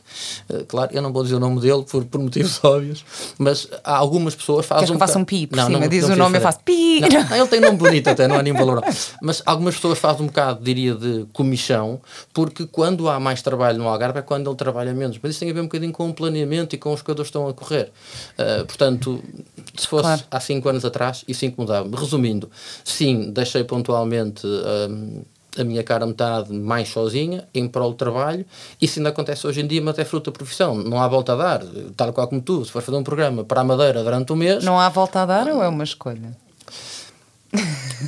Uh, 0.51 0.65
claro, 0.67 0.91
eu 0.93 1.01
não 1.01 1.13
vou 1.13 1.23
dizer 1.23 1.37
o 1.37 1.41
nome 1.41 1.61
dele 1.61 1.85
por, 1.89 2.05
por 2.05 2.21
motivos 2.21 2.59
óbvios, 2.65 3.05
mas 3.39 3.69
há 3.85 3.97
algumas 3.97 4.35
pessoas 4.35 4.67
fazem... 4.67 4.81
Queres 4.81 4.91
um 4.91 4.99
que 4.99 5.03
eu 5.03 5.07
faça 5.07 5.19
um 5.19 5.25
pi 5.25 5.47
por 5.47 5.57
não, 5.57 5.67
cima? 5.67 5.79
Não, 5.79 5.89
Diz 5.89 6.09
não 6.09 6.15
o 6.15 6.19
nome, 6.19 6.39
eu 6.39 6.43
faço 6.43 6.59
pi! 6.65 7.01
Não, 7.01 7.37
ele 7.37 7.49
tem 7.49 7.61
nome 7.61 7.77
bonito 7.77 8.09
até, 8.09 8.27
não 8.27 8.37
há 8.37 8.43
nenhum 8.43 8.57
valor. 8.57 8.83
Mas 9.29 9.43
algumas 9.45 9.75
pessoas 9.75 9.99
fazem 9.99 10.23
um 10.23 10.27
bocado, 10.29 10.65
diria, 10.65 10.95
de 10.95 11.27
comichão, 11.35 12.01
porque 12.33 12.67
quando 12.67 13.11
há 13.11 13.21
mais 13.21 13.43
trabalho 13.43 13.77
no 13.77 13.87
Algarve 13.87 14.21
é 14.21 14.23
quando 14.23 14.49
ele 14.49 14.57
trabalha 14.57 14.95
menos. 14.95 15.19
Mas 15.23 15.33
isso 15.33 15.41
tem 15.41 15.51
a 15.51 15.53
ver 15.53 15.61
um 15.61 15.65
bocadinho 15.65 15.93
com 15.93 16.09
o 16.09 16.15
planeamento 16.15 16.75
e 16.75 16.79
com 16.79 16.95
os 16.95 17.03
que 17.03 17.13
estão 17.13 17.47
a 17.47 17.53
correr. 17.53 17.93
Uh, 18.39 18.65
portanto, 18.65 19.23
se 19.77 19.87
fosse 19.87 20.05
claro. 20.05 20.23
há 20.31 20.41
5 20.41 20.67
anos 20.71 20.85
atrás, 20.87 21.27
isso 21.29 21.45
incomodava-me. 21.45 21.95
Resumindo, 21.95 22.51
sim, 22.83 23.31
deixei 23.31 23.65
pontualmente. 23.65 24.47
Um, 24.47 25.21
a 25.59 25.65
minha 25.65 25.83
cara 25.83 26.07
metade 26.07 26.51
mais 26.53 26.89
sozinha, 26.89 27.47
em 27.53 27.67
prol 27.69 27.91
do 27.91 27.97
trabalho, 27.97 28.47
isso 28.81 28.99
ainda 28.99 29.09
acontece 29.09 29.45
hoje 29.47 29.61
em 29.61 29.67
dia, 29.67 29.83
mas 29.83 29.99
é 29.99 30.05
fruto 30.05 30.31
da 30.31 30.37
profissão, 30.37 30.75
não 30.75 31.03
há 31.03 31.09
volta 31.09 31.33
a 31.33 31.37
dar, 31.37 31.63
tal 31.97 32.13
qual 32.13 32.29
como 32.29 32.41
tu, 32.41 32.65
se 32.65 32.71
for 32.71 32.81
fazer 32.81 32.97
um 32.97 33.03
programa 33.03 33.43
para 33.43 33.63
a 33.63 33.65
Madeira 33.65 34.05
durante 34.05 34.33
um 34.33 34.37
mês... 34.37 34.63
Não 34.63 34.79
há 34.79 34.89
volta 34.89 35.23
a 35.23 35.27
dar 35.27 35.49
ou 35.49 35.61
é 35.61 35.67
uma 35.67 35.83
escolha? 35.83 36.37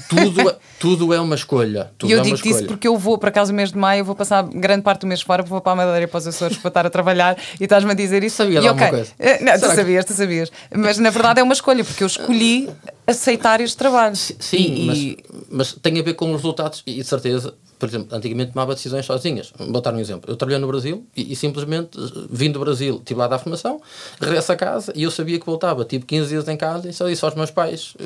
Tudo, 0.09 0.51
é, 0.51 0.57
tudo 0.79 1.15
é 1.15 1.21
uma 1.21 1.35
escolha. 1.35 1.91
E 2.05 2.13
eu 2.13 2.21
é 2.21 2.23
digo 2.23 2.37
isso 2.47 2.65
porque 2.65 2.87
eu 2.87 2.97
vou, 2.97 3.17
para 3.19 3.31
casa, 3.31 3.53
o 3.53 3.55
mês 3.55 3.73
de 3.73 3.79
maio, 3.79 4.01
eu 4.01 4.05
vou 4.05 4.15
passar 4.15 4.43
grande 4.43 4.83
parte 4.83 5.01
do 5.01 5.07
mês 5.07 5.23
fora, 5.23 5.43
vou 5.43 5.61
para 5.61 5.73
a 5.73 5.77
Madeira 5.77 6.05
e 6.05 6.07
para 6.07 6.19
os 6.19 6.27
Açores 6.27 6.59
para 6.59 6.69
estar 6.69 6.87
a 6.87 6.91
trabalhar 6.91 7.37
e 7.59 7.65
estás-me 7.65 7.91
a 7.91 7.95
dizer 7.95 8.23
isso. 8.23 8.37
Sabia 8.37 8.61
e, 8.61 8.69
okay. 8.69 8.89
coisa. 8.89 9.13
Eh, 9.19 9.43
não, 9.43 9.59
tu 9.59 9.75
sabias, 9.75 10.05
tu 10.05 10.13
sabias. 10.13 10.53
Mas 10.75 10.99
na 10.99 11.11
verdade 11.11 11.41
é 11.41 11.43
uma 11.43 11.55
escolha, 11.55 11.85
porque 11.85 12.03
eu 12.03 12.07
escolhi 12.07 12.69
aceitar 13.07 13.61
este 13.61 13.77
trabalho. 13.77 14.17
Sim, 14.17 14.57
e, 14.57 14.87
mas, 14.87 15.43
mas 15.51 15.73
tem 15.73 15.99
a 15.99 16.03
ver 16.03 16.15
com 16.15 16.27
os 16.27 16.37
resultados 16.37 16.83
e 16.87 16.97
de 16.97 17.05
certeza 17.05 17.55
por 17.79 17.89
exemplo, 17.89 18.15
antigamente 18.15 18.53
tomava 18.53 18.75
decisões 18.75 19.07
sozinhas. 19.07 19.55
Vou 19.59 19.81
dar 19.81 19.95
um 19.95 19.99
exemplo. 19.99 20.31
Eu 20.31 20.37
trabalhei 20.37 20.61
no 20.61 20.67
Brasil 20.67 21.07
e, 21.17 21.33
e, 21.33 21.35
simplesmente 21.35 21.99
vim 22.31 22.53
do 22.53 22.61
Brasil, 22.61 22.97
estive 22.97 23.19
lá 23.19 23.27
da 23.27 23.39
formação, 23.39 23.81
regresso 24.21 24.53
a 24.53 24.57
casa 24.57 24.93
e 24.95 25.05
eu 25.05 25.11
sabia 25.11 25.41
que 25.41 25.47
voltava. 25.47 25.83
Tive 25.83 26.05
15 26.05 26.29
dias 26.29 26.47
em 26.47 26.59
casa 26.59 26.91
e 26.91 26.93
só 26.93 27.09
disse 27.09 27.25
aos 27.25 27.35
meus 27.35 27.51
pais: 27.51 27.97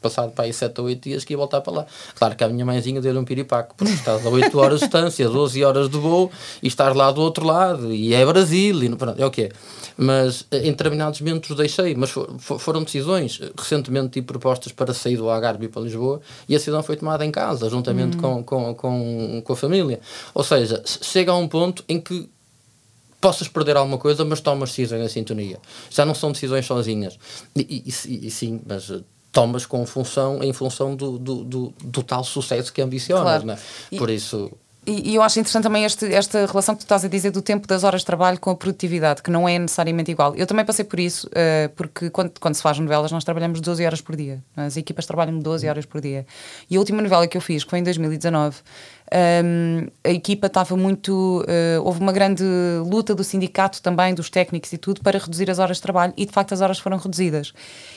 passado 0.00 0.32
para 0.32 0.44
aí 0.44 0.52
7 0.52 0.80
ou 0.80 0.86
8 0.86 1.02
dias 1.02 1.24
que 1.24 1.32
ia 1.32 1.36
voltar 1.36 1.60
para 1.60 1.72
lá. 1.72 1.86
Claro 2.14 2.36
que 2.36 2.44
a 2.44 2.48
minha 2.48 2.64
mãezinha 2.64 3.00
deu-lhe 3.00 3.18
um 3.18 3.24
piripaco, 3.24 3.74
porque 3.76 3.92
estás 3.92 4.24
a 4.24 4.28
8 4.28 4.58
horas 4.58 4.80
de 4.80 4.86
distância, 4.86 5.28
12 5.30 5.64
horas 5.64 5.88
de 5.88 5.98
voo 5.98 6.30
e 6.62 6.68
estar 6.68 6.94
lá 6.94 7.10
do 7.10 7.20
outro 7.20 7.44
lado, 7.44 7.92
e 7.92 8.14
é 8.14 8.24
Brasil, 8.24 8.82
e 8.82 8.96
pronto, 8.96 9.20
é 9.20 9.26
o 9.26 9.30
que 9.30 9.42
é. 9.42 9.48
Mas 9.96 10.46
eh, 10.50 10.68
em 10.68 10.70
determinados 10.70 11.20
momentos 11.20 11.56
deixei, 11.56 11.94
mas 11.94 12.10
for, 12.10 12.28
for, 12.38 12.58
foram 12.58 12.82
decisões. 12.84 13.40
Recentemente 13.58 14.10
tive 14.10 14.26
propostas 14.26 14.72
para 14.72 14.92
sair 14.92 15.16
do 15.16 15.30
Algarve 15.30 15.66
e 15.66 15.68
para 15.68 15.82
Lisboa 15.82 16.20
e 16.48 16.54
a 16.54 16.58
decisão 16.58 16.82
foi 16.82 16.96
tomada 16.96 17.24
em 17.24 17.30
casa, 17.30 17.68
juntamente 17.70 18.16
uhum. 18.16 18.42
com, 18.42 18.74
com, 18.74 18.74
com, 18.74 19.42
com 19.42 19.52
a 19.52 19.56
família. 19.56 20.00
Ou 20.34 20.44
seja, 20.44 20.82
chega 20.84 21.32
a 21.32 21.36
um 21.36 21.48
ponto 21.48 21.82
em 21.88 22.00
que 22.00 22.28
possas 23.20 23.48
perder 23.48 23.76
alguma 23.76 23.98
coisa, 23.98 24.24
mas 24.24 24.40
tomas 24.40 24.70
decisões 24.70 25.02
em 25.02 25.08
sintonia. 25.08 25.58
Já 25.90 26.04
não 26.04 26.14
são 26.14 26.32
decisões 26.32 26.66
sozinhas. 26.66 27.18
E, 27.54 27.82
e, 27.86 28.26
e 28.26 28.30
sim, 28.30 28.60
mas 28.66 28.90
eh, 28.90 29.00
tomas 29.36 29.66
com 29.66 29.84
função, 29.84 30.42
em 30.42 30.50
função 30.50 30.96
do, 30.96 31.18
do, 31.18 31.44
do, 31.44 31.74
do 31.84 32.02
tal 32.02 32.24
sucesso 32.24 32.72
que 32.72 32.80
ambicionas, 32.80 33.42
claro. 33.42 33.44
né? 33.44 33.58
Por 33.98 34.08
isso... 34.08 34.50
E, 34.86 35.10
e, 35.10 35.14
eu 35.16 35.22
acho 35.22 35.38
interessante 35.38 35.64
também 35.64 35.84
este, 35.84 36.06
esta 36.14 36.46
relação 36.46 36.74
que 36.74 36.80
tu 36.80 36.84
estás 36.84 37.04
a 37.04 37.08
dizer 37.08 37.32
do 37.32 37.42
tempo 37.42 37.66
das 37.66 37.82
horas 37.82 38.00
de 38.02 38.06
trabalho 38.06 38.38
com 38.38 38.50
a 38.50 38.56
produtividade, 38.56 39.20
que 39.20 39.30
não 39.30 39.46
é 39.46 39.58
necessariamente 39.58 40.12
igual. 40.12 40.34
Eu 40.36 40.46
também 40.46 40.64
passei 40.64 40.84
por 40.84 40.98
isso, 40.98 41.26
uh, 41.26 41.68
porque 41.74 42.08
quando, 42.08 42.38
quando 42.38 42.54
se 42.54 42.62
faz 42.62 42.78
novelas, 42.78 43.10
nós 43.10 43.24
trabalhamos 43.24 43.60
12 43.60 43.84
horas 43.84 44.00
por 44.00 44.14
dia. 44.14 44.42
As 44.56 44.76
equipas 44.76 45.04
trabalham 45.04 45.38
12 45.38 45.68
horas 45.68 45.84
por 45.84 46.00
dia. 46.00 46.24
E 46.70 46.76
a 46.76 46.78
última 46.78 47.02
novela 47.02 47.26
que 47.26 47.36
eu 47.36 47.40
fiz, 47.40 47.64
que 47.64 47.68
foi 47.68 47.80
em 47.80 47.82
2019, 47.82 48.56
um, 49.12 49.86
a 50.02 50.10
equipa 50.10 50.48
estava 50.48 50.76
muito. 50.76 51.42
Uh, 51.42 51.82
houve 51.82 52.00
uma 52.00 52.12
grande 52.12 52.44
luta 52.84 53.14
do 53.14 53.22
sindicato 53.22 53.80
também, 53.80 54.14
dos 54.14 54.28
técnicos 54.28 54.72
e 54.72 54.78
tudo, 54.78 55.00
para 55.00 55.18
reduzir 55.18 55.50
as 55.50 55.58
horas 55.58 55.76
de 55.76 55.82
trabalho 55.82 56.12
e 56.16 56.26
de 56.26 56.32
facto 56.32 56.52
as 56.52 56.60
horas 56.60 56.78
foram 56.78 56.96
reduzidas. 56.96 57.52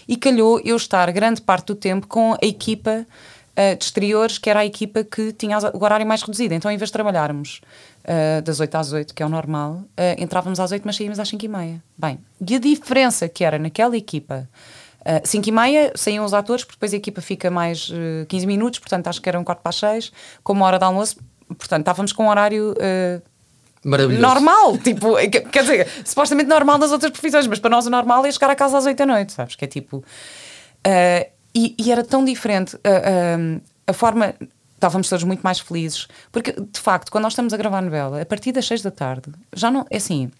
E 0.08 0.15
calhou 0.15 0.60
eu 0.63 0.76
estar 0.76 1.12
grande 1.12 1.41
parte 1.41 1.67
do 1.67 1.76
tempo 1.76 2.08
com 2.08 2.34
a 2.34 2.45
equipa 2.45 3.06
uh, 3.06 3.76
de 3.76 3.84
exteriores, 3.84 4.38
que 4.38 4.50
era 4.50 4.60
a 4.60 4.65
equipa 4.65 5.04
que 5.04 5.34
tinha 5.34 5.58
o 5.74 5.84
horário 5.84 6.06
mais 6.06 6.22
reduzido. 6.22 6.54
Então, 6.54 6.69
em 6.69 6.78
vez 6.78 6.89
de 6.89 6.93
trabalharmos 6.93 7.62
uh, 8.04 8.41
das 8.43 8.60
8 8.60 8.76
às 8.76 8.91
8, 8.93 9.13
que 9.15 9.24
é 9.24 9.26
o 9.26 9.30
normal, 9.30 9.84
entrávamos 10.17 10.60
às 10.60 10.72
8, 10.72 10.84
mas 10.86 10.95
saímos 10.95 11.19
às 11.19 11.28
5 11.28 11.43
e 11.43 11.48
meia. 11.48 11.84
Bem, 11.98 12.19
e 12.48 12.56
a 12.56 12.60
diferença 12.60 13.28
que 13.28 13.43
era 13.43 13.58
naquela 13.58 13.98
equipa. 13.98 14.48
Uh, 15.02 15.26
5 15.26 15.48
e 15.48 15.52
meia 15.52 15.92
saíam 15.96 16.26
os 16.26 16.34
atores, 16.34 16.64
porque 16.64 16.76
depois 16.76 16.94
a 16.94 16.98
equipa 16.98 17.22
fica 17.22 17.50
mais 17.50 17.90
uh, 17.90 18.26
15 18.28 18.46
minutos, 18.46 18.80
portanto 18.80 19.08
acho 19.08 19.22
que 19.22 19.30
era 19.30 19.40
um 19.40 19.44
quarto 19.44 19.62
para 19.62 19.70
as 19.70 19.76
6, 19.78 20.12
com 20.44 20.54
uma 20.54 20.66
hora 20.66 20.78
de 20.78 20.84
almoço, 20.84 21.18
portanto 21.48 21.82
estávamos 21.82 22.12
com 22.12 22.26
um 22.26 22.30
horário 22.30 22.76
Maravilhoso. 23.84 24.22
normal, 24.22 24.78
tipo, 24.84 25.16
quer 25.52 25.62
dizer, 25.62 25.88
supostamente 26.04 26.50
normal 26.50 26.78
nas 26.78 26.92
outras 26.92 27.12
profissões, 27.12 27.48
mas 27.48 27.60
para 27.60 27.70
nós 27.70 27.86
o 27.86 27.90
normal 27.90 28.26
é 28.26 28.32
chegar 28.32 28.50
a 28.50 28.56
casa 28.56 28.78
às 28.78 28.86
8 28.86 28.98
da 28.98 29.06
noite, 29.06 29.34
sabes? 29.34 29.56
Que 29.56 29.66
é 29.66 29.68
tipo. 29.68 29.98
Uh, 29.98 31.30
e, 31.54 31.76
e, 31.78 31.92
era 31.92 32.04
tão 32.04 32.24
diferente 32.24 32.76
uh, 32.76 32.80
uh, 32.80 33.62
a 33.88 33.94
forma. 33.94 34.36
Estávamos 34.76 35.10
todos 35.10 35.26
muito 35.26 35.42
mais 35.42 35.60
felizes, 35.60 36.08
porque 36.32 36.54
de 36.54 36.80
facto, 36.80 37.12
quando 37.12 37.24
nós 37.24 37.34
estamos 37.34 37.54
a 37.54 37.58
gravar 37.58 37.82
novela, 37.82 38.22
a 38.22 38.26
partir 38.26 38.54
das 38.54 38.66
6 38.66 38.82
da 38.82 38.92
tarde, 38.92 39.30
já 39.54 39.70
não. 39.70 39.86
É 39.90 39.98
assim, 39.98 40.32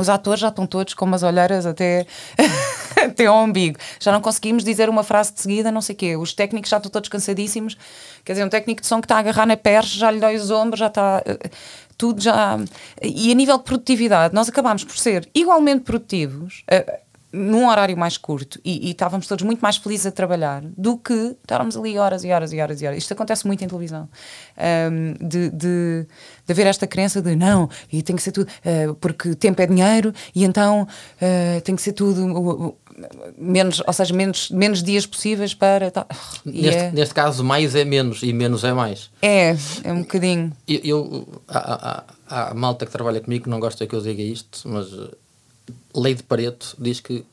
os 0.00 0.08
atores 0.08 0.40
já 0.40 0.48
estão 0.48 0.66
todos 0.66 0.94
com 0.94 1.04
umas 1.04 1.22
olheiras 1.22 1.66
até, 1.66 2.06
até 3.04 3.26
ao 3.26 3.42
umbigo. 3.42 3.78
Já 3.98 4.12
não 4.12 4.20
conseguimos 4.20 4.64
dizer 4.64 4.88
uma 4.88 5.02
frase 5.02 5.32
de 5.32 5.40
seguida, 5.40 5.70
não 5.70 5.80
sei 5.80 5.94
o 5.94 5.98
quê. 5.98 6.16
Os 6.16 6.32
técnicos 6.32 6.70
já 6.70 6.78
estão 6.78 6.90
todos 6.90 7.08
cansadíssimos. 7.08 7.76
Quer 8.24 8.32
dizer, 8.32 8.44
um 8.44 8.48
técnico 8.48 8.80
de 8.80 8.86
som 8.86 9.00
que 9.00 9.06
está 9.06 9.16
a 9.16 9.18
agarrar 9.20 9.46
na 9.46 9.56
perna, 9.56 9.88
já 9.88 10.10
lhe 10.10 10.20
dói 10.20 10.36
os 10.36 10.50
ombros, 10.50 10.80
já 10.80 10.86
está 10.86 11.22
tudo 11.96 12.20
já. 12.20 12.58
E 13.02 13.30
a 13.30 13.34
nível 13.34 13.58
de 13.58 13.64
produtividade, 13.64 14.34
nós 14.34 14.48
acabámos 14.48 14.84
por 14.84 14.96
ser 14.96 15.28
igualmente 15.34 15.82
produtivos. 15.82 16.64
Uh, 16.70 17.09
num 17.32 17.68
horário 17.68 17.96
mais 17.96 18.16
curto 18.16 18.60
e, 18.64 18.88
e, 18.88 18.90
estávamos 18.90 19.26
todos 19.26 19.44
muito 19.44 19.60
mais 19.60 19.76
felizes 19.76 20.06
a 20.06 20.10
trabalhar 20.10 20.62
do 20.76 20.96
que 20.96 21.36
estarmos 21.42 21.76
ali 21.76 21.96
horas 21.98 22.24
e 22.24 22.30
horas 22.30 22.52
e 22.52 22.60
horas 22.60 22.82
e 22.82 22.86
horas. 22.86 22.98
Isto 22.98 23.12
acontece 23.12 23.46
muito 23.46 23.64
em 23.64 23.68
televisão. 23.68 24.08
Um, 24.90 25.12
de, 25.26 25.50
de, 25.50 26.06
de 26.46 26.52
haver 26.52 26.66
esta 26.66 26.86
crença 26.86 27.22
de 27.22 27.36
não, 27.36 27.68
e 27.92 28.02
tem 28.02 28.16
que 28.16 28.22
ser 28.22 28.32
tudo, 28.32 28.48
uh, 28.48 28.94
porque 28.96 29.34
tempo 29.34 29.62
é 29.62 29.66
dinheiro 29.66 30.12
e 30.34 30.44
então 30.44 30.82
uh, 30.82 31.60
tem 31.62 31.76
que 31.76 31.82
ser 31.82 31.92
tudo. 31.92 32.24
Uh, 32.26 32.76
menos, 33.38 33.82
ou 33.86 33.92
seja, 33.92 34.12
menos, 34.14 34.50
menos 34.50 34.82
dias 34.82 35.06
possíveis 35.06 35.54
para. 35.54 35.92
Neste, 36.44 36.80
é... 36.80 36.90
neste 36.90 37.14
caso, 37.14 37.44
mais 37.44 37.74
é 37.74 37.84
menos 37.84 38.22
e 38.22 38.32
menos 38.32 38.64
é 38.64 38.72
mais. 38.72 39.10
É, 39.22 39.56
é 39.84 39.92
um 39.92 40.00
bocadinho. 40.00 40.52
Eu, 40.66 40.80
eu 40.84 41.28
há, 41.48 42.04
há, 42.28 42.50
há, 42.50 42.54
malta 42.54 42.84
que 42.84 42.92
trabalha 42.92 43.20
comigo 43.20 43.44
que 43.44 43.50
não 43.50 43.60
gosta 43.60 43.86
que 43.86 43.94
eu 43.94 44.00
diga 44.00 44.22
isto, 44.22 44.68
mas 44.68 44.86
lei 45.94 46.14
de 46.14 46.22
Pareto 46.22 46.76
diz 46.78 47.00
que 47.00 47.24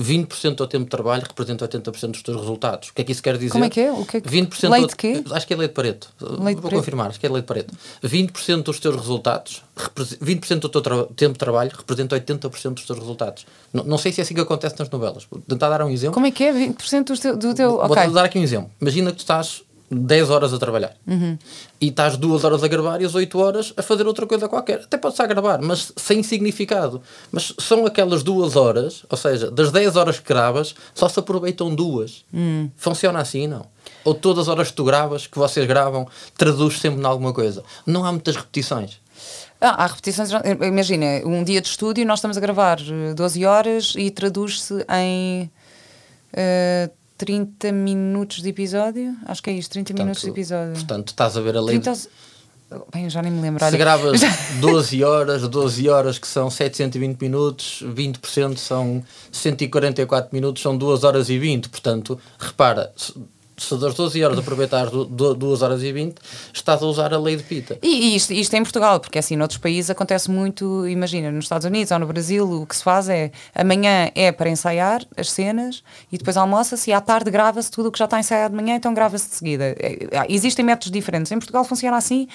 20% 0.00 0.56
do 0.56 0.66
tempo 0.66 0.84
de 0.84 0.90
trabalho 0.90 1.22
representa 1.22 1.68
80% 1.68 2.10
dos 2.10 2.22
teus 2.22 2.36
resultados. 2.36 2.88
O 2.88 2.94
que 2.94 3.02
é 3.02 3.04
que 3.04 3.12
isso 3.12 3.22
quer 3.22 3.36
dizer? 3.38 3.50
Como 3.50 3.64
é 3.64 3.70
que 3.70 3.80
é? 3.80 3.92
O 3.92 4.04
que 4.04 4.16
é 4.16 4.20
que... 4.20 4.28
20% 4.28 4.70
lei 4.70 4.86
de 4.86 4.96
quê? 4.96 5.24
Acho 5.30 5.46
que 5.46 5.54
é 5.54 5.56
lei 5.56 5.68
de 5.68 5.74
Pareto. 5.74 6.08
Lei 6.20 6.30
de 6.30 6.60
Vou 6.60 6.62
Pareto. 6.62 6.76
confirmar, 6.76 7.08
acho 7.10 7.20
que 7.20 7.26
é 7.26 7.28
lei 7.28 7.42
de 7.42 7.46
Pareto. 7.46 7.74
20% 8.02 8.62
dos 8.62 8.80
teus 8.80 8.96
resultados, 8.96 9.62
20% 9.96 10.58
do 10.58 10.68
teu 10.68 11.06
tempo 11.06 11.34
de 11.34 11.38
trabalho 11.38 11.70
representa 11.76 12.18
80% 12.18 12.74
dos 12.74 12.86
teus 12.86 12.98
resultados. 12.98 13.46
Não, 13.72 13.84
não 13.84 13.98
sei 13.98 14.10
se 14.10 14.20
é 14.20 14.24
assim 14.24 14.34
que 14.34 14.40
acontece 14.40 14.76
nas 14.78 14.90
novelas. 14.90 15.26
Vou 15.30 15.40
tentar 15.40 15.68
dar 15.68 15.82
um 15.82 15.90
exemplo. 15.90 16.14
Como 16.14 16.26
é 16.26 16.30
que 16.30 16.42
é? 16.42 16.52
20% 16.52 17.04
do 17.04 17.18
teu... 17.18 17.36
Do 17.36 17.54
teu... 17.54 17.70
Vou 17.70 17.84
okay. 17.92 18.10
dar 18.10 18.24
aqui 18.24 18.38
um 18.38 18.42
exemplo. 18.42 18.70
Imagina 18.80 19.10
que 19.12 19.18
tu 19.18 19.20
estás 19.20 19.62
10 19.94 20.30
horas 20.30 20.52
a 20.52 20.58
trabalhar 20.58 20.94
uhum. 21.06 21.38
e 21.80 21.88
estás 21.88 22.16
2 22.16 22.44
horas 22.44 22.62
a 22.62 22.68
gravar 22.68 23.00
e 23.00 23.04
as 23.04 23.14
8 23.14 23.38
horas 23.38 23.72
a 23.76 23.82
fazer 23.82 24.06
outra 24.06 24.26
coisa 24.26 24.48
qualquer. 24.48 24.80
Até 24.80 24.96
pode 24.96 25.14
estar 25.14 25.24
a 25.24 25.28
gravar, 25.28 25.60
mas 25.60 25.92
sem 25.96 26.22
significado. 26.22 27.00
Mas 27.30 27.54
são 27.58 27.86
aquelas 27.86 28.22
duas 28.22 28.56
horas, 28.56 29.04
ou 29.08 29.16
seja, 29.16 29.50
das 29.50 29.70
10 29.70 29.96
horas 29.96 30.18
que 30.18 30.28
gravas, 30.28 30.74
só 30.94 31.08
se 31.08 31.18
aproveitam 31.18 31.74
duas. 31.74 32.24
Uhum. 32.32 32.70
Funciona 32.76 33.20
assim, 33.20 33.46
não? 33.46 33.66
Ou 34.04 34.14
todas 34.14 34.42
as 34.42 34.48
horas 34.48 34.68
que 34.68 34.74
tu 34.74 34.84
gravas, 34.84 35.26
que 35.26 35.38
vocês 35.38 35.66
gravam, 35.66 36.06
traduz 36.36 36.78
sempre 36.78 37.00
em 37.00 37.04
alguma 37.04 37.32
coisa. 37.32 37.62
Não 37.86 38.04
há 38.04 38.12
muitas 38.12 38.36
repetições. 38.36 39.00
Ah, 39.60 39.84
há 39.84 39.86
repetições. 39.86 40.30
Imagina, 40.60 41.22
um 41.24 41.42
dia 41.42 41.60
de 41.60 41.68
estúdio, 41.68 42.04
nós 42.04 42.18
estamos 42.18 42.36
a 42.36 42.40
gravar 42.40 42.78
12 43.14 43.46
horas 43.46 43.94
e 43.96 44.10
traduz-se 44.10 44.84
em. 44.90 45.50
Uh, 46.32 47.03
30 47.16 47.72
minutos 47.72 48.42
de 48.42 48.48
episódio? 48.48 49.16
Acho 49.26 49.42
que 49.42 49.50
é 49.50 49.52
isto, 49.52 49.72
30 49.72 49.88
portanto, 49.88 50.04
minutos 50.04 50.22
de 50.22 50.30
episódio. 50.30 50.72
Portanto, 50.72 51.08
estás 51.08 51.36
a 51.36 51.40
ver 51.40 51.56
a 51.56 51.60
lei. 51.60 51.78
30... 51.78 51.92
De... 51.92 52.08
Bem, 52.92 53.08
já 53.08 53.22
nem 53.22 53.30
me 53.30 53.40
lembro. 53.40 53.60
Se 53.60 53.66
olha. 53.66 53.78
gravas 53.78 54.20
12 54.60 55.04
horas, 55.04 55.48
12 55.48 55.88
horas 55.88 56.18
que 56.18 56.26
são 56.26 56.50
720 56.50 57.20
minutos, 57.20 57.84
20% 57.86 58.56
são 58.56 59.02
144 59.30 60.30
minutos, 60.32 60.62
são 60.62 60.76
2 60.76 61.04
horas 61.04 61.28
e 61.28 61.38
20. 61.38 61.68
Portanto, 61.68 62.18
repara, 62.38 62.92
se 63.56 63.76
das 63.76 63.94
12 63.94 64.24
horas 64.24 64.38
aproveitar 64.38 64.88
2 64.90 65.62
horas 65.62 65.82
e 65.82 65.92
20, 65.92 66.16
estás 66.52 66.82
a 66.82 66.86
usar 66.86 67.12
a 67.14 67.18
lei 67.18 67.36
de 67.36 67.42
Pita. 67.42 67.78
E, 67.82 67.88
e 67.88 68.16
isto, 68.16 68.32
isto 68.32 68.54
é 68.54 68.58
em 68.58 68.62
Portugal, 68.62 68.98
porque 69.00 69.18
assim, 69.18 69.36
noutros 69.36 69.58
países 69.58 69.90
acontece 69.90 70.30
muito, 70.30 70.86
imagina, 70.88 71.30
nos 71.30 71.44
Estados 71.44 71.64
Unidos 71.64 71.90
ou 71.90 71.98
no 71.98 72.06
Brasil, 72.06 72.62
o 72.62 72.66
que 72.66 72.76
se 72.76 72.82
faz 72.82 73.08
é 73.08 73.30
amanhã 73.54 74.10
é 74.14 74.32
para 74.32 74.48
ensaiar 74.48 75.04
as 75.16 75.30
cenas 75.30 75.82
e 76.10 76.18
depois 76.18 76.36
almoça-se 76.36 76.90
e 76.90 76.92
à 76.92 77.00
tarde 77.00 77.30
grava-se 77.30 77.70
tudo 77.70 77.88
o 77.88 77.92
que 77.92 77.98
já 77.98 78.06
está 78.06 78.18
ensaiado 78.18 78.56
de 78.56 78.62
manhã, 78.62 78.76
então 78.76 78.92
grava-se 78.92 79.28
de 79.28 79.36
seguida. 79.36 79.64
É, 79.78 80.26
existem 80.28 80.64
métodos 80.64 80.90
diferentes. 80.90 81.30
Em 81.30 81.38
Portugal 81.38 81.64
funciona 81.64 81.96
assim. 81.96 82.28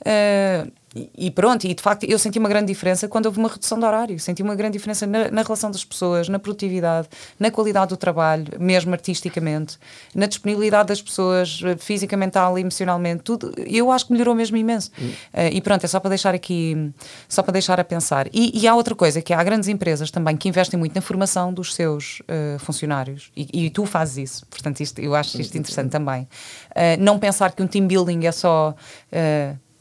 Uh, 0.00 0.70
e 0.94 1.30
pronto, 1.30 1.64
e 1.64 1.72
de 1.72 1.82
facto 1.82 2.04
eu 2.04 2.18
senti 2.18 2.38
uma 2.38 2.48
grande 2.48 2.66
diferença 2.66 3.08
quando 3.08 3.26
houve 3.26 3.38
uma 3.38 3.48
redução 3.48 3.78
de 3.78 3.84
horário. 3.84 4.18
Senti 4.20 4.42
uma 4.42 4.54
grande 4.54 4.74
diferença 4.74 5.06
na, 5.06 5.30
na, 5.30 5.42
relação 5.42 5.70
das 5.70 5.84
pessoas, 5.84 6.28
na 6.28 6.38
produtividade, 6.38 7.08
na 7.38 7.50
qualidade 7.50 7.88
do 7.88 7.96
trabalho, 7.96 8.46
mesmo 8.60 8.92
artisticamente, 8.92 9.78
na 10.14 10.26
disponibilidade 10.26 10.88
das 10.88 11.00
pessoas, 11.00 11.60
eh, 11.64 11.76
física, 11.78 12.16
mental, 12.16 12.58
emocionalmente, 12.58 13.22
tudo. 13.22 13.54
Eu 13.58 13.90
acho 13.90 14.06
que 14.06 14.12
melhorou 14.12 14.34
mesmo 14.34 14.56
imenso. 14.56 14.90
Uh, 15.00 15.48
e 15.52 15.60
pronto, 15.60 15.84
é 15.84 15.86
só 15.86 15.98
para 15.98 16.10
deixar 16.10 16.34
aqui, 16.34 16.92
só 17.28 17.42
para 17.42 17.52
deixar 17.52 17.80
a 17.80 17.84
pensar. 17.84 18.26
E, 18.32 18.60
e, 18.60 18.68
há 18.68 18.74
outra 18.74 18.94
coisa, 18.94 19.22
que 19.22 19.32
há 19.32 19.42
grandes 19.42 19.68
empresas 19.68 20.10
também 20.10 20.36
que 20.36 20.48
investem 20.48 20.78
muito 20.78 20.94
na 20.94 21.00
formação 21.00 21.52
dos 21.52 21.74
seus 21.74 22.20
uh, 22.20 22.58
funcionários. 22.58 23.30
E, 23.34 23.66
e, 23.66 23.70
tu 23.70 23.86
fazes 23.86 24.30
isso. 24.30 24.46
Portanto, 24.46 24.80
isto, 24.80 25.00
eu 25.00 25.14
acho 25.14 25.40
isto 25.40 25.56
interessante 25.56 25.90
também. 25.90 26.22
Uh, 26.70 27.00
não 27.00 27.18
pensar 27.18 27.52
que 27.52 27.62
um 27.62 27.66
team 27.66 27.86
building 27.86 28.26
é 28.26 28.32
só 28.32 28.74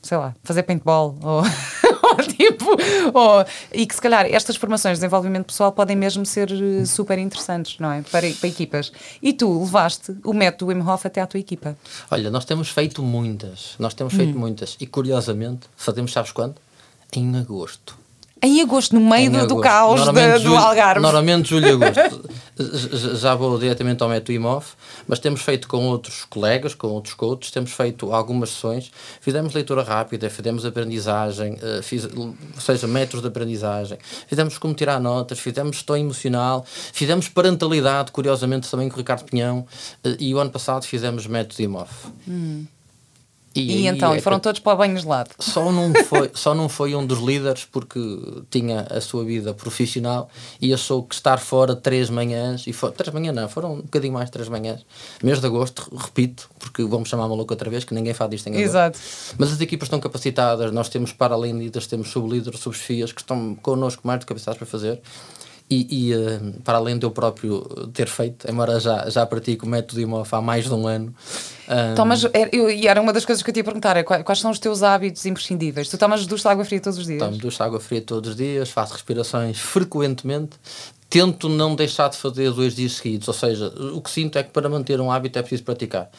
sei 0.01 0.17
lá, 0.17 0.35
fazer 0.43 0.63
paintball 0.63 1.17
ou, 1.21 1.43
ou 1.43 2.17
tipo, 2.27 2.65
ou, 3.13 3.45
e 3.71 3.85
que 3.85 3.95
se 3.95 4.01
calhar 4.01 4.25
estas 4.25 4.55
formações 4.55 4.97
de 4.97 5.01
desenvolvimento 5.01 5.45
pessoal 5.47 5.71
podem 5.71 5.95
mesmo 5.95 6.25
ser 6.25 6.51
eh, 6.51 6.85
super 6.85 7.17
interessantes, 7.17 7.79
não 7.79 7.91
é? 7.91 8.01
Para, 8.01 8.29
para 8.31 8.49
equipas. 8.49 8.91
E 9.21 9.33
tu 9.33 9.59
levaste 9.59 10.15
o 10.23 10.33
método 10.33 10.71
Wim 10.71 10.81
Hof 10.81 11.05
até 11.05 11.21
à 11.21 11.27
tua 11.27 11.39
equipa? 11.39 11.77
Olha, 12.09 12.29
nós 12.29 12.45
temos 12.45 12.69
feito 12.69 13.01
muitas, 13.03 13.75
nós 13.79 13.93
temos 13.93 14.13
feito 14.13 14.35
hum. 14.35 14.39
muitas 14.39 14.77
e 14.79 14.87
curiosamente 14.87 15.67
fazemos, 15.75 16.11
sabes 16.11 16.31
quando? 16.31 16.55
Em 17.13 17.37
agosto. 17.37 18.00
Em 18.43 18.59
agosto, 18.61 18.95
no 18.95 19.01
meio 19.01 19.31
do, 19.31 19.45
do, 19.45 19.61
caos 19.61 20.01
de, 20.01 20.39
do 20.39 20.55
Algarve. 20.55 20.99
Normalmente 20.99 21.49
julho 21.49 21.67
e 21.67 21.71
agosto. 21.85 22.29
Já 23.17 23.35
vou 23.35 23.57
diretamente 23.57 24.01
ao 24.01 24.09
método 24.09 24.31
IMOF, 24.31 24.73
mas 25.07 25.19
temos 25.19 25.41
feito 25.41 25.67
com 25.67 25.87
outros 25.87 26.25
colegas, 26.25 26.73
com 26.73 26.87
outros 26.87 27.13
coaches, 27.13 27.51
temos 27.51 27.71
feito 27.71 28.11
algumas 28.11 28.49
sessões, 28.49 28.91
fizemos 29.19 29.53
leitura 29.53 29.83
rápida, 29.83 30.29
fizemos 30.29 30.65
aprendizagem, 30.65 31.53
uh, 31.53 31.81
fiz, 31.81 32.05
ou 32.15 32.35
seja, 32.59 32.87
métodos 32.87 33.21
de 33.21 33.27
aprendizagem, 33.27 33.97
fizemos 34.27 34.57
como 34.57 34.73
tirar 34.73 34.99
notas, 34.99 35.39
fizemos 35.39 35.77
gestão 35.77 35.95
emocional, 35.97 36.65
fizemos 36.93 37.29
parentalidade, 37.29 38.11
curiosamente 38.11 38.69
também 38.69 38.89
com 38.89 38.95
o 38.95 38.97
Ricardo 38.97 39.23
Pinhão, 39.23 39.65
uh, 40.03 40.15
e 40.19 40.33
o 40.33 40.39
ano 40.39 40.51
passado 40.51 40.83
fizemos 40.85 41.25
método 41.27 41.61
IMOF. 41.61 42.07
Hum. 42.27 42.65
E, 43.53 43.83
e 43.83 43.87
então, 43.87 44.13
é 44.13 44.17
e 44.17 44.21
foram 44.21 44.39
todos 44.39 44.61
para 44.61 44.73
o 44.73 44.77
banho 44.77 44.97
gelado? 44.97 45.29
Só 45.39 45.71
não, 45.71 45.93
foi, 46.05 46.31
só 46.35 46.55
não 46.55 46.69
foi 46.69 46.95
um 46.95 47.05
dos 47.05 47.19
líderes 47.19 47.65
porque 47.65 47.99
tinha 48.49 48.87
a 48.89 49.01
sua 49.01 49.25
vida 49.25 49.53
profissional 49.53 50.29
e 50.61 50.73
achou 50.73 51.03
que 51.03 51.15
estar 51.15 51.37
fora 51.37 51.75
três 51.75 52.09
manhãs, 52.09 52.65
e 52.65 52.73
for, 52.73 52.91
três 52.91 53.13
manhãs 53.13 53.35
não, 53.35 53.49
foram 53.49 53.73
um 53.73 53.81
bocadinho 53.81 54.13
mais 54.13 54.29
três 54.29 54.47
manhãs, 54.47 54.85
mês 55.21 55.39
de 55.39 55.45
agosto, 55.45 55.91
repito, 55.95 56.49
porque 56.59 56.83
vamos 56.83 57.09
chamar 57.09 57.27
maluco 57.27 57.53
outra 57.53 57.69
vez, 57.69 57.83
que 57.83 57.93
ninguém 57.93 58.13
faz 58.13 58.29
disto 58.29 58.47
em 58.47 58.51
agosto. 58.51 58.65
Exato. 58.65 58.99
Mas 59.37 59.51
as 59.51 59.59
equipas 59.59 59.87
estão 59.87 59.99
capacitadas, 59.99 60.71
nós 60.71 60.87
temos 60.87 61.11
para 61.11 61.33
além 61.33 61.57
líderes, 61.57 61.87
temos 61.87 62.09
sublíderes, 62.09 62.59
subchefias 62.59 63.11
que 63.11 63.21
estão 63.21 63.55
connosco 63.55 64.01
mais 64.05 64.19
do 64.19 64.25
que 64.25 64.29
capacitados 64.29 64.57
para 64.57 64.67
fazer. 64.67 65.01
E, 65.71 66.09
e 66.09 66.13
uh, 66.13 66.61
para 66.65 66.77
além 66.77 66.99
de 66.99 67.05
eu 67.05 67.11
próprio 67.11 67.61
ter 67.93 68.09
feito, 68.09 68.45
embora 68.51 68.77
já, 68.77 69.09
já 69.09 69.25
pratico 69.25 69.65
o 69.65 69.69
método 69.69 70.01
IMOF 70.01 70.35
há 70.35 70.41
mais 70.41 70.65
de 70.65 70.73
um 70.73 70.85
ano. 70.85 71.15
Um... 71.69 71.95
Tomas, 71.95 72.25
eu, 72.51 72.69
e 72.69 72.87
era 72.87 72.99
uma 72.99 73.13
das 73.13 73.23
coisas 73.23 73.41
que 73.41 73.49
eu 73.49 73.53
te 73.53 73.57
ia 73.57 73.63
perguntar: 73.63 73.95
é, 73.95 74.03
quais, 74.03 74.21
quais 74.21 74.39
são 74.39 74.51
os 74.51 74.59
teus 74.59 74.83
hábitos 74.83 75.25
imprescindíveis? 75.25 75.87
Tu 75.87 75.97
tomas 75.97 76.25
ducha 76.25 76.43
de 76.43 76.49
água 76.49 76.65
fria 76.65 76.81
todos 76.81 76.99
os 76.99 77.05
dias? 77.05 77.19
Tomo 77.19 77.37
ducha 77.37 77.57
de 77.57 77.63
água 77.63 77.79
fria 77.79 78.01
todos 78.01 78.31
os 78.31 78.35
dias, 78.35 78.69
faço 78.69 78.91
respirações 78.91 79.59
frequentemente, 79.59 80.57
tento 81.11 81.49
não 81.49 81.75
deixar 81.75 82.09
de 82.09 82.15
fazer 82.15 82.51
dois 82.51 82.73
dias 82.73 82.93
seguidos, 82.93 83.27
ou 83.27 83.33
seja, 83.33 83.67
o 83.93 84.01
que 84.01 84.09
sinto 84.09 84.37
é 84.37 84.43
que 84.43 84.49
para 84.51 84.69
manter 84.69 84.99
um 85.01 85.11
hábito 85.11 85.37
é 85.39 85.41
preciso 85.41 85.63
praticar. 85.63 86.09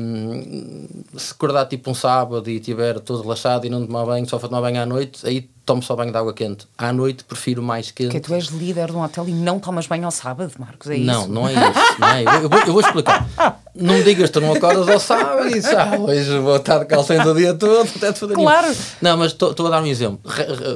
Um, 0.00 0.86
se 1.16 1.32
acordar 1.32 1.66
tipo 1.66 1.90
um 1.90 1.94
sábado 1.94 2.48
e 2.48 2.56
estiver 2.56 3.00
todo 3.00 3.22
relaxado 3.22 3.66
e 3.66 3.70
não 3.70 3.84
tomar 3.84 4.04
banho, 4.04 4.28
só 4.28 4.38
para 4.38 4.48
tomar 4.48 4.60
banho 4.60 4.80
à 4.82 4.86
noite, 4.86 5.26
aí 5.26 5.48
tomo 5.70 5.82
só 5.84 5.94
banho 5.94 6.10
de 6.10 6.18
água 6.18 6.34
quente. 6.34 6.66
À 6.76 6.92
noite 6.92 7.22
prefiro 7.22 7.62
mais 7.62 7.92
quente. 7.92 8.08
Porque 8.10 8.18
tu 8.18 8.34
és 8.34 8.46
líder 8.46 8.90
de 8.90 8.96
um 8.96 9.04
hotel 9.04 9.28
e 9.28 9.32
não 9.32 9.60
tomas 9.60 9.86
banho 9.86 10.04
ao 10.04 10.10
sábado, 10.10 10.52
Marcos, 10.58 10.90
é 10.90 10.96
não, 10.96 11.20
isso? 11.20 11.28
não 11.30 11.48
é 11.48 11.52
isso. 11.52 12.00
Não 12.00 12.08
é. 12.08 12.24
Eu, 12.44 12.48
vou, 12.48 12.58
eu 12.58 12.72
vou 12.72 12.80
explicar. 12.80 13.28
Não 13.72 13.94
me 13.94 14.02
digas 14.02 14.28
que 14.28 14.32
tu 14.32 14.40
não 14.40 14.52
acordas 14.52 14.88
ao 14.88 14.98
sábado 14.98 15.46
e 15.46 15.52
dizes, 15.54 15.72
ah, 15.72 15.96
hoje 15.96 16.38
vou 16.40 16.56
estar 16.56 16.80
de 16.80 16.86
calcinha 16.86 17.24
o 17.24 17.32
dia 17.32 17.54
todo, 17.54 17.88
até 17.96 18.12
te 18.12 18.26
Claro. 18.26 18.76
Não, 19.00 19.16
mas 19.16 19.30
estou 19.30 19.66
a 19.68 19.70
dar 19.70 19.80
um 19.80 19.86
exemplo. 19.86 20.20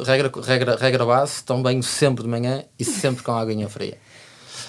Regra, 0.06 0.30
regra, 0.40 0.76
regra 0.76 1.04
base, 1.04 1.42
tomo 1.42 1.60
banho 1.60 1.82
sempre 1.82 2.22
de 2.22 2.30
manhã 2.30 2.62
e 2.78 2.84
sempre 2.84 3.24
com 3.24 3.32
água 3.32 3.52
fria 3.68 3.98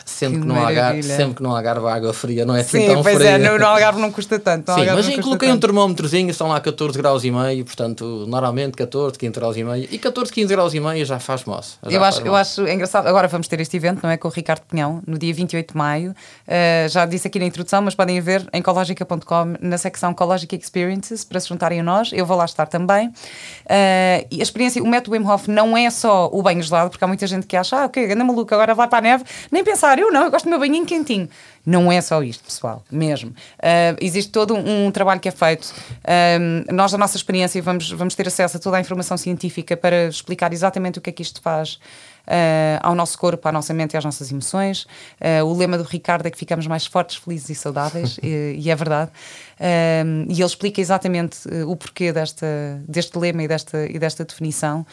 sempre 0.05 0.39
que, 0.39 0.41
que 0.41 0.47
no 0.47 0.59
Algarve, 0.59 1.03
sempre 1.03 1.35
que 1.35 1.43
no 1.43 1.55
Algarve 1.55 1.87
a 1.87 1.93
água 1.93 2.13
fria 2.13 2.45
não 2.45 2.55
é 2.55 2.61
assim 2.61 2.81
Sim, 2.81 2.93
tão 2.93 3.03
pois 3.03 3.17
fria. 3.17 3.31
é, 3.31 3.37
no, 3.37 3.57
no 3.57 3.65
Algarve 3.65 3.99
não 3.99 4.11
custa 4.11 4.39
tanto. 4.39 4.71
Sim, 4.73 4.85
mas 4.85 5.15
coloquei 5.19 5.51
um 5.51 5.59
termómetrozinho, 5.59 6.29
estão 6.29 6.47
lá 6.47 6.61
14 6.61 6.97
graus 6.97 7.23
e 7.23 7.31
meio, 7.31 7.65
portanto, 7.65 8.25
normalmente 8.27 8.73
14, 8.77 9.17
15 9.17 9.33
graus 9.33 9.57
e 9.57 9.63
meio, 9.63 9.87
e 9.91 9.97
14, 9.97 10.31
15 10.31 10.53
graus 10.53 10.73
e 10.73 10.79
meio 10.79 11.05
já 11.05 11.19
faz 11.19 11.43
moça. 11.45 11.77
Eu, 11.83 12.03
acho, 12.03 12.21
eu 12.21 12.35
acho 12.35 12.67
engraçado, 12.67 13.07
agora 13.07 13.27
vamos 13.27 13.47
ter 13.47 13.59
este 13.59 13.75
evento, 13.77 14.01
não 14.03 14.09
é, 14.09 14.17
com 14.17 14.27
o 14.27 14.31
Ricardo 14.31 14.61
Pinhão, 14.69 15.01
no 15.07 15.17
dia 15.17 15.33
28 15.33 15.71
de 15.71 15.77
maio, 15.77 16.11
uh, 16.11 16.89
já 16.89 17.05
disse 17.05 17.27
aqui 17.27 17.39
na 17.39 17.45
introdução, 17.45 17.81
mas 17.81 17.95
podem 17.95 18.19
ver 18.21 18.47
em 18.53 18.59
ecologica.com, 18.59 19.55
na 19.59 19.77
secção 19.77 20.11
Ecologic 20.11 20.55
Experiences, 20.55 21.23
para 21.23 21.39
se 21.39 21.49
juntarem 21.49 21.79
a 21.79 21.83
nós, 21.83 22.11
eu 22.13 22.25
vou 22.25 22.37
lá 22.37 22.45
estar 22.45 22.67
também. 22.67 23.07
Uh, 23.07 24.25
e 24.31 24.39
a 24.39 24.43
experiência, 24.43 24.81
o 24.81 24.87
método 24.87 25.15
Wim 25.15 25.25
Hof 25.25 25.47
não 25.47 25.75
é 25.75 25.89
só 25.89 26.29
o 26.31 26.41
banho 26.41 26.61
gelado, 26.61 26.89
porque 26.89 27.03
há 27.03 27.07
muita 27.07 27.25
gente 27.27 27.45
que 27.47 27.55
acha, 27.55 27.77
ah, 27.77 27.85
ok, 27.85 28.11
anda 28.11 28.23
maluco, 28.23 28.53
agora 28.53 28.73
vai 28.73 28.87
para 28.87 28.99
a 28.99 29.01
neve, 29.01 29.23
nem 29.51 29.63
pensar, 29.63 29.94
eu 30.01 30.11
não, 30.11 30.23
eu 30.23 30.31
gosto 30.31 30.45
do 30.45 30.49
meu 30.49 30.59
banho 30.59 30.73
quentinho, 30.73 31.05
quentinho. 31.05 31.29
Não 31.65 31.91
é 31.91 31.99
só 32.01 32.21
isto, 32.21 32.43
pessoal, 32.43 32.83
mesmo. 32.91 33.31
Uh, 33.31 33.97
existe 33.99 34.31
todo 34.31 34.53
um, 34.53 34.87
um, 34.87 34.91
trabalho 34.91 35.19
que 35.19 35.27
é 35.27 35.31
feito. 35.31 35.73
Uh, 36.03 36.73
nós, 36.73 36.91
da 36.91 36.97
nossa 36.97 37.17
experiência, 37.17 37.61
vamos, 37.61 37.91
vamos 37.91 38.15
ter 38.15 38.27
acesso 38.27 38.57
a 38.57 38.59
toda 38.59 38.77
a 38.77 38.79
informação 38.79 39.17
científica 39.17 39.75
para 39.75 40.07
explicar 40.07 40.53
exatamente 40.53 40.99
o 40.99 41.01
que 41.01 41.09
é 41.09 41.13
que 41.13 41.21
isto 41.21 41.41
faz. 41.41 41.79
Uh, 42.25 42.81
ao 42.81 42.95
nosso 42.95 43.17
corpo, 43.17 43.47
à 43.47 43.51
nossa 43.51 43.73
mente 43.73 43.93
e 43.93 43.97
às 43.97 44.03
nossas 44.03 44.31
emoções. 44.31 44.87
Uh, 45.21 45.45
o 45.45 45.55
lema 45.55 45.77
do 45.77 45.83
Ricardo 45.83 46.25
é 46.25 46.31
que 46.31 46.37
ficamos 46.37 46.65
mais 46.65 46.85
fortes, 46.85 47.17
felizes 47.17 47.49
e 47.51 47.55
saudáveis, 47.55 48.17
e, 48.23 48.55
e, 48.57 48.71
é 48.71 48.75
verdade. 48.75 49.11
Uh, 49.59 50.25
e 50.27 50.33
ele 50.33 50.45
explica 50.45 50.81
exatamente 50.81 51.47
o 51.67 51.75
porquê 51.75 52.11
desta, 52.11 52.47
deste 52.87 53.17
lema 53.17 53.43
e 53.43 53.47
desta, 53.47 53.85
e 53.85 53.99
desta 53.99 54.25
definição. 54.25 54.85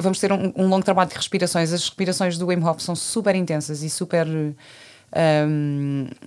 vamos 0.00 0.18
ter 0.18 0.32
um, 0.32 0.52
um, 0.56 0.68
longo 0.68 0.84
trabalho 0.84 1.08
de 1.08 1.16
respirações. 1.16 1.72
As 1.72 1.80
respirações 1.80 2.36
do 2.36 2.46
Wim 2.46 2.62
Hof 2.62 2.82
são 2.82 2.94
super 2.94 3.34
intensas 3.34 3.82
e 3.82 3.88
super. 3.88 4.26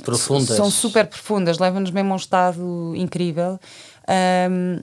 Profundas. 0.04 0.56
São 0.56 0.72
super 0.72 1.06
profundas, 1.08 1.60
levam-nos 1.60 1.92
mesmo 1.92 2.12
a 2.12 2.14
um 2.14 2.18
estado 2.18 2.94
incrível. 2.96 3.60
Um, 4.50 4.80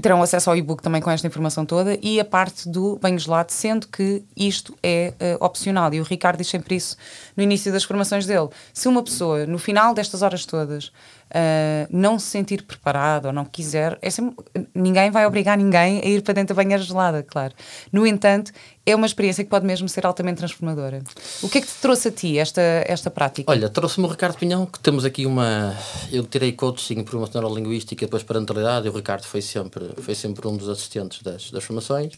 terão 0.00 0.22
acesso 0.22 0.50
ao 0.50 0.56
e-book 0.56 0.82
também 0.82 1.00
com 1.00 1.10
esta 1.10 1.26
informação 1.26 1.64
toda 1.64 1.98
e 2.02 2.18
a 2.20 2.24
parte 2.24 2.68
do 2.68 2.96
banho 2.96 3.18
gelado, 3.18 3.52
sendo 3.52 3.88
que 3.88 4.22
isto 4.36 4.76
é 4.82 5.12
uh, 5.20 5.44
opcional. 5.44 5.92
E 5.92 6.00
o 6.00 6.04
Ricardo 6.04 6.38
diz 6.38 6.48
sempre 6.48 6.76
isso 6.76 6.96
no 7.36 7.42
início 7.42 7.72
das 7.72 7.84
formações 7.84 8.26
dele. 8.26 8.48
Se 8.72 8.88
uma 8.88 9.02
pessoa, 9.02 9.46
no 9.46 9.58
final 9.58 9.94
destas 9.94 10.22
horas 10.22 10.44
todas, 10.44 10.86
uh, 10.86 11.86
não 11.90 12.18
se 12.18 12.26
sentir 12.26 12.62
preparada 12.62 13.28
ou 13.28 13.34
não 13.34 13.44
quiser, 13.44 13.98
é 14.02 14.10
sempre, 14.10 14.36
ninguém 14.74 15.10
vai 15.10 15.26
obrigar 15.26 15.56
ninguém 15.56 16.00
a 16.00 16.06
ir 16.06 16.22
para 16.22 16.34
dentro 16.34 16.54
da 16.54 16.62
banheira 16.62 16.82
gelada, 16.82 17.22
claro. 17.22 17.54
No 17.92 18.06
entanto, 18.06 18.52
é 18.86 18.96
uma 18.96 19.06
experiência 19.06 19.44
que 19.44 19.50
pode 19.50 19.66
mesmo 19.66 19.88
ser 19.88 20.06
altamente 20.06 20.38
transformadora. 20.38 21.02
O 21.42 21.48
que 21.48 21.58
é 21.58 21.60
que 21.60 21.66
te 21.66 21.74
trouxe 21.74 22.08
a 22.08 22.10
ti 22.10 22.38
esta, 22.38 22.60
esta 22.60 23.10
prática? 23.10 23.50
Olha, 23.50 23.68
trouxe-me 23.68 24.06
o 24.06 24.10
Ricardo 24.10 24.38
Pinhão, 24.38 24.64
que 24.64 24.78
temos 24.80 25.04
aqui 25.04 25.26
uma. 25.26 25.76
Eu 26.10 26.24
tirei 26.24 26.52
coaching 26.52 27.04
por 27.04 27.16
uma 27.16 27.28
neurolinguística 27.32 28.06
depois 28.06 28.22
parentalidade, 28.22 28.86
e 28.86 28.90
o 28.90 28.92
Ricardo 28.92 29.24
foi 29.24 29.42
sempre, 29.42 29.90
foi 29.98 30.14
sempre 30.14 30.48
um 30.48 30.56
dos 30.56 30.68
assistentes 30.68 31.22
das, 31.22 31.50
das 31.50 31.62
formações. 31.62 32.14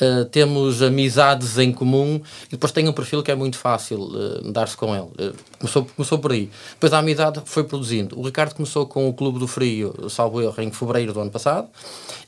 Uh, 0.00 0.24
temos 0.26 0.82
amizades 0.82 1.58
em 1.58 1.72
comum 1.72 2.20
e 2.46 2.52
depois 2.52 2.72
tem 2.72 2.88
um 2.88 2.92
perfil 2.92 3.22
que 3.22 3.30
é 3.30 3.34
muito 3.34 3.58
fácil 3.58 4.00
uh, 4.00 4.50
dar-se 4.50 4.76
com 4.76 4.94
ele. 4.94 5.08
Uh, 5.28 5.34
começou, 5.58 5.84
começou 5.94 6.18
por 6.18 6.32
aí. 6.32 6.50
Depois 6.72 6.92
a 6.92 6.98
amizade 6.98 7.42
foi 7.44 7.64
produzindo. 7.64 8.18
O 8.18 8.22
Ricardo 8.24 8.54
começou 8.54 8.86
com 8.86 9.08
o 9.08 9.12
Clube 9.12 9.38
do 9.38 9.46
Frio, 9.46 10.08
salvo 10.08 10.40
erro, 10.40 10.60
em 10.62 10.72
fevereiro 10.72 11.12
do 11.12 11.20
ano 11.20 11.30
passado, 11.30 11.68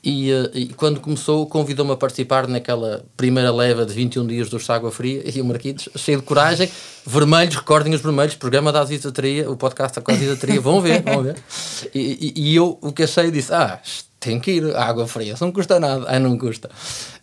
e, 0.03 0.29
e 0.53 0.67
quando 0.67 0.99
começou, 0.99 1.45
convidou-me 1.47 1.91
a 1.91 1.97
participar 1.97 2.47
naquela 2.47 3.03
primeira 3.17 3.51
leva 3.71 3.85
de 3.85 3.93
21 3.93 4.27
dias 4.27 4.49
do 4.49 4.59
Água 4.71 4.91
Fria 4.91 5.23
e 5.25 5.41
o 5.41 5.45
Marquitos, 5.45 5.89
cheio 5.95 6.19
de 6.19 6.23
coragem, 6.23 6.69
vermelhos, 7.05 7.55
recordem 7.55 7.93
os 7.93 8.01
vermelhos, 8.01 8.35
programa 8.35 8.71
da 8.71 8.81
Azizatria, 8.81 9.49
o 9.49 9.55
podcast 9.55 9.99
da 9.99 10.13
Azizatria, 10.13 10.59
vão 10.59 10.81
ver, 10.81 11.01
vão 11.01 11.23
ver. 11.23 11.35
E, 11.93 12.33
e, 12.37 12.41
e, 12.51 12.55
eu 12.55 12.77
o 12.79 12.91
que 12.91 13.03
achei 13.03 13.31
disse: 13.31 13.51
Ah, 13.51 13.79
tem 14.19 14.39
que 14.39 14.51
ir 14.51 14.75
à 14.75 14.85
água 14.85 15.07
fria, 15.07 15.35
não 15.41 15.51
custa 15.51 15.79
nada. 15.79 16.05
Ah, 16.07 16.19
não 16.19 16.37
custa. 16.37 16.69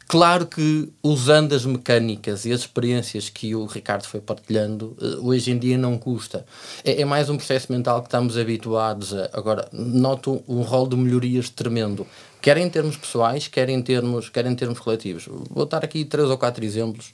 Claro 0.09 0.47
que 0.47 0.91
usando 1.03 1.55
as 1.55 1.67
mecânicas 1.67 2.47
e 2.47 2.53
as 2.53 2.61
experiências 2.61 3.29
que 3.29 3.55
o 3.55 3.67
Ricardo 3.67 4.05
foi 4.05 4.21
partilhando, 4.21 4.97
eh, 5.01 5.19
hoje 5.21 5.51
em 5.51 5.59
dia 5.59 5.77
não 5.77 5.99
custa. 5.99 6.47
É, 6.83 7.03
é 7.03 7.05
mais 7.05 7.29
um 7.29 7.37
processo 7.37 7.71
mental 7.71 8.01
que 8.01 8.09
estamos 8.09 8.39
habituados 8.39 9.13
a. 9.13 9.29
Agora, 9.35 9.69
noto 9.71 10.43
um 10.49 10.63
rol 10.63 10.89
de 10.89 10.97
melhorias 10.97 11.51
tremendo 11.51 12.07
quer 12.49 12.57
em 12.57 12.71
termos 12.71 12.97
pessoais, 12.97 13.47
quer 13.47 13.69
em 13.69 13.83
termos, 13.83 14.31
quer 14.31 14.47
em 14.47 14.55
termos 14.55 14.79
coletivos. 14.79 15.29
Vou 15.51 15.67
dar 15.67 15.85
aqui 15.85 16.03
três 16.03 16.31
ou 16.31 16.39
quatro 16.39 16.65
exemplos 16.65 17.13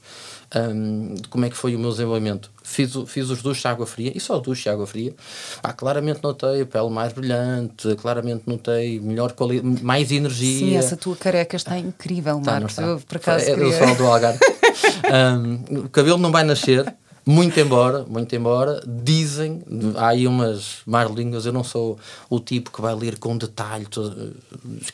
um, 0.55 1.15
de 1.15 1.29
como 1.29 1.45
é 1.45 1.51
que 1.51 1.57
foi 1.57 1.75
o 1.75 1.79
meu 1.79 1.91
desenvolvimento. 1.91 2.53
Fiz, 2.63 2.93
fiz 3.09 3.31
os 3.31 3.43
duches 3.43 3.61
de 3.61 3.67
água 3.67 3.85
fria, 3.85 4.13
e 4.15 4.21
só 4.21 4.39
duches 4.39 4.63
de 4.63 4.69
água 4.69 4.87
fria. 4.87 5.13
Ah, 5.61 5.73
claramente 5.73 6.21
notei 6.23 6.63
a 6.63 6.67
pele 6.67 6.89
mais 6.89 7.13
brilhante, 7.13 7.97
claramente 7.97 8.45
notei 8.47 9.01
melhor 9.01 9.33
qualidade, 9.33 9.83
mais 9.83 10.13
energia. 10.13 10.59
Sim, 10.59 10.77
essa 10.77 10.97
tua 10.97 11.17
careca 11.17 11.57
está 11.57 11.77
incrível, 11.77 12.41
tá, 12.41 12.53
Marcos. 12.53 12.79
Eu, 12.79 13.01
por 13.01 13.17
acaso, 13.17 13.51
é, 13.51 13.55
queria... 13.57 13.95
do 13.97 14.07
Algarve. 14.07 14.39
um, 15.75 15.79
o 15.81 15.89
cabelo 15.89 16.19
não 16.19 16.31
vai 16.31 16.45
nascer, 16.45 16.95
muito 17.27 17.59
embora, 17.59 18.05
muito 18.05 18.35
embora, 18.37 18.83
dizem, 18.87 19.63
há 19.97 20.09
aí 20.09 20.27
umas 20.27 20.83
mais 20.87 21.11
línguas, 21.11 21.47
eu 21.47 21.53
não 21.53 21.65
sou 21.65 21.99
o 22.29 22.39
tipo 22.39 22.71
que 22.71 22.83
vai 22.83 22.95
ler 22.95 23.19
com 23.19 23.37
detalhe, 23.37 23.87
todo, 23.87 24.35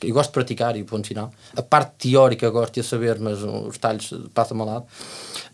eu 0.03 0.15
gosto 0.15 0.31
de 0.31 0.35
praticar 0.35 0.77
e 0.77 0.85
ponto 0.85 1.07
final. 1.07 1.33
A 1.57 1.63
parte 1.63 2.11
teórica 2.11 2.49
gosto 2.51 2.75
de 2.75 2.87
saber, 2.87 3.19
mas 3.19 3.43
os 3.43 3.73
detalhes 3.73 4.13
passam 4.33 4.61
ao 4.61 4.67
lado. 4.67 4.87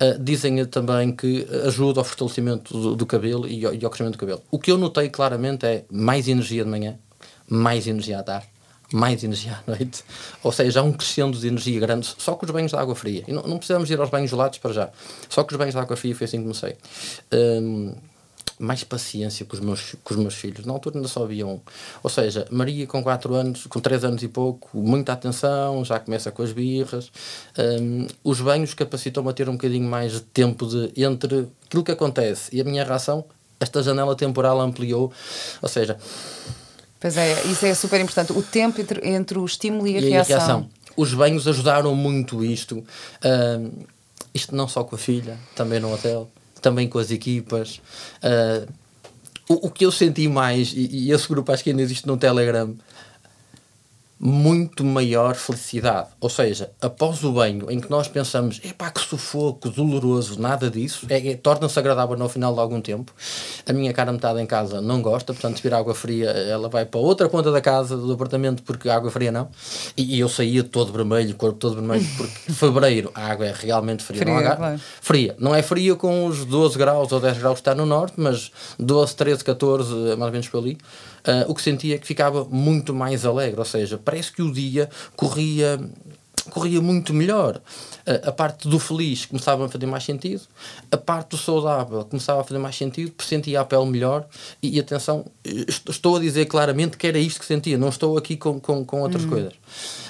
Uh, 0.01 0.23
dizem 0.23 0.65
também 0.67 1.13
que 1.13 1.47
ajuda 1.67 2.01
ao 2.01 2.05
fortalecimento 2.05 2.77
do, 2.77 2.97
do 2.97 3.07
cabelo 3.07 3.47
e 3.47 3.57
e 3.61 3.85
ao 3.85 3.91
crescimento 3.91 4.15
do 4.15 4.19
cabelo. 4.19 4.43
O 4.51 4.59
que 4.59 4.71
eu 4.71 4.79
notei 4.79 5.09
claramente 5.09 5.65
é 5.67 5.85
mais 5.91 6.29
energia 6.29 6.63
de 6.63 6.71
manhã, 6.71 6.99
mais 7.49 7.87
energia 7.87 8.21
à 8.21 8.23
tarde 8.23 8.56
mais 8.93 9.25
energia 9.25 9.61
à 9.67 9.71
noite, 9.71 10.05
ou 10.43 10.53
seja, 10.53 10.81
há 10.81 10.83
um 10.83 10.93
crescendo 10.93 11.39
de 11.39 11.47
energia 11.47 11.81
grande 11.81 12.15
só 12.19 12.35
com 12.35 12.47
os 12.47 12.53
banhos 12.53 12.71
de 12.71 12.77
água 12.77 12.95
fria. 12.95 13.25
E 13.27 13.33
não, 13.33 13.43
não 13.43 13.59
precisamos 13.59 13.91
ir 13.91 13.99
aos 13.99 14.11
banhos 14.11 14.31
gelados 14.31 14.59
para 14.59 14.73
já, 14.73 14.91
só 15.29 15.43
com 15.43 15.51
os 15.51 15.57
banhos 15.57 15.75
de 15.75 15.81
água 15.81 15.97
fria 15.97 16.15
foi 16.15 16.25
assim 16.25 16.39
que 16.39 16.43
comecei. 16.43 16.77
Um, 17.33 17.95
mais 18.59 18.83
paciência 18.85 19.45
com 19.45 19.55
os, 19.55 19.61
meus, 19.61 19.95
com 20.03 20.15
os 20.15 20.21
meus 20.21 20.35
filhos. 20.35 20.65
Na 20.65 20.73
altura 20.73 20.97
ainda 20.97 21.09
só 21.09 21.25
havia 21.25 21.47
um. 21.47 21.61
Ou 22.03 22.11
seja, 22.11 22.47
Maria 22.51 22.87
com 22.87 23.03
4 23.03 23.35
anos, 23.35 23.67
com 23.67 23.81
3 23.81 24.05
anos 24.05 24.23
e 24.23 24.29
pouco, 24.29 24.79
muita 24.79 25.13
atenção, 25.13 25.85
já 25.85 25.99
começa 26.01 26.31
com 26.31 26.43
as 26.43 26.53
birras. 26.53 27.11
Um, 27.59 28.07
os 28.25 28.41
banhos 28.41 28.75
capacitam-me 28.75 29.29
a 29.29 29.33
ter 29.33 29.49
um 29.49 29.53
bocadinho 29.53 29.89
mais 29.89 30.13
de 30.13 30.21
tempo 30.21 30.67
de 30.67 30.93
entre 30.97 31.49
aquilo 31.67 31.85
que 31.85 31.93
acontece 31.93 32.55
e 32.55 32.61
a 32.61 32.65
minha 32.65 32.85
reação. 32.85 33.25
Esta 33.59 33.83
janela 33.83 34.15
temporal 34.15 34.61
ampliou. 34.61 35.13
Ou 35.63 35.69
seja, 35.69 35.99
Pois 37.01 37.17
é, 37.17 37.43
isso 37.45 37.67
é 37.67 37.75
super 37.75 38.01
importante. 38.01 38.33
O 38.33 38.43
tempo 38.43 38.81
entre, 38.81 39.07
entre 39.09 39.39
o 39.39 39.45
estímulo 39.45 39.87
e 39.87 39.97
a, 39.97 40.01
e 40.01 40.11
reação. 40.11 40.35
a 40.35 40.39
reação. 40.39 40.69
Os 40.97 41.13
banhos 41.13 41.47
ajudaram 41.47 41.95
muito 41.95 42.43
isto. 42.45 42.79
Uh, 42.79 43.87
isto 44.33 44.55
não 44.55 44.67
só 44.67 44.85
com 44.85 44.95
a 44.95 44.99
filha, 44.99 45.39
também 45.55 45.81
no 45.81 45.93
hotel, 45.93 46.29
também 46.61 46.89
com 46.89 46.99
as 46.99 47.11
equipas. 47.11 47.81
Uh, 48.23 48.67
o, 49.49 49.69
o, 49.69 49.71
que 49.71 49.85
eu 49.85 49.93
senti 49.93 50.27
mais, 50.29 50.73
e, 50.73 50.89
e 50.91 51.13
esse 51.13 51.29
grupo 51.29 51.53
acho 51.53 51.63
que 51.63 51.71
ainda 51.71 51.83
existe 51.83 52.07
no 52.07 52.17
Telegram, 52.17 52.75
muito 54.19 54.83
maior 54.83 55.35
felicidade. 55.35 56.09
Ou 56.21 56.31
seja, 56.31 56.71
após 56.81 57.23
o 57.23 57.33
banho, 57.33 57.71
em 57.71 57.79
que 57.79 57.91
nós 57.91 58.09
pensamos, 58.09 58.61
epá, 58.65 58.91
que 58.91 59.01
sufoco, 59.01 59.69
doloroso, 59.69 60.41
nada 60.41 60.71
disso, 60.71 61.07
é, 61.11 61.33
é 61.33 61.37
torna-se 61.37 61.79
agradável 61.79 62.17
no 62.17 62.29
final 62.29 62.55
de 62.55 62.61
algum 62.61 62.81
tempo. 62.81 63.13
A 63.69 63.73
minha 63.73 63.93
cara 63.93 64.11
metade 64.13 64.41
em 64.41 64.47
casa 64.47 64.81
não 64.81 65.03
gosta, 65.03 65.33
portanto, 65.33 65.57
se 65.57 65.63
vir 65.63 65.75
água 65.75 65.95
fria, 65.95 66.31
ela 66.31 66.69
vai 66.69 66.87
para 66.87 66.99
outra 66.99 67.29
ponta 67.29 67.53
da 67.53 67.61
casa, 67.61 67.97
do 67.97 68.13
apartamento, 68.13 68.63
porque 68.63 68.89
água 68.89 69.11
fria 69.11 69.31
não. 69.31 69.49
E, 69.97 70.17
e 70.17 70.21
eu 70.21 70.29
saía 70.29 70.65
todo 70.65 70.93
vermelho, 70.93 71.35
corpo 71.35 71.59
todo 71.59 71.75
vermelho, 71.75 72.07
porque 72.17 72.33
fevereiro 72.53 73.11
a 73.15 73.27
água 73.27 73.47
é 73.47 73.55
realmente 73.55 74.03
fria. 74.03 74.23
Fria, 74.23 74.35
não, 74.35 74.57
claro. 74.57 74.81
fria. 75.01 75.37
Não 75.39 75.55
é 75.55 75.63
fria 75.63 75.95
com 75.95 76.27
os 76.27 76.45
12 76.45 76.79
graus 76.79 77.13
ou 77.13 77.21
10 77.21 77.39
graus 77.39 77.55
que 77.55 77.61
está 77.61 77.75
no 77.75 77.85
norte, 77.85 78.15
mas 78.17 78.51
12, 78.79 79.15
13, 79.15 79.45
14, 79.45 79.93
mais 79.93 80.21
ou 80.21 80.31
menos 80.31 80.49
por 80.49 80.59
ali 80.59 80.79
o 81.49 81.55
que 81.55 81.63
sentia 81.63 81.95
é 81.95 81.99
que 81.99 82.07
ficava 82.07 82.45
muito 82.45 82.95
mais 82.95 83.25
alegre, 83.25 83.59
ou 83.59 83.65
seja, 83.65 83.99
parece 84.03 84.33
que 84.33 84.43
o 84.43 84.53
dia 84.53 84.89
corria 85.15 85.79
corria 86.51 86.81
muito 86.81 87.13
melhor. 87.13 87.61
A, 88.07 88.29
a 88.29 88.33
parte 88.33 88.69
do 88.69 88.79
feliz 88.79 89.27
começava 89.27 89.67
a 89.67 89.69
fazer 89.69 89.87
mais 89.87 90.05
sentido, 90.05 90.43
a 90.91 90.97
parte 90.97 91.31
do 91.31 91.37
saudável 91.37 92.05
começava 92.05 92.41
a 92.41 92.45
fazer 92.45 92.59
mais 92.59 92.77
sentido, 92.77 93.13
porque 93.13 93.29
sentia 93.29 93.61
a 93.61 93.65
pele 93.65 93.87
melhor. 93.87 94.27
E, 94.63 94.77
e 94.77 94.81
atenção, 94.81 95.25
estou 95.45 96.17
a 96.17 96.21
dizer 96.21 96.47
claramente 96.47 96.97
que 96.97 97.07
era 97.07 97.19
isto 97.19 97.41
que 97.41 97.47
sentia, 97.47 97.77
não 97.77 97.89
estou 97.89 98.17
aqui 98.17 98.37
com, 98.37 98.61
com, 98.61 98.85
com 98.85 99.03
outras 99.03 99.25
hum. 99.25 99.29
coisas. 99.29 99.53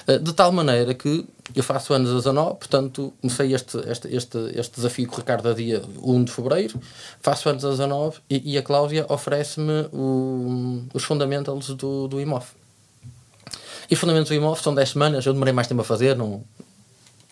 Uh, 0.07 0.19
de 0.19 0.33
tal 0.33 0.51
maneira 0.51 0.93
que 0.93 1.25
eu 1.55 1.63
faço 1.63 1.93
anos 1.93 2.11
a 2.11 2.15
19, 2.15 2.55
portanto, 2.55 3.13
comecei 3.21 3.53
este, 3.53 3.77
este, 3.89 4.15
este, 4.15 4.37
este 4.55 4.75
desafio 4.75 5.07
com 5.07 5.15
o 5.15 5.17
Ricardo 5.17 5.49
a 5.49 5.53
dia 5.53 5.81
1 6.01 6.23
de 6.25 6.31
fevereiro, 6.31 6.79
faço 7.21 7.49
anos 7.49 7.63
a 7.63 7.69
19 7.69 8.17
e, 8.29 8.53
e 8.53 8.57
a 8.57 8.63
Cláudia 8.63 9.05
oferece-me 9.09 9.87
os 10.93 11.03
fundamentals 11.03 11.67
do, 11.69 12.07
do 12.07 12.19
IMOF. 12.19 12.51
E 13.89 13.93
os 13.93 13.99
fundamentos 13.99 14.29
do 14.29 14.35
IMOF 14.35 14.61
são 14.61 14.73
10 14.73 14.89
semanas, 14.89 15.25
eu 15.25 15.33
demorei 15.33 15.53
mais 15.53 15.67
tempo 15.67 15.81
a 15.81 15.83
fazer, 15.83 16.15
não, 16.15 16.43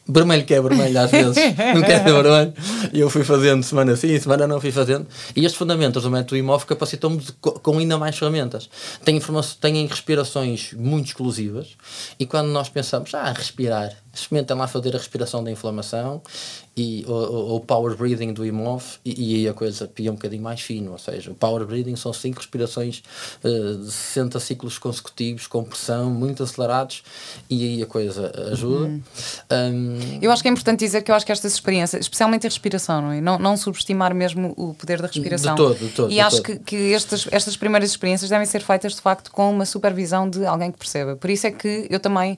vermelho 0.07 0.45
que 0.45 0.53
é 0.53 0.61
vermelho 0.61 0.99
às 0.99 1.09
vezes, 1.09 1.35
não 1.73 1.81
quer 1.81 2.03
ser 2.03 2.13
vermelho. 2.13 2.53
E 2.93 2.99
eu 2.99 3.09
fui 3.09 3.23
fazendo 3.23 3.63
semana 3.63 3.95
sim, 3.95 4.17
semana 4.19 4.47
não 4.47 4.61
fui 4.61 4.71
fazendo. 4.71 5.07
E 5.35 5.43
estes 5.43 5.57
fundamentos 5.57 6.03
do 6.03 6.11
método 6.11 6.37
imóvel 6.37 6.67
capacitam-me 6.67 7.21
com 7.41 7.77
ainda 7.77 7.97
mais 7.97 8.17
ferramentas. 8.17 8.69
Tem, 9.03 9.19
têm 9.59 9.87
respirações 9.87 10.73
muito 10.73 11.07
exclusivas 11.07 11.75
e 12.19 12.25
quando 12.25 12.47
nós 12.49 12.69
pensamos, 12.69 13.13
ah, 13.15 13.33
respirar, 13.35 13.91
experimentem 14.13 14.55
lá 14.55 14.67
fazer 14.67 14.95
a 14.95 14.97
respiração 14.97 15.43
da 15.43 15.51
inflamação 15.51 16.21
e 16.77 17.05
o, 17.07 17.55
o 17.55 17.59
power 17.61 17.95
breathing 17.95 18.33
do 18.33 18.45
Imov 18.45 18.83
e, 19.03 19.33
e, 19.33 19.35
aí 19.35 19.47
a 19.47 19.53
coisa 19.53 19.87
pia 19.87 20.11
um 20.11 20.15
bocadinho 20.15 20.43
mais 20.43 20.59
fino, 20.59 20.91
ou 20.91 20.97
seja, 20.97 21.31
o 21.31 21.35
power 21.35 21.65
breathing 21.65 21.95
são 21.95 22.11
cinco 22.11 22.39
respirações 22.39 23.01
uh, 23.43 23.77
de 23.77 23.91
60 23.91 24.39
ciclos 24.41 24.77
consecutivos 24.77 25.47
com 25.47 25.63
pressão, 25.63 26.09
muito 26.09 26.43
acelerados 26.43 27.03
e 27.49 27.63
aí 27.63 27.83
a 27.83 27.85
coisa 27.85 28.31
ajuda. 28.51 28.85
Uhum. 28.85 29.01
Um, 29.51 30.19
eu 30.21 30.31
acho 30.31 30.41
que 30.41 30.49
é 30.49 30.51
importante 30.51 30.79
dizer 30.79 31.01
que 31.01 31.11
eu 31.11 31.15
acho 31.15 31.25
que 31.25 31.31
estas 31.31 31.53
experiências, 31.53 32.01
especialmente 32.01 32.45
a 32.45 32.49
respiração, 32.49 33.01
não, 33.01 33.11
é? 33.11 33.21
não, 33.21 33.39
não 33.39 33.55
subestimar 33.55 34.13
mesmo 34.13 34.53
o 34.57 34.73
poder 34.73 35.01
da 35.01 35.07
respiração. 35.07 35.55
De 35.55 35.61
todo, 35.61 35.77
de 35.77 35.89
todo. 35.89 36.11
E 36.11 36.15
de 36.15 36.19
acho 36.19 36.41
todo. 36.41 36.59
que, 36.59 36.59
que 36.59 36.93
estas, 36.93 37.27
estas 37.31 37.55
primeiras 37.55 37.89
experiências 37.89 38.29
devem 38.29 38.45
ser 38.45 38.61
feitas 38.61 38.95
de 38.95 39.01
facto 39.01 39.31
com 39.31 39.49
uma 39.49 39.65
supervisão 39.65 40.29
de 40.29 40.45
alguém 40.45 40.71
que 40.71 40.77
perceba. 40.77 41.15
Por 41.15 41.29
isso 41.29 41.47
é 41.47 41.51
que 41.51 41.87
eu 41.89 41.99
também 42.01 42.37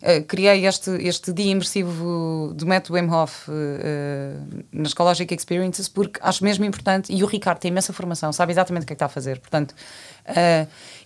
Uh, 0.00 0.22
criei 0.24 0.64
este, 0.64 0.90
este 1.02 1.32
dia 1.32 1.50
imersivo 1.50 2.52
do 2.54 2.64
método 2.64 2.94
Wim 2.94 3.10
Hof 3.10 3.48
uh, 3.48 3.52
uh, 3.52 4.64
nas 4.72 4.92
Ecologic 4.92 5.34
Experiences 5.34 5.88
porque 5.88 6.20
acho 6.22 6.44
mesmo 6.44 6.64
importante 6.64 7.12
e 7.12 7.24
o 7.24 7.26
Ricardo 7.26 7.58
tem 7.58 7.70
imensa 7.70 7.92
formação, 7.92 8.32
sabe 8.32 8.52
exatamente 8.52 8.84
o 8.84 8.86
que 8.86 8.92
é 8.92 8.94
que 8.94 8.96
está 8.96 9.06
a 9.06 9.08
fazer. 9.08 9.40
Portanto, 9.40 9.74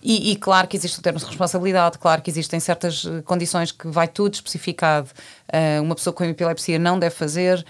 e, 0.03 0.31
e, 0.31 0.35
claro 0.35 0.67
que 0.67 0.75
existe 0.75 0.99
o 0.99 1.01
termo 1.01 1.17
de 1.17 1.25
responsabilidade, 1.25 1.97
claro 1.97 2.21
que 2.21 2.29
existem 2.29 2.59
certas 2.59 3.05
condições 3.23 3.71
que 3.71 3.87
vai 3.87 4.05
tudo 4.05 4.33
especificado. 4.33 5.09
uma 5.81 5.95
pessoa 5.95 6.13
com 6.13 6.25
epilepsia 6.25 6.77
não 6.77 6.99
deve 6.99 7.15
fazer, 7.15 7.65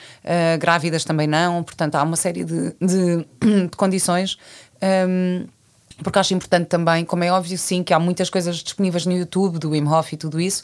grávidas 0.60 1.06
também 1.06 1.28
não, 1.28 1.62
portanto, 1.62 1.94
há 1.94 2.02
uma 2.02 2.16
série 2.16 2.44
de, 2.44 2.76
de, 2.82 3.26
de 3.70 3.78
condições. 3.78 4.38
Um, 5.08 5.46
porque 6.02 6.20
acho 6.20 6.34
importante 6.34 6.68
também, 6.68 7.06
como 7.06 7.24
é 7.24 7.32
óbvio, 7.32 7.58
sim, 7.58 7.84
que 7.84 7.94
há 7.94 8.00
muitas 8.00 8.30
coisas 8.30 8.58
disponíveis 8.58 9.06
no 9.06 9.14
YouTube 9.14 9.60
do 9.60 9.72
Wim 9.72 9.88
Hof 9.88 10.14
e 10.14 10.18
tudo 10.18 10.42
isso, 10.42 10.64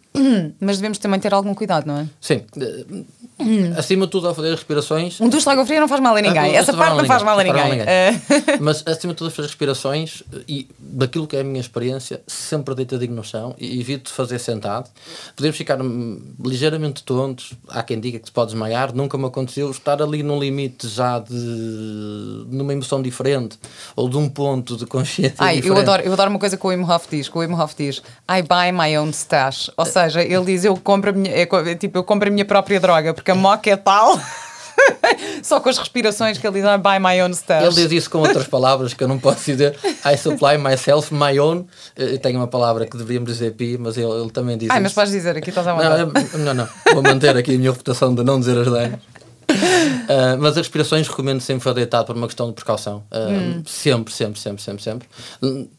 mas 0.59 0.77
devemos 0.77 0.97
também 0.97 1.19
ter 1.19 1.33
algum 1.33 1.53
cuidado, 1.53 1.85
não 1.85 1.99
é? 1.99 2.07
Sim. 2.19 2.41
acima 3.77 4.05
de 4.05 4.11
tudo, 4.11 4.27
ao 4.27 4.35
fazer 4.35 4.51
respirações. 4.51 5.21
Um 5.21 5.29
duche 5.29 5.43
de 5.45 5.49
água 5.49 5.65
fria 5.65 5.79
não 5.79 5.87
faz 5.87 6.01
mal 6.01 6.15
a 6.15 6.21
ninguém. 6.21 6.37
Ah, 6.39 6.59
Essa 6.59 6.73
parte 6.73 6.97
não 6.97 7.05
faz 7.05 7.23
mal 7.23 7.39
a 7.39 7.43
ninguém. 7.43 7.63
ninguém. 7.63 7.85
Mas 8.59 8.83
acima 8.85 9.13
de 9.13 9.17
tudo, 9.17 9.29
a 9.29 9.31
fazer 9.31 9.47
respirações 9.47 10.21
e 10.47 10.67
daquilo 10.77 11.25
que 11.25 11.37
é 11.37 11.41
a 11.41 11.43
minha 11.43 11.61
experiência, 11.61 12.21
sempre 12.27 12.75
deitadinho 12.75 13.13
no 13.13 13.23
chão 13.23 13.55
e 13.57 13.79
evito 13.79 14.11
fazer 14.11 14.37
sentado. 14.39 14.89
Podemos 15.35 15.55
ficar 15.57 15.79
ligeiramente 16.43 17.03
tontos. 17.03 17.53
Há 17.69 17.81
quem 17.81 17.99
diga 17.99 18.19
que 18.19 18.25
se 18.25 18.31
pode 18.31 18.51
desmaiar. 18.51 18.93
Nunca 18.93 19.17
me 19.17 19.25
aconteceu 19.25 19.71
estar 19.71 20.01
ali 20.01 20.23
num 20.23 20.39
limite 20.39 20.89
já 20.89 21.19
de. 21.19 21.33
numa 22.49 22.73
emoção 22.73 23.01
diferente 23.01 23.57
ou 23.95 24.09
de 24.09 24.17
um 24.17 24.27
ponto 24.27 24.75
de 24.75 24.85
consciência. 24.85 25.35
Ai, 25.37 25.55
diferente. 25.55 25.77
eu 25.77 25.81
adoro, 25.81 26.03
eu 26.03 26.13
adoro 26.13 26.29
uma 26.29 26.39
coisa 26.39 26.57
que 26.57 26.65
o 26.65 26.69
Wim 26.69 26.83
Hof 26.83 27.07
diz: 27.09 27.29
que 27.29 27.37
o 27.37 27.41
diz, 27.77 28.01
I 28.29 28.41
buy 28.41 28.71
my 28.73 28.97
own 28.97 29.09
stash. 29.11 29.71
Ou 29.77 29.85
seja, 29.85 30.00
ele 30.07 30.45
diz: 30.45 30.65
eu 30.65 30.75
compro 30.77 31.09
a 31.09 31.13
minha, 31.13 31.31
é, 31.31 31.75
tipo, 31.75 31.97
eu 31.97 32.03
compro 32.03 32.27
a 32.27 32.31
minha 32.31 32.45
própria 32.45 32.79
droga, 32.79 33.13
porque 33.13 33.31
a 33.31 33.35
moca 33.35 33.69
é 33.69 33.75
tal. 33.75 34.19
Só 35.43 35.59
com 35.59 35.69
as 35.69 35.77
respirações 35.77 36.37
que 36.37 36.47
ele 36.47 36.61
diz, 36.61 36.69
I 36.69 36.77
buy 36.77 36.99
my 36.99 37.21
own 37.21 37.33
stuff. 37.33 37.63
Ele 37.63 37.73
diz 37.73 37.91
isso 37.91 38.09
com 38.09 38.19
outras 38.19 38.47
palavras 38.47 38.93
que 38.93 39.03
eu 39.03 39.07
não 39.07 39.19
posso 39.19 39.45
dizer. 39.45 39.77
I 40.05 40.17
supply 40.17 40.57
myself 40.57 41.13
my 41.13 41.39
own. 41.39 41.65
Eu 41.95 42.19
tenho 42.19 42.39
uma 42.39 42.47
palavra 42.47 42.85
que 42.85 42.97
deveríamos 42.97 43.31
dizer 43.31 43.51
pi, 43.51 43.77
mas 43.79 43.97
ele, 43.97 44.09
ele 44.09 44.31
também 44.31 44.57
diz 44.57 44.69
Ai, 44.69 44.77
isso. 44.77 44.83
mas 44.83 44.93
podes 44.93 45.11
dizer, 45.11 45.37
aqui 45.37 45.49
estás 45.49 45.67
a 45.67 45.75
mandar. 45.75 45.97
Não, 45.97 46.39
não, 46.39 46.53
não. 46.53 46.69
Vou 46.93 47.03
manter 47.03 47.35
aqui 47.35 47.55
a 47.55 47.57
minha 47.57 47.71
reputação 47.71 48.13
de 48.13 48.23
não 48.23 48.39
dizer 48.39 48.57
as 48.57 48.67
lentes. 48.67 48.99
Uh, 49.51 50.37
mas 50.39 50.51
as 50.51 50.57
respirações 50.57 51.07
recomendo 51.07 51.41
sempre 51.41 51.63
fazer 51.63 51.75
deitado 51.75 52.05
por 52.05 52.15
uma 52.15 52.27
questão 52.27 52.47
de 52.47 52.53
precaução. 52.53 53.03
Uh, 53.11 53.59
hum. 53.59 53.63
Sempre, 53.65 54.13
sempre, 54.13 54.39
sempre, 54.39 54.61
sempre, 54.61 54.83
sempre. 54.83 55.07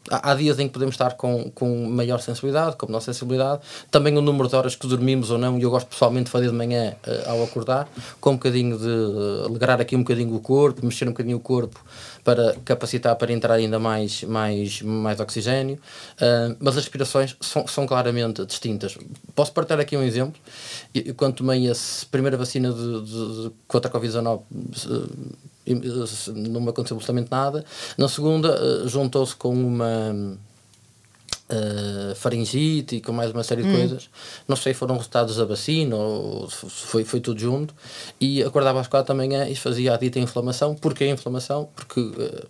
Há, 0.09 0.31
há, 0.31 0.35
dias 0.35 0.59
em 0.59 0.67
que 0.67 0.73
podemos 0.73 0.93
estar 0.93 1.13
com, 1.13 1.51
com 1.51 1.89
maior 1.89 2.19
sensibilidade, 2.19 2.75
com 2.75 2.85
menor 2.85 3.01
sensibilidade. 3.01 3.61
Também 3.89 4.17
o 4.17 4.21
número 4.21 4.47
de 4.47 4.55
horas 4.55 4.75
que 4.75 4.87
dormimos 4.87 5.29
ou 5.31 5.37
não, 5.37 5.57
e 5.57 5.63
eu 5.63 5.69
gosto 5.69 5.87
pessoalmente 5.87 6.25
de 6.25 6.31
fazer 6.31 6.47
de 6.47 6.55
manhã 6.55 6.93
uh, 7.05 7.29
ao 7.29 7.43
acordar, 7.43 7.87
com 8.19 8.31
um 8.31 8.35
bocadinho 8.35 8.77
de 8.77 9.45
alegrar 9.45 9.81
aqui 9.81 9.95
um 9.95 9.99
bocadinho 9.99 10.35
o 10.35 10.39
corpo, 10.39 10.85
mexer 10.85 11.05
um 11.05 11.11
bocadinho 11.11 11.37
o 11.37 11.39
corpo 11.39 11.79
para 12.23 12.55
capacitar 12.65 13.15
para 13.15 13.31
entrar 13.31 13.55
ainda 13.55 13.77
mais, 13.79 14.23
mais, 14.23 14.81
mais 14.81 15.19
oxigênio, 15.19 15.75
uh, 15.75 16.55
mas 16.59 16.77
as 16.77 16.83
respirações 16.83 17.35
são, 17.41 17.67
são 17.67 17.85
claramente 17.85 18.45
distintas. 18.45 18.97
Posso 19.35 19.51
partilhar 19.51 19.81
aqui 19.81 19.97
um 19.97 20.03
exemplo? 20.03 20.39
Eu, 20.93 21.13
quando 21.15 21.35
tomei 21.35 21.69
a 21.69 21.73
primeira 22.09 22.37
vacina 22.37 22.71
de, 22.71 23.01
de, 23.01 23.43
de 23.43 23.51
contra 23.67 23.91
a 23.91 23.93
Covid-19, 23.93 24.41
não 26.35 26.61
me 26.61 26.69
aconteceu 26.69 26.95
absolutamente 26.95 27.31
nada. 27.31 27.63
Na 27.97 28.07
segunda, 28.07 28.87
juntou-se 28.87 29.35
com 29.35 29.53
uma 29.53 30.37
uh, 31.53 32.15
faringite 32.15 32.97
e 32.97 33.01
com 33.01 33.11
mais 33.11 33.31
uma 33.31 33.43
série 33.43 33.63
de 33.63 33.69
hum. 33.69 33.75
coisas. 33.75 34.09
Não 34.47 34.55
sei 34.55 34.73
se 34.73 34.79
foram 34.79 34.95
resultados 34.95 35.37
da 35.37 35.45
vacina 35.45 35.95
ou 35.95 36.49
foi, 36.49 37.03
foi 37.03 37.19
tudo 37.19 37.39
junto. 37.39 37.73
E 38.19 38.43
acordava 38.43 38.79
às 38.79 38.87
quatro 38.87 39.13
da 39.13 39.17
manhã 39.17 39.47
e 39.47 39.55
fazia 39.55 39.93
a 39.93 39.97
dita 39.97 40.19
inflamação. 40.19 40.75
Porquê 40.75 41.07
inflamação? 41.07 41.69
Porque 41.75 41.99
uh, 41.99 42.47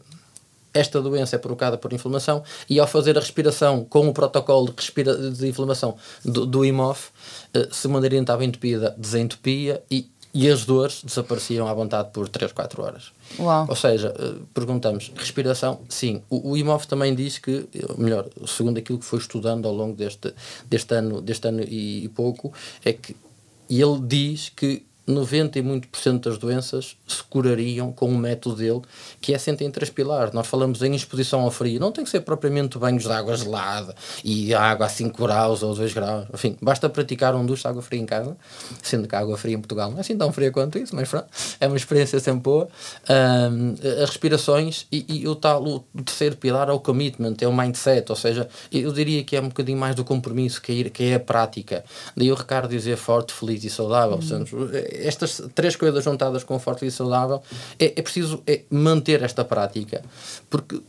esta 0.74 1.02
doença 1.02 1.36
é 1.36 1.40
provocada 1.40 1.78
por 1.78 1.94
inflamação 1.94 2.44
e 2.70 2.80
ao 2.80 2.88
fazer 2.88 3.16
a 3.16 3.20
respiração 3.20 3.86
com 3.86 4.08
o 4.08 4.14
protocolo 4.14 4.68
de, 4.68 4.74
respira 4.76 5.32
de 5.32 5.48
inflamação 5.48 5.96
do, 6.26 6.46
do 6.46 6.66
IMOF, 6.66 7.10
uh, 7.56 7.74
se 7.74 7.86
uma 7.88 8.00
narina 8.00 8.24
estava 8.24 8.44
entupida, 8.44 8.96
desentupia 8.98 9.84
e 9.92 10.10
e 10.34 10.50
as 10.50 10.66
dores 10.66 11.04
desapareciam 11.04 11.68
à 11.68 11.74
vontade 11.74 12.10
por 12.12 12.28
3, 12.28 12.52
4 12.52 12.82
horas. 12.82 13.12
Uau. 13.38 13.68
Ou 13.70 13.76
seja, 13.76 14.14
eh, 14.18 14.34
perguntamos, 14.54 15.12
respiração, 15.16 15.82
sim. 15.88 16.24
O, 16.30 16.52
o 16.52 16.58
IMOF 16.58 16.88
também 16.88 17.14
diz 17.14 17.38
que, 17.38 17.68
melhor, 17.98 18.28
segundo 18.48 18.80
aquilo 18.80 18.98
que 18.98 19.06
foi 19.06 19.20
estudando 19.20 19.68
ao 19.68 19.74
longo 19.74 19.96
deste, 19.96 20.34
deste 20.66 20.96
ano, 20.96 21.22
deste 21.22 21.48
ano 21.48 21.62
e, 21.62 22.06
e 22.06 22.10
pouco, 22.10 22.52
é 22.84 22.94
que 22.94 23.16
ele 23.70 24.00
diz 24.02 24.50
que 24.50 24.84
90 25.06 25.60
e 25.60 25.62
muito 25.62 25.88
por 25.88 26.00
cento 26.00 26.30
das 26.30 26.38
doenças 26.38 26.96
se 27.06 27.22
curariam 27.24 27.92
com 27.92 28.08
o 28.08 28.18
método 28.18 28.56
dele, 28.56 28.82
que 29.20 29.34
é 29.34 29.38
sempre 29.38 29.66
em 29.66 29.72
transpilar. 29.72 30.34
Nós 30.34 30.48
falamos 30.48 30.82
em 30.82 30.96
exposição 30.96 31.42
ao 31.42 31.52
frio, 31.52 31.80
não 31.80 31.92
tem 31.92 32.04
que 32.04 32.10
ser 32.10 32.22
propriamente 32.22 32.78
banhos 32.78 33.04
de 33.04 33.12
água 33.12 33.36
gelada 33.36 33.94
e 34.24 34.54
água 34.54 34.86
a 34.86 34.90
5 34.90 35.22
graus 35.22 35.62
ou 35.62 35.76
2 35.76 35.94
graus. 35.94 36.28
Enfim, 36.34 36.58
basta 36.62 36.90
praticar 36.90 37.36
um 37.36 37.46
duche 37.46 37.64
de 37.64 37.68
água 37.68 37.82
fria 37.82 38.00
em 38.00 38.06
casa, 38.06 38.36
sendo 38.82 39.08
que 39.08 39.16
a 39.16 39.20
água 39.20 39.38
fria 39.38 39.56
em 39.56 39.60
Portugal 39.60 39.90
não 39.92 39.98
é 39.98 40.02
assim 40.02 40.18
tão 40.18 40.32
fria 40.32 40.52
quanto 40.52 40.78
isso, 40.78 40.96
mas 40.96 41.10
pronto, 41.10 41.28
é 41.60 41.68
uma 41.68 41.78
experiência 41.78 42.20
sempre 42.20 42.42
boa. 42.42 42.68
Um, 43.10 43.76
as 44.02 44.10
respirações 44.10 44.88
e, 44.92 45.06
e, 45.08 45.28
o 45.28 45.36
tal, 45.36 45.64
o 45.64 45.80
terceiro 46.02 46.38
pilar 46.38 46.70
é 46.70 46.72
o 46.72 46.80
commitment, 46.80 47.36
é 47.42 47.48
o 47.48 47.54
mindset, 47.54 48.10
ou 48.10 48.16
seja, 48.16 48.48
eu 48.72 48.92
diria 48.94 49.24
que 49.24 49.36
é 49.36 49.42
um 49.42 49.50
bocadinho 49.50 49.78
mais 49.78 49.96
do 49.96 50.06
compromisso, 50.06 50.62
que 50.62 50.82
é, 50.86 50.90
que 50.90 51.04
é 51.04 51.16
a 51.16 51.20
prática. 51.20 51.84
Daí 52.16 52.32
o 52.32 52.36
Ricardo 52.36 52.70
dizer 52.70 52.96
forte, 52.96 53.34
feliz 53.34 53.64
e 53.64 53.70
saudável. 53.70 54.18
Uhum 54.18 54.93
estas 55.00 55.42
três 55.56 55.76
coisas 55.76 56.04
juntadas 56.04 56.44
com 56.44 56.58
forte 56.60 56.86
e 56.86 56.92
saudável, 56.92 57.42
é, 57.80 57.94
é 57.96 58.02
preciso 58.02 58.42
é 58.46 58.62
manter 58.70 59.22
esta 59.22 59.44
prática, 59.44 60.04
porque 60.50 60.80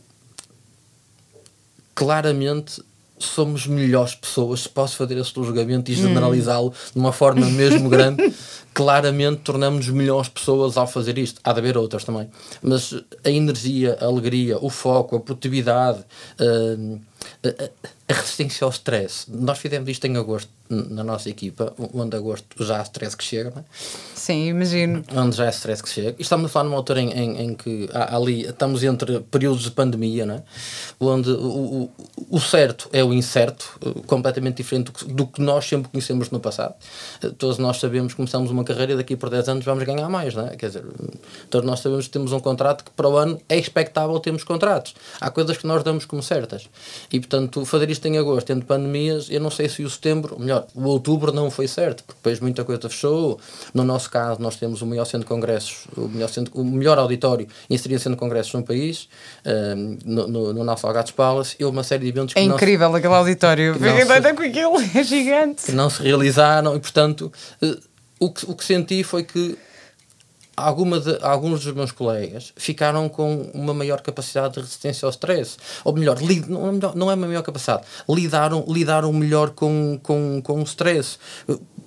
claramente 1.93 2.81
somos 3.17 3.65
melhores 3.65 4.13
pessoas, 4.13 4.61
se 4.61 4.69
posso 4.69 4.97
fazer 4.97 5.17
esse 5.17 5.33
julgamento 5.33 5.89
e 5.91 5.95
generalizá-lo 5.95 6.73
de 6.93 6.99
uma 6.99 7.13
forma 7.13 7.45
mesmo 7.49 7.89
grande, 7.89 8.33
claramente 8.73 9.41
tornamos-nos 9.41 9.95
melhores 9.95 10.27
pessoas 10.27 10.75
ao 10.75 10.85
fazer 10.85 11.17
isto. 11.17 11.39
Há 11.43 11.53
de 11.53 11.59
haver 11.59 11.77
outras 11.77 12.03
também. 12.03 12.29
Mas 12.61 12.93
a 13.23 13.29
energia, 13.29 13.97
a 14.01 14.05
alegria, 14.05 14.57
o 14.59 14.69
foco, 14.69 15.15
a 15.15 15.19
produtividade, 15.19 15.99
uh, 16.39 16.95
uh, 16.95 17.71
a 18.09 18.13
resistência 18.13 18.65
ao 18.65 18.71
stress. 18.71 19.25
Nós 19.29 19.57
fizemos 19.59 19.87
isto 19.87 20.05
em 20.05 20.17
agosto 20.17 20.49
na 20.69 21.03
nossa 21.03 21.29
equipa, 21.29 21.73
onde 21.93 22.15
agosto 22.15 22.63
já 22.63 22.79
há 22.79 22.83
stress 22.83 23.15
que 23.15 23.23
chega, 23.23 23.51
não 23.51 23.59
é? 23.59 23.63
Sim, 24.15 24.47
imagino. 24.47 25.03
Onde 25.15 25.35
já 25.35 25.45
é 25.45 25.49
stress 25.49 25.83
que 25.83 25.89
chega. 25.89 26.15
E 26.17 26.21
estamos 26.23 26.47
a 26.47 26.49
falar 26.49 26.65
numa 26.65 26.77
altura 26.77 27.01
em, 27.01 27.11
em, 27.11 27.41
em 27.41 27.53
que 27.53 27.87
há, 27.93 28.15
ali 28.15 28.41
estamos 28.41 28.83
entre 28.83 29.19
períodos 29.19 29.63
de 29.63 29.71
pandemia, 29.71 30.25
não 30.25 30.35
é? 30.35 30.43
Onde 30.99 31.29
o, 31.29 31.35
o, 31.35 31.91
o 32.31 32.39
certo 32.39 32.89
é 32.91 33.03
o 33.03 33.13
incerto, 33.13 33.77
eh, 33.85 34.01
completamente 34.07 34.57
diferente 34.57 34.85
do 34.85 34.91
que, 34.91 35.05
do 35.05 35.27
que, 35.27 35.41
nós 35.41 35.65
sempre 35.65 35.91
conhecemos 35.91 36.31
no 36.31 36.39
passado. 36.39 36.73
Eh, 37.21 37.29
todos 37.37 37.59
nós 37.59 37.77
sabemos 37.77 38.13
que 38.13 38.17
começamos 38.17 38.49
uma 38.49 38.63
carreira 38.63 38.93
e 38.93 38.95
daqui 38.95 39.15
por 39.15 39.29
10 39.29 39.49
anos 39.49 39.65
vamos 39.65 39.83
ganhar 39.83 40.09
mais, 40.09 40.33
não 40.33 40.47
é? 40.47 40.55
Quer 40.55 40.67
dizer, 40.67 40.83
todos 41.49 41.69
nós 41.69 41.81
sabemos 41.81 42.05
que 42.07 42.11
temos 42.11 42.31
um 42.31 42.39
contrato 42.39 42.85
que 42.85 42.91
para 42.91 43.07
o 43.07 43.17
ano 43.17 43.39
é 43.47 43.57
expectável 43.57 44.19
termos 44.19 44.43
contratos. 44.43 44.95
Há 45.21 45.29
coisas 45.29 45.57
que 45.57 45.67
nós 45.67 45.83
damos 45.83 46.05
como 46.05 46.23
certas. 46.23 46.67
E 47.11 47.19
portanto, 47.19 47.63
fazer 47.65 47.91
isto 47.91 48.07
em 48.07 48.17
agosto, 48.17 48.49
entre 48.51 48.65
pandemias, 48.65 49.29
eu 49.29 49.39
não 49.39 49.51
sei 49.51 49.69
se 49.69 49.83
o 49.83 49.89
setembro, 49.89 50.39
melhor, 50.39 50.54
o 50.73 50.83
outubro 50.83 51.31
não 51.31 51.49
foi 51.49 51.67
certo, 51.67 52.03
porque 52.03 52.17
depois 52.17 52.39
muita 52.39 52.63
coisa 52.63 52.89
fechou. 52.89 53.39
No 53.73 53.83
nosso 53.83 54.09
caso, 54.09 54.41
nós 54.41 54.55
temos 54.55 54.81
o 54.81 54.85
maior 54.85 55.05
centro 55.05 55.19
de 55.19 55.25
congressos, 55.25 55.87
o 55.95 56.07
melhor, 56.07 56.29
centro, 56.29 56.53
o 56.59 56.63
melhor 56.63 56.97
auditório 56.97 57.47
inserido 57.69 57.99
centro 57.99 58.15
de 58.15 58.19
congressos 58.19 58.53
no 58.53 58.63
país, 58.63 59.07
um, 59.45 59.97
no, 60.05 60.27
no, 60.27 60.53
no 60.53 60.63
nosso 60.63 60.85
Algados 60.85 61.11
Palace, 61.11 61.55
e 61.59 61.63
houve 61.63 61.77
uma 61.77 61.83
série 61.83 62.03
de 62.03 62.09
eventos 62.09 62.33
que 62.33 62.39
É 62.39 62.43
incrível 62.43 62.91
se, 62.91 62.97
aquele 62.97 63.13
auditório, 63.13 63.77
doida 63.77 64.33
com 64.33 64.43
aquilo, 64.43 64.75
é 64.95 65.03
gigante. 65.03 65.65
Que 65.65 65.71
não 65.71 65.89
se 65.89 66.01
realizaram, 66.01 66.75
e 66.75 66.79
portanto, 66.79 67.31
uh, 67.61 67.77
o, 68.19 68.31
que, 68.31 68.49
o 68.49 68.55
que 68.55 68.63
senti 68.63 69.03
foi 69.03 69.23
que 69.23 69.57
alguma 70.55 70.99
de, 70.99 71.17
alguns 71.21 71.63
dos 71.63 71.73
meus 71.73 71.91
colegas 71.91 72.53
ficaram 72.55 73.09
com 73.09 73.49
uma 73.53 73.73
maior 73.73 74.01
capacidade 74.01 74.53
de 74.53 74.61
resistência 74.61 75.05
ao 75.05 75.09
stress. 75.09 75.57
Ou 75.83 75.93
melhor, 75.93 76.21
lid, 76.21 76.47
não, 76.49 76.71
não 76.71 77.11
é 77.11 77.15
uma 77.15 77.27
maior 77.27 77.41
capacidade, 77.41 77.83
lidaram, 78.07 78.65
lidaram 78.67 79.11
melhor 79.11 79.51
com, 79.51 79.99
com, 80.01 80.41
com 80.41 80.61
o 80.61 80.63
stress. 80.63 81.17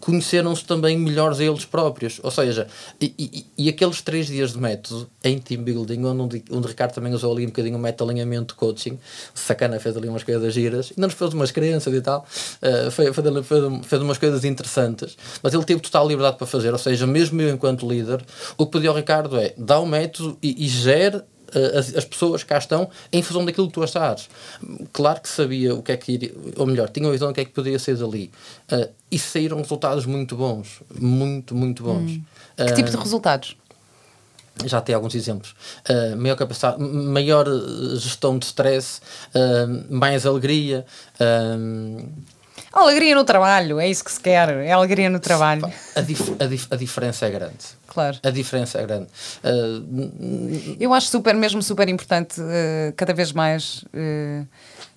Conheceram-se 0.01 0.65
também 0.65 0.97
melhores 0.97 1.41
a 1.41 1.45
eles 1.45 1.65
próprios. 1.65 2.21
Ou 2.23 2.31
seja, 2.31 2.69
e, 3.01 3.15
e, 3.19 3.47
e, 3.65 3.69
aqueles 3.69 4.01
três 4.01 4.27
dias 4.27 4.53
de 4.53 4.59
método 4.59 5.09
em 5.25 5.39
team 5.39 5.63
building, 5.63 6.05
onde, 6.05 6.45
onde 6.51 6.67
o 6.67 6.69
Ricardo 6.69 6.93
também 6.93 7.13
usou 7.13 7.33
ali 7.33 7.45
um 7.45 7.49
bocadinho 7.49 7.77
o 7.77 7.81
método 7.81 8.13
de 8.13 8.21
alinhamento 8.21 8.55
de 8.55 8.61
coaching, 8.61 8.99
sacana 9.35 9.81
fez 9.81 9.97
ali 9.97 10.09
umas 10.09 10.23
coisas 10.23 10.55
giras, 10.55 10.93
ainda 10.97 11.09
nos 11.09 11.15
fez 11.15 11.35
umas 11.35 11.51
crenças 11.51 11.93
e 11.93 12.01
tal, 12.01 12.25
uh, 12.63 12.91
fez, 12.91 13.15
fez, 13.15 13.87
fez 13.87 14.03
umas 14.03 14.19
coisas 14.19 14.45
interessantes, 14.45 15.17
mas 15.43 15.53
ele 15.53 15.65
teve 15.65 15.81
total 15.81 16.07
liberdade 16.07 16.37
para 16.37 16.47
fazer. 16.47 16.73
Ou 16.73 16.79
seja, 16.79 17.07
mesmo 17.07 17.41
eu 17.41 17.53
enquanto 17.53 17.89
líder, 17.89 18.25
o 18.59 18.67
que 18.67 18.73
pedi 18.73 18.89
ao 18.89 18.95
Ricardo 18.95 19.39
é 19.39 19.55
dá 19.57 19.79
o 19.79 19.85
um 19.85 19.87
método 19.87 20.37
e, 20.43 20.67
e 20.67 20.69
gere 20.69 21.17
uh, 21.17 21.79
as, 21.79 21.95
as, 21.95 22.05
pessoas 22.05 22.43
que 22.43 22.49
cá 22.49 22.59
estão 22.59 22.91
em 23.13 23.23
função 23.23 23.45
daquilo 23.45 23.69
que 23.69 23.73
tu 23.73 23.83
achares. 23.83 24.29
Claro 24.93 25.21
que 25.21 25.29
sabia 25.29 25.75
o 25.75 25.83
que 25.83 25.93
é 25.93 25.97
que 25.97 26.13
iria, 26.13 26.35
ou 26.57 26.67
melhor, 26.67 26.89
tinha 26.89 27.07
uma 27.07 27.13
visão 27.13 27.29
do 27.29 27.35
que 27.35 27.41
é 27.41 27.45
que 27.45 27.53
poderia 27.53 27.79
ser 27.79 27.97
dali. 27.97 28.31
Uh, 28.71 28.89
e 29.11 29.19
saíram 29.19 29.59
resultados 29.59 30.05
muito 30.05 30.37
bons. 30.37 30.83
Muito, 30.99 31.55
muito 31.55 31.85
bons. 31.85 32.11
Hum. 32.11 32.23
Que 32.57 32.65
uh, 32.65 32.75
tipo 32.75 32.91
de 32.91 32.97
resultados? 32.97 33.57
já 34.65 34.81
tem 34.81 34.93
alguns 34.93 35.15
exemplos. 35.15 35.55
Uh, 35.89 36.17
maior 36.17 36.35
capacidade, 36.35 36.83
maior 36.83 37.47
gestão 37.95 38.37
de 38.37 38.47
stress, 38.47 39.01
mais 39.89 40.27
alegria. 40.27 40.85
Alegria 42.73 43.15
no 43.15 43.23
trabalho, 43.23 43.79
é 43.79 43.89
isso 43.89 44.05
que 44.05 44.11
se 44.11 44.19
quer, 44.19 44.49
é 44.49 44.73
alegria 44.73 45.09
no 45.09 45.21
trabalho. 45.21 45.73
A, 45.95 46.01
dif 46.01 46.35
a, 46.41 46.47
dif 46.47 46.67
a 46.73 46.75
diferença 46.75 47.27
é 47.27 47.31
grande. 47.31 47.78
Claro. 47.89 48.19
A 48.23 48.31
diferença 48.31 48.79
é 48.79 48.87
grande. 48.87 49.09
Uh, 49.43 50.77
Eu 50.79 50.93
acho 50.93 51.09
super, 51.09 51.35
mesmo 51.35 51.63
super 51.63 51.89
importante, 51.89 52.41
uh, 52.41 52.93
cada 52.95 53.15
vez 53.15 53.33
mais, 53.33 53.83
uh, 53.95 54.47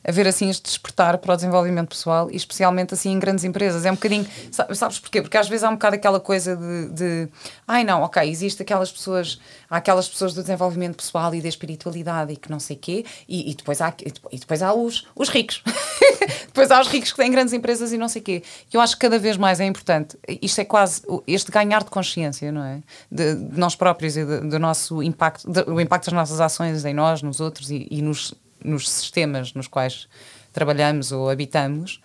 haver 0.03 0.27
assim 0.27 0.49
este 0.49 0.63
despertar 0.63 1.17
para 1.17 1.33
o 1.33 1.35
desenvolvimento 1.35 1.89
pessoal 1.89 2.29
e 2.31 2.35
especialmente 2.35 2.93
assim 2.93 3.11
em 3.11 3.19
grandes 3.19 3.43
empresas. 3.43 3.85
É 3.85 3.91
um 3.91 3.95
bocadinho. 3.95 4.27
Sabes 4.51 4.99
porquê? 4.99 5.21
Porque 5.21 5.37
às 5.37 5.47
vezes 5.47 5.63
há 5.63 5.69
um 5.69 5.73
bocado 5.73 5.95
aquela 5.95 6.19
coisa 6.19 6.55
de. 6.55 6.89
de 6.89 7.27
ai 7.67 7.83
não, 7.83 8.01
ok, 8.01 8.29
existe 8.29 8.61
aquelas 8.61 8.91
pessoas. 8.91 9.39
Há 9.69 9.77
aquelas 9.77 10.09
pessoas 10.09 10.33
do 10.33 10.41
desenvolvimento 10.41 10.97
pessoal 10.97 11.33
e 11.33 11.41
da 11.41 11.47
espiritualidade 11.47 12.33
e 12.33 12.35
que 12.35 12.51
não 12.51 12.59
sei 12.59 12.75
quê, 12.75 13.05
e, 13.27 13.51
e 13.51 13.55
depois 13.55 13.79
há, 13.81 13.93
e 14.31 14.37
depois 14.37 14.61
há 14.61 14.73
os, 14.73 15.07
os 15.15 15.29
ricos. 15.29 15.63
depois 16.47 16.69
há 16.71 16.81
os 16.81 16.87
ricos 16.87 17.11
que 17.11 17.17
têm 17.17 17.31
grandes 17.31 17.53
empresas 17.53 17.93
e 17.93 17.97
não 17.97 18.09
sei 18.09 18.21
quê. 18.21 18.43
Eu 18.71 18.81
acho 18.81 18.95
que 18.95 19.01
cada 19.01 19.17
vez 19.17 19.37
mais 19.37 19.59
é 19.59 19.65
importante. 19.65 20.17
Isto 20.41 20.61
é 20.61 20.65
quase 20.65 21.01
este 21.25 21.51
ganhar 21.51 21.83
de 21.83 21.89
consciência, 21.89 22.51
não 22.51 22.63
é? 22.63 22.80
De, 23.11 23.35
de 23.35 23.59
nós 23.59 23.75
próprios 23.75 24.17
e 24.17 24.25
do 24.25 24.59
nosso 24.59 25.01
impacto, 25.01 25.49
do 25.49 25.79
impacto 25.79 26.05
das 26.05 26.13
nossas 26.13 26.41
ações 26.41 26.83
em 26.85 26.93
nós, 26.93 27.21
nos 27.21 27.39
outros 27.39 27.69
e, 27.69 27.87
e 27.89 28.01
nos 28.01 28.33
nos 28.63 28.89
sistemas 28.89 29.53
nos 29.53 29.67
quais 29.67 30.07
trabalhamos 30.53 31.11
ou 31.11 31.29
habitamos. 31.29 31.99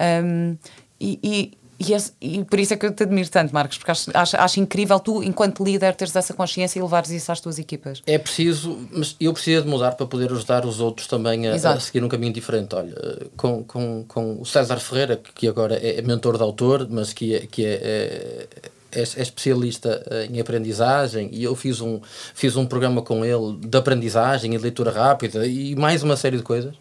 Um, 0.00 0.56
e, 1.00 1.18
e, 1.22 1.52
e, 1.78 1.92
esse, 1.92 2.12
e, 2.20 2.44
por 2.44 2.58
isso 2.58 2.74
é 2.74 2.76
que 2.76 2.86
eu 2.86 2.92
te 2.92 3.02
admiro 3.02 3.28
tanto, 3.28 3.52
Marcos, 3.52 3.78
porque 3.78 3.90
acho, 3.90 4.10
acho, 4.14 4.36
acho, 4.36 4.60
incrível 4.60 4.98
tu, 5.00 5.22
enquanto 5.22 5.64
líder, 5.64 5.94
teres 5.94 6.14
essa 6.14 6.32
consciência 6.34 6.78
e 6.78 6.82
levares 6.82 7.10
isso 7.10 7.30
às 7.32 7.40
tuas 7.40 7.58
equipas. 7.58 8.02
É 8.06 8.18
preciso, 8.18 8.78
mas 8.90 9.16
eu 9.20 9.32
preciso 9.32 9.62
de 9.62 9.68
mudar 9.68 9.92
para 9.92 10.06
poder 10.06 10.30
ajudar 10.32 10.64
os 10.64 10.80
outros 10.80 11.06
também 11.06 11.48
a, 11.48 11.54
a 11.54 11.80
seguir 11.80 12.04
um 12.04 12.08
caminho 12.08 12.32
diferente. 12.32 12.74
Olha, 12.74 12.94
com, 13.36 13.64
com, 13.64 14.04
com 14.06 14.40
o 14.40 14.46
César 14.46 14.78
Ferreira, 14.78 15.16
que 15.16 15.48
agora 15.48 15.74
é 15.76 16.00
mentor 16.02 16.36
de 16.36 16.42
autor, 16.42 16.86
mas 16.90 17.12
que 17.12 17.34
é, 17.34 17.46
que 17.46 17.64
é, 17.64 17.74
é 17.74 18.46
é, 18.92 19.00
é, 19.00 19.02
especialista 19.02 20.02
eh, 20.10 20.28
em 20.30 20.40
aprendizagem 20.40 21.28
e 21.32 21.44
eu 21.44 21.54
fiz 21.54 21.80
um, 21.80 22.00
fiz 22.34 22.56
um 22.56 22.66
programa 22.66 23.02
com 23.02 23.24
ele 23.24 23.56
de 23.60 23.78
aprendizagem 23.78 24.54
e 24.54 24.56
de 24.56 24.62
leitura 24.62 24.90
rápida 24.90 25.46
e 25.46 25.76
mais 25.76 26.02
uma 26.02 26.16
série 26.16 26.36
de 26.36 26.42
coisas. 26.42 26.74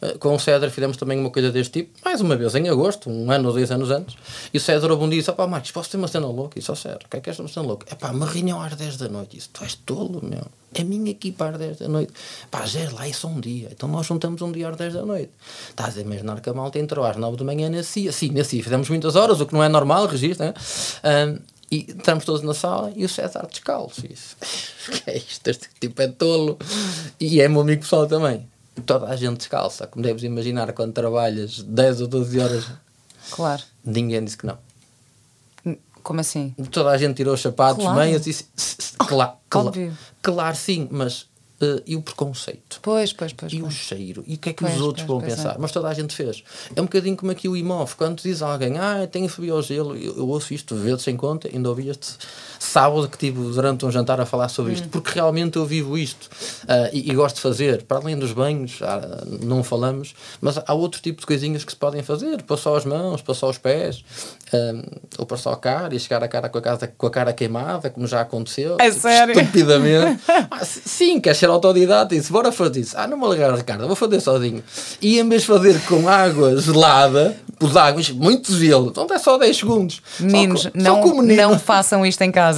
Eh, 0.00 0.16
com 0.18 0.34
o 0.34 0.38
César 0.38 0.70
fizemos 0.70 0.96
também 0.96 1.18
uma 1.18 1.30
coisa 1.30 1.50
deste 1.50 1.84
tipo, 1.84 1.98
mais 2.04 2.20
uma 2.20 2.36
vez 2.36 2.54
em 2.54 2.68
agosto, 2.68 3.10
um 3.10 3.30
ano 3.30 3.48
ou 3.48 3.54
dois 3.54 3.70
anos 3.70 3.90
antes. 3.90 4.16
E 4.52 4.58
o 4.58 4.60
César 4.60 4.90
algum 4.90 5.08
dia 5.08 5.18
disse: 5.18 5.32
Pá, 5.32 5.46
Marcos, 5.46 5.70
posso 5.70 5.90
ter 5.90 5.96
uma 5.96 6.08
cena 6.08 6.26
louca? 6.26 6.58
E 6.58 6.62
só 6.62 6.74
César, 6.74 7.00
o 7.04 7.08
que 7.08 7.16
é 7.16 7.20
que 7.20 7.30
és 7.30 7.38
uma 7.38 7.48
cena 7.48 7.66
louca? 7.66 7.86
É 7.90 7.94
pá, 7.94 8.10
uma 8.10 8.26
reunião 8.26 8.60
às 8.60 8.74
10 8.74 8.96
da 8.96 9.08
noite. 9.08 9.36
Isso, 9.36 9.50
tu 9.52 9.64
és 9.64 9.74
tolo, 9.74 10.20
meu. 10.22 10.44
É 10.74 10.82
minha 10.82 11.10
equipa 11.10 11.48
às 11.50 11.56
10 11.56 11.78
da 11.78 11.88
noite. 11.88 12.12
Pá, 12.50 12.66
já 12.66 12.80
é 12.80 12.90
lá, 12.90 13.06
isso 13.06 13.26
é 13.26 13.30
um 13.30 13.40
dia. 13.40 13.68
Então 13.70 13.88
nós 13.88 14.06
juntamos 14.06 14.42
um 14.42 14.50
dia 14.50 14.68
às 14.68 14.76
10 14.76 14.94
da 14.94 15.06
noite. 15.06 15.30
Estás 15.70 15.96
a 15.96 16.00
imaginar 16.00 16.40
que 16.40 16.50
a 16.50 16.54
malta 16.54 16.78
entrou 16.78 17.04
às 17.04 17.16
9 17.16 17.36
da 17.36 17.44
manhã 17.44 17.70
na 17.70 17.82
CIA. 17.82 18.12
Sim, 18.12 18.32
na 18.32 18.44
CIA 18.44 18.62
fizemos 18.62 18.88
muitas 18.88 19.14
horas, 19.14 19.40
o 19.40 19.46
que 19.46 19.54
não 19.54 19.62
é 19.62 19.68
normal, 19.68 20.06
registro, 20.06 20.46
né? 20.46 20.54
Um, 21.04 21.53
e 21.74 21.86
estamos 21.88 22.24
todos 22.24 22.42
na 22.42 22.54
sala 22.54 22.92
e 22.94 23.04
o 23.04 23.08
César 23.08 23.46
descalço. 23.50 24.06
Isso. 24.06 24.36
que 25.04 25.10
é 25.10 25.16
isto? 25.16 25.48
Este 25.48 25.68
tipo 25.80 26.00
é 26.00 26.08
tolo. 26.08 26.56
E 27.18 27.40
é 27.40 27.48
meu 27.48 27.62
amigo 27.62 27.82
pessoal 27.82 28.06
também. 28.06 28.48
Toda 28.86 29.06
a 29.06 29.16
gente 29.16 29.38
descalça. 29.38 29.86
Como 29.86 30.02
deves 30.02 30.22
imaginar, 30.22 30.72
quando 30.72 30.92
trabalhas 30.92 31.62
10 31.62 32.02
ou 32.02 32.06
12 32.06 32.38
horas. 32.38 32.64
Claro. 33.30 33.62
Ninguém 33.84 34.24
disse 34.24 34.38
que 34.38 34.46
não. 34.46 34.58
Como 36.02 36.20
assim? 36.20 36.54
Toda 36.70 36.90
a 36.90 36.98
gente 36.98 37.16
tirou 37.16 37.34
os 37.34 37.40
sapatos, 37.40 37.82
claro. 37.82 37.98
meias 37.98 38.22
e 38.22 38.24
disse. 38.30 38.46
Claro, 38.98 39.32
claro, 39.48 39.92
claro, 40.22 40.56
sim, 40.56 40.86
mas 40.90 41.26
Uh, 41.64 41.82
e 41.86 41.96
o 41.96 42.02
preconceito. 42.02 42.78
Pois, 42.82 43.12
pois, 43.12 43.32
pois. 43.32 43.52
E 43.52 43.60
pois. 43.60 43.72
o 43.72 43.76
cheiro. 43.76 44.24
E 44.26 44.34
o 44.34 44.38
que 44.38 44.50
é 44.50 44.52
que 44.52 44.64
pois, 44.64 44.74
os 44.74 44.80
outros 44.80 45.06
pois, 45.06 45.20
vão 45.20 45.28
pensar? 45.28 45.54
É. 45.54 45.58
Mas 45.58 45.72
toda 45.72 45.88
a 45.88 45.94
gente 45.94 46.14
fez. 46.14 46.42
É 46.74 46.80
um 46.80 46.84
bocadinho 46.84 47.16
como 47.16 47.32
aqui 47.32 47.48
o 47.48 47.56
imóvel. 47.56 47.94
Quando 47.96 48.20
diz 48.20 48.42
alguém, 48.42 48.78
ah, 48.78 49.06
tenho 49.10 49.28
fobia 49.28 49.52
ao 49.52 49.62
gelo, 49.62 49.96
eu, 49.96 50.16
eu 50.16 50.28
ouço 50.28 50.52
isto 50.52 50.74
vezes 50.76 51.02
sem 51.02 51.16
conta, 51.16 51.48
ainda 51.52 51.68
ouvi 51.68 51.88
este 51.88 52.16
sábado 52.64 53.08
que 53.08 53.18
tive 53.18 53.40
durante 53.52 53.84
um 53.84 53.90
jantar 53.90 54.20
a 54.20 54.26
falar 54.26 54.48
sobre 54.48 54.72
isto, 54.72 54.86
hum. 54.86 54.90
porque 54.90 55.10
realmente 55.14 55.56
eu 55.56 55.64
vivo 55.64 55.96
isto 55.96 56.24
uh, 56.64 56.88
e, 56.92 57.10
e, 57.10 57.14
gosto 57.14 57.36
de 57.36 57.42
fazer. 57.42 57.82
Para 57.82 57.98
além 57.98 58.18
dos 58.18 58.32
banhos, 58.32 58.80
uh, 58.80 59.44
não 59.44 59.62
falamos, 59.62 60.14
mas 60.40 60.58
há 60.64 60.74
outro 60.74 61.00
tipo 61.00 61.20
de 61.20 61.26
coisinhas 61.26 61.64
que 61.64 61.72
se 61.72 61.76
podem 61.76 62.02
fazer. 62.02 62.42
Passar 62.42 62.76
as 62.76 62.84
mãos, 62.84 63.22
passar 63.22 63.46
os 63.46 63.58
pés, 63.58 64.04
uh, 64.52 65.00
ou 65.18 65.26
passar 65.26 65.52
a 65.52 65.56
cara 65.56 65.94
e 65.94 66.00
chegar 66.00 66.22
a 66.22 66.28
cara 66.28 66.48
com 66.48 66.58
a, 66.58 66.62
casa, 66.62 66.86
com 66.86 67.06
a 67.06 67.10
cara 67.10 67.32
queimada, 67.32 67.90
como 67.90 68.06
já 68.06 68.20
aconteceu. 68.20 68.76
É 68.80 68.90
sério? 68.90 69.38
Estupidamente. 69.38 70.22
ah, 70.50 70.64
sim, 70.64 71.20
quer 71.20 71.34
ser 71.34 71.48
autodidata 71.48 72.14
e 72.14 72.18
disse, 72.18 72.32
bora 72.32 72.50
fazer 72.50 72.80
isso. 72.80 72.96
Ah, 72.96 73.06
não 73.06 73.18
vou 73.18 73.32
ligar 73.32 73.52
a 73.52 73.56
Ricardo, 73.56 73.86
vou 73.86 73.96
fazer 73.96 74.20
sozinho. 74.20 74.62
E 75.00 75.18
em 75.18 75.28
vez 75.28 75.42
de 75.42 75.48
fazer 75.48 75.80
com 75.82 76.08
água 76.08 76.56
gelada, 76.60 77.36
pus 77.58 77.76
água, 77.76 78.02
muito 78.14 78.54
gelo, 78.56 78.88
então 78.88 79.06
é 79.10 79.18
só 79.18 79.38
10 79.38 79.56
segundos. 79.56 80.02
Meninos, 80.20 80.62
só, 80.62 80.70
não, 80.74 81.02
só 81.02 81.22
não 81.22 81.58
façam 81.58 82.04
isto 82.04 82.22
em 82.22 82.32
casa. 82.32 82.53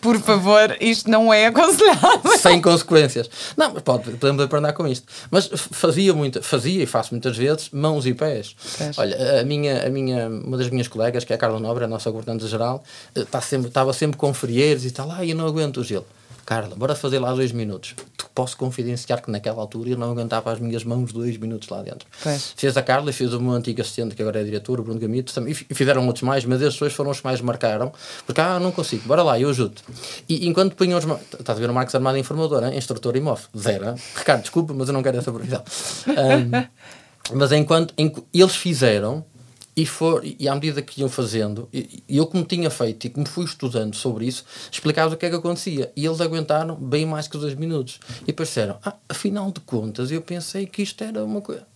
Por 0.00 0.18
favor, 0.20 0.76
isto 0.80 1.10
não 1.10 1.32
é 1.32 1.46
aconselhável. 1.46 2.38
Sem 2.38 2.60
consequências. 2.60 3.30
Não, 3.56 3.72
mas 3.74 3.82
pode, 3.82 4.10
podemos 4.12 4.42
aprender 4.42 4.72
com 4.72 4.86
isto. 4.86 5.06
Mas 5.30 5.48
fazia 5.48 6.14
muito, 6.14 6.42
fazia 6.42 6.82
e 6.82 6.86
faço 6.86 7.12
muitas 7.12 7.36
vezes 7.36 7.70
mãos 7.70 8.06
e 8.06 8.14
pés. 8.14 8.54
pés. 8.78 8.98
Olha, 8.98 9.40
a 9.40 9.44
minha, 9.44 9.86
a 9.86 9.90
minha, 9.90 10.28
uma 10.28 10.56
das 10.56 10.68
minhas 10.70 10.88
colegas, 10.88 11.24
que 11.24 11.32
é 11.32 11.36
a 11.36 11.38
Carla 11.38 11.58
Nobre, 11.58 11.84
a 11.84 11.88
nossa 11.88 12.10
governante 12.10 12.46
geral, 12.46 12.82
está 13.14 13.38
eh, 13.38 13.42
sempre, 13.42 13.68
estava 13.68 13.92
sempre 13.92 14.16
com 14.16 14.32
frieiros 14.32 14.84
e 14.84 14.90
tal, 14.90 15.10
ah, 15.10 15.24
eu 15.24 15.34
não 15.34 15.46
aguento 15.46 15.78
o 15.78 15.84
gelo. 15.84 16.06
Carla, 16.46 16.74
bora 16.76 16.94
fazer 16.94 17.18
lá 17.18 17.32
dois 17.32 17.52
minutos. 17.52 17.94
Posso 18.34 18.56
confidenciar 18.56 19.22
que 19.22 19.30
naquela 19.30 19.60
altura 19.60 19.90
eu 19.90 19.98
não 19.98 20.10
aguentava 20.10 20.52
as 20.52 20.58
minhas 20.58 20.84
mãos 20.84 21.12
dois 21.12 21.36
minutos 21.36 21.68
lá 21.68 21.82
dentro. 21.82 22.08
Pois. 22.22 22.54
Fez 22.56 22.76
a 22.76 22.82
Carla, 22.82 23.12
fez 23.12 23.32
o 23.32 23.40
meu 23.40 23.52
antigo 23.52 23.80
assistente, 23.80 24.14
que 24.14 24.22
agora 24.22 24.40
é 24.40 24.44
diretor, 24.44 24.80
o 24.80 24.82
Bruno 24.82 24.98
Gamito, 24.98 25.32
também, 25.32 25.52
e 25.52 25.74
fizeram 25.74 26.06
outros 26.06 26.22
mais, 26.22 26.44
mas 26.44 26.60
esses 26.62 26.78
dois 26.78 26.92
foram 26.92 27.10
os 27.10 27.18
que 27.18 27.24
mais 27.24 27.40
marcaram, 27.40 27.92
porque, 28.26 28.40
ah, 28.40 28.58
não 28.58 28.72
consigo, 28.72 29.06
bora 29.06 29.22
lá, 29.22 29.38
eu 29.38 29.50
ajudo. 29.50 29.80
E 30.28 30.46
enquanto 30.48 30.74
punham 30.74 30.98
os. 30.98 31.04
Estás 31.38 31.58
a 31.58 31.60
ver 31.60 31.70
o 31.70 31.74
Marcos 31.74 31.94
Armado 31.94 32.18
informador, 32.18 32.64
hein? 32.64 32.76
instrutor 32.76 33.16
imóvel, 33.16 33.46
zero. 33.56 33.94
Ricardo, 34.16 34.42
desculpa, 34.42 34.74
mas 34.74 34.88
eu 34.88 34.94
não 34.94 35.02
quero 35.02 35.18
essa 35.18 35.32
profissão. 35.32 35.62
Um, 36.08 37.36
Mas 37.36 37.52
enquanto, 37.52 37.94
enquanto 37.96 38.26
eles 38.34 38.56
fizeram, 38.56 39.24
e, 39.76 39.86
for, 39.86 40.22
e 40.24 40.48
à 40.48 40.54
medida 40.54 40.82
que 40.82 41.00
iam 41.00 41.08
fazendo, 41.08 41.68
e, 41.72 42.02
eu 42.08 42.26
como 42.26 42.44
tinha 42.44 42.70
feito 42.70 43.06
e 43.06 43.10
como 43.10 43.26
fui 43.26 43.44
estudando 43.44 43.94
sobre 43.94 44.26
isso, 44.26 44.44
explicava 44.70 45.14
o 45.14 45.16
que 45.16 45.26
é 45.26 45.30
que 45.30 45.36
acontecia. 45.36 45.92
E 45.96 46.04
eles 46.04 46.20
aguentaram 46.20 46.74
bem 46.76 47.06
mais 47.06 47.28
que 47.28 47.38
dois 47.38 47.54
minutos. 47.54 48.00
E 48.22 48.26
depois 48.26 48.48
disseram, 48.48 48.78
ah, 48.84 48.94
afinal 49.08 49.50
de 49.50 49.60
contas, 49.60 50.10
eu 50.10 50.20
pensei 50.20 50.66
que 50.66 50.82
isto 50.82 51.02
era 51.02 51.24
uma 51.24 51.40
coisa... 51.40 51.66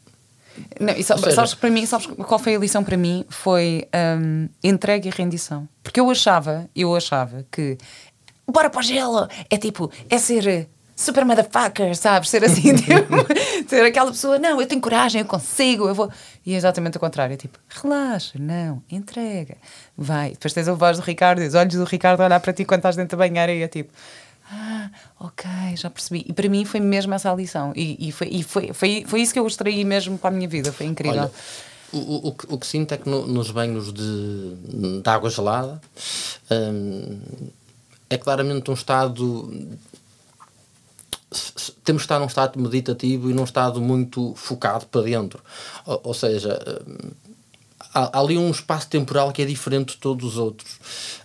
Não, 0.79 0.95
e 0.95 1.03
seja, 1.03 1.33
sabes 1.33 1.55
para 1.55 1.69
mim, 1.69 1.85
sabes 1.85 2.07
qual 2.07 2.39
foi 2.39 2.55
a 2.55 2.59
lição 2.59 2.85
para 2.85 2.97
mim? 2.97 3.25
Foi 3.29 3.89
um, 4.21 4.49
entrega 4.63 5.09
e 5.09 5.11
rendição. 5.11 5.69
Porque 5.83 5.99
eu 5.99 6.09
achava, 6.09 6.71
eu 6.77 6.95
achava 6.95 7.45
que 7.51 7.77
bora 8.47 8.71
para 8.71 8.79
o 8.79 8.83
gelo 8.83 9.27
é 9.51 9.57
tipo, 9.57 9.91
é 10.09 10.17
ser 10.19 10.69
super 10.97 11.25
motherfucker, 11.25 11.97
sabes? 11.97 12.31
Ser 12.31 12.45
assim, 12.45 12.75
tipo, 12.77 13.69
ser 13.69 13.85
aquela 13.85 14.11
pessoa, 14.11 14.39
não, 14.39 14.61
eu 14.61 14.67
tenho 14.67 14.81
coragem, 14.81 15.21
eu 15.21 15.27
consigo, 15.27 15.89
eu 15.89 15.95
vou. 15.95 16.11
E 16.45 16.55
é 16.55 16.57
exatamente 16.57 16.97
o 16.97 17.01
contrário, 17.01 17.35
é 17.35 17.37
tipo, 17.37 17.59
relaxa, 17.69 18.39
não, 18.39 18.83
entrega, 18.91 19.57
vai. 19.97 20.31
Depois 20.31 20.53
tens 20.53 20.69
a 20.69 20.75
voz 20.75 20.99
do 20.99 21.03
Ricardo, 21.03 21.41
os 21.41 21.55
olhos 21.55 21.75
do 21.75 21.85
Ricardo 21.85 22.21
a 22.21 22.27
olhar 22.27 22.41
para 22.41 22.53
ti 22.53 22.65
quando 22.65 22.81
estás 22.81 22.97
dentro 22.97 23.17
da 23.17 23.25
banheira 23.27 23.53
e 23.53 23.63
é 23.63 23.69
tipo, 23.69 23.93
ah, 24.51 24.91
ok, 25.19 25.47
já 25.77 25.91
percebi. 25.91 26.25
E 26.29 26.33
para 26.33 26.49
mim 26.49 26.65
foi 26.65 26.81
mesmo 26.81 27.15
essa 27.15 27.33
a 27.33 27.35
lição. 27.35 27.73
E, 27.75 28.09
e, 28.09 28.13
foi, 28.13 28.29
e 28.29 28.43
foi, 28.43 28.73
foi, 28.73 29.05
foi 29.07 29.21
isso 29.21 29.33
que 29.33 29.39
eu 29.39 29.47
extraí 29.47 29.85
mesmo 29.85 30.19
para 30.19 30.31
a 30.31 30.33
minha 30.33 30.49
vida, 30.49 30.73
foi 30.73 30.87
incrível. 30.87 31.23
Olha, 31.23 31.31
o, 31.93 32.29
o, 32.29 32.37
o, 32.49 32.59
que 32.59 32.67
sinto 32.67 32.93
é 32.93 32.97
que 32.97 33.09
no, 33.09 33.27
nos 33.27 33.51
banhos 33.51 33.93
de, 33.93 34.55
de 35.01 35.09
água 35.09 35.31
gelada 35.31 35.81
hum, 36.51 37.21
é 38.11 38.19
claramente 38.19 38.71
um 38.71 38.75
estado 38.75 39.49
temos 41.85 42.03
de 42.03 42.07
estar 42.07 42.19
num 42.19 42.27
estado 42.27 42.61
meditativo 42.61 43.31
e 43.31 43.35
num 43.35 43.45
estado 43.45 43.81
muito 43.81 44.35
focado 44.35 44.87
para 44.87 45.03
dentro. 45.03 45.43
Ou, 45.87 46.01
ou 46.05 46.15
seja, 46.15 46.59
hum, 46.87 47.11
há, 47.93 48.19
há, 48.19 48.21
ali 48.21 48.37
um 48.37 48.51
espaço 48.51 48.89
temporal 48.89 49.33
que 49.33 49.43
é 49.43 49.45
diferente 49.45 49.95
de 49.95 49.99
todos 49.99 50.33
os 50.33 50.39
outros. 50.39 50.79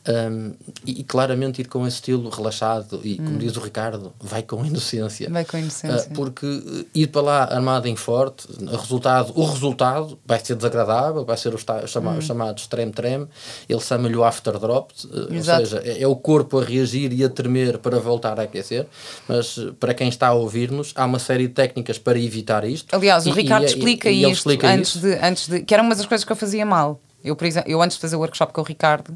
Um, 0.08 0.54
e, 0.86 1.02
e, 1.02 1.04
claramente 1.04 1.62
ir 1.62 1.68
com 1.68 1.86
esse 1.86 1.97
estilo 1.97 2.30
relaxado 2.30 3.02
e, 3.04 3.18
como 3.18 3.32
hum. 3.32 3.38
diz 3.38 3.58
o 3.58 3.60
Ricardo, 3.60 4.14
vai 4.20 4.41
com 4.41 4.66
inocência. 4.66 5.30
Vai 5.30 5.43
com 5.43 5.58
inocência. 5.58 6.10
Uh, 6.10 6.14
porque 6.14 6.45
uh, 6.45 6.86
ir 6.95 7.08
para 7.08 7.22
lá 7.22 7.43
armado 7.43 7.88
em 7.88 7.95
forte, 7.95 8.47
o 8.60 8.76
resultado, 8.76 9.34
o 9.36 9.45
resultado 9.45 10.18
vai 10.26 10.39
ser 10.39 10.56
desagradável, 10.56 11.26
vai 11.26 11.36
ser 11.36 11.54
o, 11.54 11.58
sta, 11.58 11.86
chama, 11.86 12.12
hum. 12.12 12.22
chamado 12.22 12.58
extreme 12.58 12.91
trem, 12.93 13.28
ele 13.68 13.80
chama-lhe 13.82 14.16
o 14.16 14.24
after 14.24 14.58
drop, 14.58 14.93
uh, 15.06 15.36
ou 15.36 15.43
seja, 15.43 15.82
é, 15.84 16.02
é, 16.02 16.08
o 16.08 16.16
corpo 16.16 16.60
a 16.60 16.64
reagir 16.64 17.12
e 17.12 17.24
a 17.24 17.30
tremer 17.30 17.78
para 17.78 18.00
voltar 18.00 18.39
a 18.39 18.43
aquecer. 18.43 18.88
Mas 19.28 19.60
para 19.80 19.93
quem 19.93 20.08
está 20.08 20.30
a 20.30 20.34
ouvir-nos, 20.34 20.93
há 20.95 21.06
uma 21.06 21.20
série 21.20 21.47
de 21.47 21.54
técnicas 21.54 21.97
para 21.97 22.18
evitar 22.18 22.64
isto. 22.64 22.95
Aliás, 22.95 23.28
o 23.28 23.32
Ricardo 23.32 23.64
e, 23.64 23.68
explica 23.68 24.10
e, 24.10 24.22
isto 24.22 24.32
explica 24.32 24.70
antes, 24.70 24.97
De, 24.97 25.14
antes 25.16 25.47
de. 25.47 25.62
que 25.62 25.74
era 25.74 25.84
uma 25.84 25.93
das 25.93 26.06
coisas 26.06 26.24
que 26.24 26.32
eu 26.32 26.38
fazia 26.38 26.66
mal. 26.66 27.00
Eu, 27.24 27.36
por 27.36 27.45
exemplo, 27.45 27.70
eu 27.70 27.82
antes 27.82 27.97
de 27.97 28.02
fazer 28.02 28.16
o 28.16 28.20
workshop 28.20 28.54
com 28.54 28.62
o 28.62 28.64
Ricardo, 28.64 29.14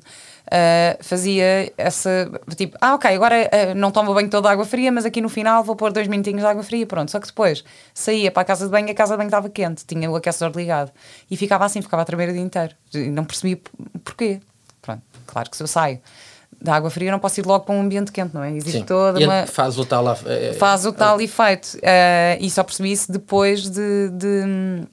uh, 0.47 1.03
fazia 1.03 1.71
essa. 1.77 2.29
Tipo, 2.55 2.77
ah, 2.81 2.95
ok, 2.95 3.13
agora 3.13 3.35
uh, 3.35 3.75
não 3.75 3.91
tomo 3.91 4.13
banho 4.13 4.29
toda 4.29 4.49
água 4.49 4.65
fria, 4.65 4.91
mas 4.91 5.05
aqui 5.05 5.21
no 5.21 5.29
final 5.29 5.63
vou 5.63 5.75
pôr 5.75 5.91
dois 5.91 6.07
minutinhos 6.07 6.41
de 6.41 6.47
água 6.47 6.63
fria, 6.63 6.85
pronto. 6.85 7.11
Só 7.11 7.19
que 7.19 7.27
depois 7.27 7.63
saía 7.93 8.31
para 8.31 8.41
a 8.41 8.45
casa 8.45 8.65
de 8.65 8.71
banho, 8.71 8.89
a 8.89 8.93
casa 8.93 9.13
de 9.13 9.17
banho 9.17 9.27
estava 9.27 9.49
quente, 9.49 9.85
tinha 9.85 10.09
o 10.09 10.15
aquecedor 10.15 10.55
ligado. 10.55 10.91
E 11.29 11.37
ficava 11.37 11.65
assim, 11.65 11.81
ficava 11.81 12.03
a 12.03 12.05
tremer 12.05 12.29
o 12.29 12.33
dia 12.33 12.41
inteiro. 12.41 12.73
E 12.93 13.09
não 13.09 13.25
percebia 13.25 13.59
porquê. 14.03 14.39
Pronto, 14.81 15.01
claro 15.25 15.49
que 15.49 15.57
se 15.57 15.63
eu 15.63 15.67
saio 15.67 15.99
da 16.61 16.75
água 16.75 16.89
fria 16.89 17.11
não 17.11 17.19
posso 17.19 17.39
ir 17.41 17.45
logo 17.45 17.65
para 17.65 17.75
um 17.75 17.81
ambiente 17.81 18.11
quente, 18.11 18.33
não 18.33 18.41
é? 18.41 18.51
Existe 18.51 18.79
Sim. 18.79 18.85
toda 18.85 19.19
uma. 19.19 19.45
Faz 19.45 19.77
o 19.77 19.85
tal. 19.85 20.05
É, 20.25 20.53
faz 20.53 20.85
o 20.85 20.93
tal 20.93 21.19
é, 21.19 21.23
efeito. 21.23 21.77
Uh, 21.77 22.39
e 22.39 22.49
só 22.49 22.63
percebi 22.63 22.91
isso 22.91 23.11
depois 23.11 23.69
de, 23.69 24.09
de 24.11 24.87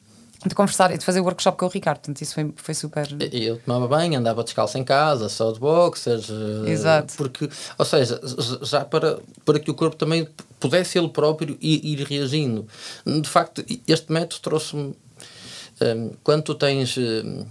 de 0.46 0.54
conversar 0.54 0.90
e 0.90 0.96
de 0.96 1.04
fazer 1.04 1.20
o 1.20 1.24
workshop 1.24 1.58
com 1.58 1.66
o 1.66 1.68
Ricardo, 1.68 1.98
portanto 1.98 2.22
isso 2.22 2.34
foi, 2.34 2.52
foi 2.56 2.74
super... 2.74 3.06
Eu 3.32 3.58
tomava 3.58 3.86
banho, 3.86 4.18
andava 4.18 4.42
descalço 4.42 4.78
em 4.78 4.84
casa, 4.84 5.28
só 5.28 5.52
de 5.52 5.60
boxers... 5.60 6.30
Eh, 6.30 6.70
Exato. 6.70 7.14
Porque, 7.16 7.48
ou 7.76 7.84
seja, 7.84 8.18
já 8.62 8.84
para, 8.84 9.18
para 9.44 9.58
que 9.58 9.70
o 9.70 9.74
corpo 9.74 9.96
também 9.96 10.26
pudesse 10.58 10.98
ele 10.98 11.10
próprio 11.10 11.58
ir, 11.60 11.84
ir 11.84 12.06
reagindo. 12.06 12.66
De 13.04 13.28
facto, 13.28 13.62
este 13.86 14.10
método 14.10 14.40
trouxe-me... 14.40 14.82
Um, 14.82 14.94
eh, 15.80 16.10
quando 16.24 16.42
tu 16.42 16.54
tens... 16.54 16.96
Um, 16.96 17.42
eh, 17.42 17.44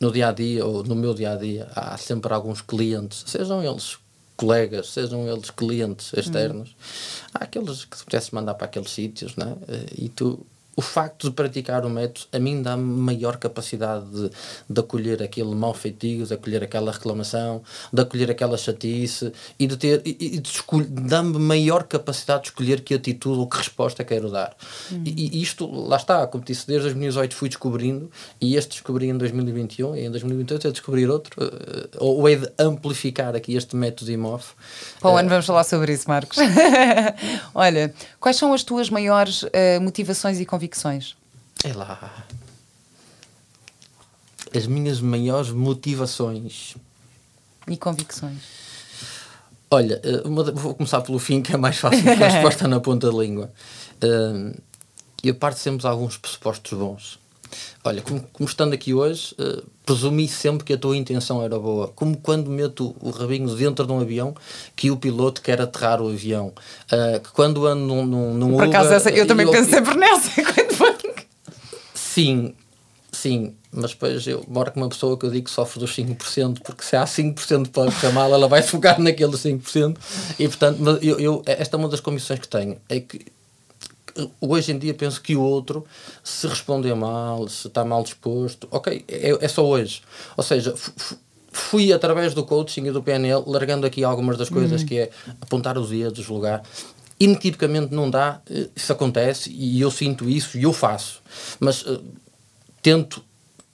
no 0.00 0.10
dia 0.10 0.28
a 0.28 0.32
dia, 0.32 0.66
ou 0.66 0.82
no 0.82 0.94
meu 0.94 1.14
dia 1.14 1.32
a 1.32 1.36
dia, 1.36 1.68
há 1.74 1.96
sempre 1.96 2.32
alguns 2.34 2.60
clientes, 2.60 3.22
sejam 3.26 3.62
eles 3.62 3.96
colegas, 4.36 4.88
sejam 4.88 5.26
eles 5.28 5.50
clientes 5.50 6.12
externos, 6.14 6.70
hum. 6.70 7.28
há 7.32 7.44
aqueles 7.44 7.84
que 7.84 7.96
se 7.96 8.04
pudesse 8.04 8.34
mandar 8.34 8.54
para 8.54 8.66
aqueles 8.66 8.90
sítios, 8.90 9.36
né? 9.36 9.56
e 9.96 10.08
tu 10.08 10.44
o 10.76 10.82
facto 10.82 11.28
de 11.28 11.34
praticar 11.34 11.84
o 11.84 11.90
método 11.90 12.26
a 12.32 12.38
mim 12.38 12.60
dá-me 12.60 12.82
maior 12.82 13.36
capacidade 13.36 14.04
de, 14.10 14.30
de 14.68 14.80
acolher 14.80 15.22
aquele 15.22 15.54
mal 15.54 15.72
feitiço, 15.72 16.28
de 16.28 16.34
acolher 16.34 16.62
aquela 16.64 16.90
reclamação, 16.90 17.62
de 17.92 18.02
acolher 18.02 18.30
aquela 18.30 18.56
chatice 18.56 19.32
e 19.58 19.66
de 19.66 19.76
ter 19.76 20.02
e, 20.04 20.36
e 20.36 20.42
dá-me 20.88 21.38
maior 21.38 21.84
capacidade 21.84 22.42
de 22.42 22.48
escolher 22.48 22.80
que 22.80 22.94
atitude 22.94 23.38
ou 23.38 23.48
que 23.48 23.56
resposta 23.56 24.02
quero 24.02 24.30
dar. 24.30 24.56
Uhum. 24.90 25.02
E, 25.04 25.38
e, 25.38 25.42
isto, 25.42 25.70
lá 25.70 25.96
está, 25.96 26.26
como 26.26 26.44
disse, 26.44 26.66
desde 26.66 26.84
2018 26.84 27.36
fui 27.36 27.48
descobrindo 27.48 28.10
e 28.40 28.56
este 28.56 28.70
descobri 28.70 29.08
em 29.08 29.16
2021 29.16 29.96
e 29.96 30.06
em 30.06 30.10
2028 30.10 30.68
é 30.68 30.70
descobrir 30.70 31.08
outro, 31.08 31.44
uh, 31.44 31.88
ou 31.98 32.28
é 32.28 32.36
de 32.36 32.50
amplificar 32.58 33.36
aqui 33.36 33.54
este 33.54 33.76
método 33.76 34.10
IMOF. 34.10 34.54
Para 35.00 35.10
o 35.10 35.16
ano 35.16 35.28
uh, 35.28 35.30
vamos 35.30 35.46
falar 35.46 35.64
sobre 35.64 35.92
isso, 35.92 36.08
Marcos. 36.08 36.38
Olha, 37.54 37.94
quais 38.18 38.36
são 38.36 38.52
as 38.52 38.64
tuas 38.64 38.90
maiores 38.90 39.44
uh, 39.44 39.48
motivações 39.80 40.40
e 40.40 40.44
convicções 40.44 40.63
convicções? 40.64 41.16
É 41.62 41.72
lá. 41.72 42.24
As 44.54 44.66
minhas 44.66 45.00
maiores 45.00 45.50
motivações. 45.50 46.76
E 47.68 47.76
convicções? 47.76 48.42
Olha, 49.70 50.00
eh, 50.02 50.26
uma, 50.26 50.44
vou 50.52 50.74
começar 50.74 51.00
pelo 51.00 51.18
fim, 51.18 51.42
que 51.42 51.52
é 51.52 51.56
mais 51.56 51.76
fácil, 51.76 52.02
porque 52.02 52.22
a 52.22 52.28
resposta 52.28 52.68
na 52.68 52.80
ponta 52.80 53.10
da 53.10 53.18
língua. 53.18 53.52
Uh, 54.02 54.58
eu 55.22 55.34
parto 55.34 55.58
sempre 55.58 55.80
de 55.80 55.86
alguns 55.86 56.16
pressupostos 56.16 56.78
bons. 56.78 57.18
Olha, 57.82 58.02
como, 58.02 58.22
como 58.32 58.48
estando 58.48 58.72
aqui 58.72 58.94
hoje, 58.94 59.34
uh, 59.38 59.62
presumi 59.84 60.26
sempre 60.28 60.64
que 60.64 60.72
a 60.72 60.78
tua 60.78 60.96
intenção 60.96 61.42
era 61.42 61.58
boa. 61.58 61.88
Como 61.88 62.16
quando 62.16 62.50
meto 62.50 62.94
o 63.00 63.10
rabinho 63.10 63.48
dentro 63.54 63.86
de 63.86 63.92
um 63.92 64.00
avião, 64.00 64.34
que 64.74 64.90
o 64.90 64.96
piloto 64.96 65.42
quer 65.42 65.60
aterrar 65.60 66.00
o 66.00 66.08
avião. 66.08 66.52
Uh, 66.90 67.20
que 67.20 67.30
quando 67.32 67.66
ando 67.66 67.84
num, 67.84 68.06
num, 68.06 68.34
num 68.34 68.52
Por 68.52 68.64
acaso, 68.64 68.92
essa, 68.92 69.10
eu 69.10 69.26
também 69.26 69.46
eu, 69.46 69.52
penso 69.52 69.70
sempre 69.70 69.96
nessa. 69.96 70.30
Sim, 72.14 72.54
sim. 73.10 73.54
Mas 73.72 73.90
depois 73.90 74.24
eu 74.24 74.44
moro 74.46 74.70
com 74.70 74.80
uma 74.80 74.88
pessoa 74.88 75.18
que 75.18 75.26
eu 75.26 75.30
digo 75.30 75.46
que 75.46 75.50
sofre 75.50 75.80
dos 75.80 75.96
5%, 75.96 76.60
porque 76.62 76.84
se 76.84 76.94
há 76.94 77.04
5% 77.04 77.70
para 77.70 77.90
ficar 77.90 78.12
mal, 78.12 78.32
ela 78.32 78.46
vai 78.46 78.62
focar 78.62 79.00
naqueles 79.00 79.40
5%. 79.40 79.96
E 80.38 80.46
portanto, 80.46 80.98
eu, 81.02 81.18
eu, 81.18 81.42
esta 81.44 81.76
é 81.76 81.78
uma 81.78 81.88
das 81.88 81.98
comissões 81.98 82.38
que 82.38 82.46
tenho. 82.46 82.76
É 82.88 83.00
que 83.00 83.26
hoje 84.40 84.72
em 84.72 84.78
dia 84.78 84.94
penso 84.94 85.20
que 85.20 85.36
o 85.36 85.42
outro, 85.42 85.84
se 86.22 86.46
responder 86.46 86.94
mal, 86.94 87.48
se 87.48 87.66
está 87.68 87.84
mal 87.84 88.02
disposto, 88.02 88.68
ok, 88.70 89.04
é, 89.08 89.38
é 89.40 89.48
só 89.48 89.66
hoje. 89.66 90.02
Ou 90.36 90.44
seja, 90.44 90.74
fui 91.50 91.92
através 91.92 92.34
do 92.34 92.44
coaching 92.44 92.86
e 92.86 92.90
do 92.90 93.02
PNL 93.02 93.44
largando 93.46 93.86
aqui 93.86 94.02
algumas 94.02 94.36
das 94.36 94.48
coisas 94.48 94.82
uhum. 94.82 94.86
que 94.86 94.98
é 94.98 95.10
apontar 95.40 95.78
os 95.78 95.90
dedos, 95.90 96.24
julgar. 96.24 96.62
Inequivocamente 97.18 97.94
não 97.94 98.10
dá, 98.10 98.40
eh, 98.50 98.68
isso 98.74 98.92
acontece 98.92 99.50
e 99.50 99.80
eu 99.80 99.90
sinto 99.90 100.28
isso 100.28 100.58
e 100.58 100.64
eu 100.64 100.72
faço. 100.72 101.22
Mas 101.60 101.82
uh, 101.82 102.02
tento 102.82 103.24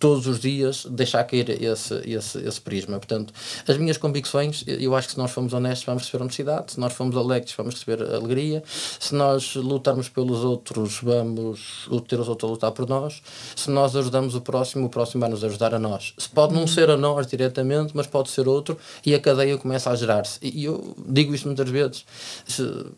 todos 0.01 0.27
os 0.27 0.41
dias 0.41 0.87
deixar 0.87 1.23
cair 1.25 1.63
esse, 1.63 1.95
esse, 2.09 2.39
esse 2.39 2.61
prisma. 2.61 2.99
Portanto, 2.99 3.35
as 3.69 3.77
minhas 3.77 3.99
convicções, 3.99 4.65
eu 4.67 4.97
acho 4.97 5.09
que 5.09 5.15
se 5.15 5.19
nós 5.19 5.31
formos 5.31 5.53
honestos, 5.53 5.85
vamos 5.85 6.05
receber 6.05 6.23
honestidade, 6.23 6.73
se 6.73 6.81
nós 6.81 6.95
formos 6.95 7.17
alegres, 7.17 7.53
vamos 7.55 7.75
receber 7.75 8.03
alegria, 8.03 8.63
se 8.99 9.15
nós 9.15 9.55
lutarmos 9.55 10.09
pelos 10.09 10.43
outros, 10.43 11.01
vamos 11.03 11.87
ter 12.09 12.19
os 12.19 12.29
outros 12.29 12.49
a 12.49 12.53
lutar 12.53 12.73
por 12.73 12.89
nós, 12.89 13.23
se 13.55 13.71
nós 13.71 13.95
ajudamos 13.95 14.35
o 14.35 14.41
próximo, 14.41 14.87
o 14.87 14.89
próximo 14.89 15.21
vai 15.21 15.29
nos 15.29 15.45
ajudar 15.45 15.75
a 15.75 15.79
nós. 15.79 16.15
Se 16.17 16.29
pode 16.31 16.55
não 16.55 16.67
ser 16.67 16.89
a 16.89 16.97
nós 16.97 17.27
diretamente, 17.27 17.93
mas 17.95 18.07
pode 18.07 18.31
ser 18.31 18.49
outro, 18.49 18.79
e 19.05 19.15
a 19.15 19.21
cadeia 19.21 19.59
começa 19.59 19.91
a 19.91 19.97
gerar-se. 19.97 20.39
E 20.43 20.65
eu 20.65 20.97
digo 21.07 21.35
isto 21.35 21.47
muitas 21.47 21.69
vezes. 21.69 22.07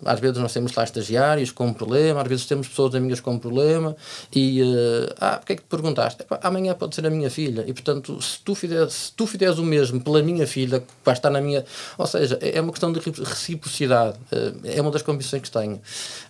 Às 0.05 0.21
vezes 0.21 0.39
nós 0.39 0.53
temos 0.53 0.73
lá 0.73 0.85
estagiários 0.85 1.51
com 1.51 1.67
um 1.67 1.73
problema, 1.73 2.23
às 2.23 2.29
vezes 2.29 2.47
temos 2.47 2.69
pessoas 2.69 2.95
amigas 2.95 3.19
com 3.19 3.33
um 3.33 3.39
problema, 3.41 3.97
e, 4.33 4.63
uh, 4.63 5.15
ah, 5.21 5.37
porque 5.39 5.55
é 5.55 5.57
que 5.57 5.63
te 5.63 5.69
perguntaste? 5.69 6.25
Amanhã 6.43 6.75
pode 6.75 6.92
pode 6.93 6.97
ser 6.97 7.07
a 7.07 7.11
minha 7.11 7.31
filha. 7.31 7.65
E, 7.67 7.73
portanto, 7.73 8.21
se 8.21 8.39
tu, 8.41 8.55
fizeres, 8.55 8.93
se 8.93 9.13
tu 9.13 9.27
fizeres 9.27 9.59
o 9.59 9.65
mesmo 9.65 10.01
pela 10.01 10.23
minha 10.23 10.47
filha, 10.47 10.83
vai 11.05 11.15
estar 11.15 11.31
na 11.31 11.41
minha. 11.41 11.65
Ou 11.97 12.07
seja, 12.07 12.39
é 12.41 12.61
uma 12.61 12.71
questão 12.71 12.93
de 12.93 13.01
reciprocidade. 13.01 14.19
Eh, 14.31 14.77
é 14.77 14.81
uma 14.81 14.91
das 14.91 15.03
convicções 15.03 15.43
que 15.43 15.51
tenho. 15.51 15.81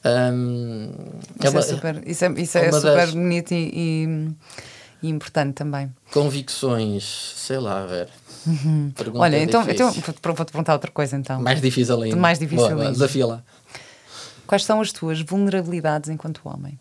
Um, 0.04 0.90
isso, 1.38 1.46
é, 1.46 1.50
uma, 1.50 1.60
é 1.60 1.62
super, 1.62 2.02
isso 2.06 2.24
é, 2.24 2.32
isso 2.40 2.58
é, 2.58 2.66
é 2.66 2.72
super 2.72 2.96
das... 2.96 3.10
bonito 3.10 3.52
e, 3.52 3.70
e, 3.74 5.06
e, 5.06 5.08
importante 5.08 5.54
também. 5.54 5.92
Convicções, 6.12 7.04
sei 7.36 7.58
lá, 7.58 7.84
ver. 7.84 8.08
Uhum. 8.46 8.92
Olha, 9.14 9.42
então, 9.42 9.64
então 9.68 9.92
vou-te 9.92 10.20
perguntar 10.20 10.72
outra 10.72 10.90
coisa 10.90 11.16
então. 11.16 11.40
Mais 11.40 11.60
difícil 11.60 12.00
ainda. 12.00 12.16
Mais 12.16 12.38
difícil 12.38 12.68
Boa, 12.68 12.80
ainda. 12.80 12.92
Desafia 12.92 13.26
lá. 13.26 13.42
Quais 14.46 14.64
são 14.64 14.80
as 14.80 14.92
tuas 14.92 15.20
vulnerabilidades 15.20 16.10
enquanto 16.10 16.40
homem? 16.44 16.78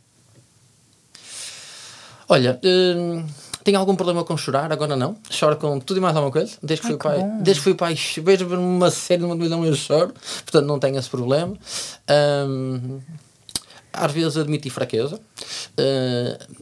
Olha, 2.27 2.59
hum, 2.63 3.25
tem 3.63 3.75
algum 3.75 3.95
problema 3.95 4.23
com 4.23 4.35
chorar? 4.35 4.71
Agora 4.71 4.95
não. 4.95 5.15
Choro 5.29 5.55
com 5.57 5.79
tudo 5.79 5.97
e 5.97 6.01
mais 6.01 6.15
alguma 6.15 6.31
coisa. 6.31 6.57
Desde 6.61 6.81
que 6.81 6.87
Ai, 6.87 6.93
fui 6.93 6.97
pai, 6.97 7.19
bom. 7.19 7.37
desde 7.41 7.59
que 7.59 7.63
fui 7.63 7.73
pai, 7.75 7.95
vejo 8.23 8.47
uma 8.59 8.89
série 8.89 9.21
numa 9.21 9.35
televisão 9.35 9.65
eu 9.65 9.75
choro. 9.75 10.13
Portanto, 10.43 10.65
não 10.65 10.79
tenho 10.79 10.97
esse 10.97 11.09
problema. 11.09 11.55
Hum, 12.47 12.99
às 13.93 14.11
vezes 14.11 14.37
admiti 14.37 14.69
fraqueza. 14.69 15.15
Uh, 15.17 16.61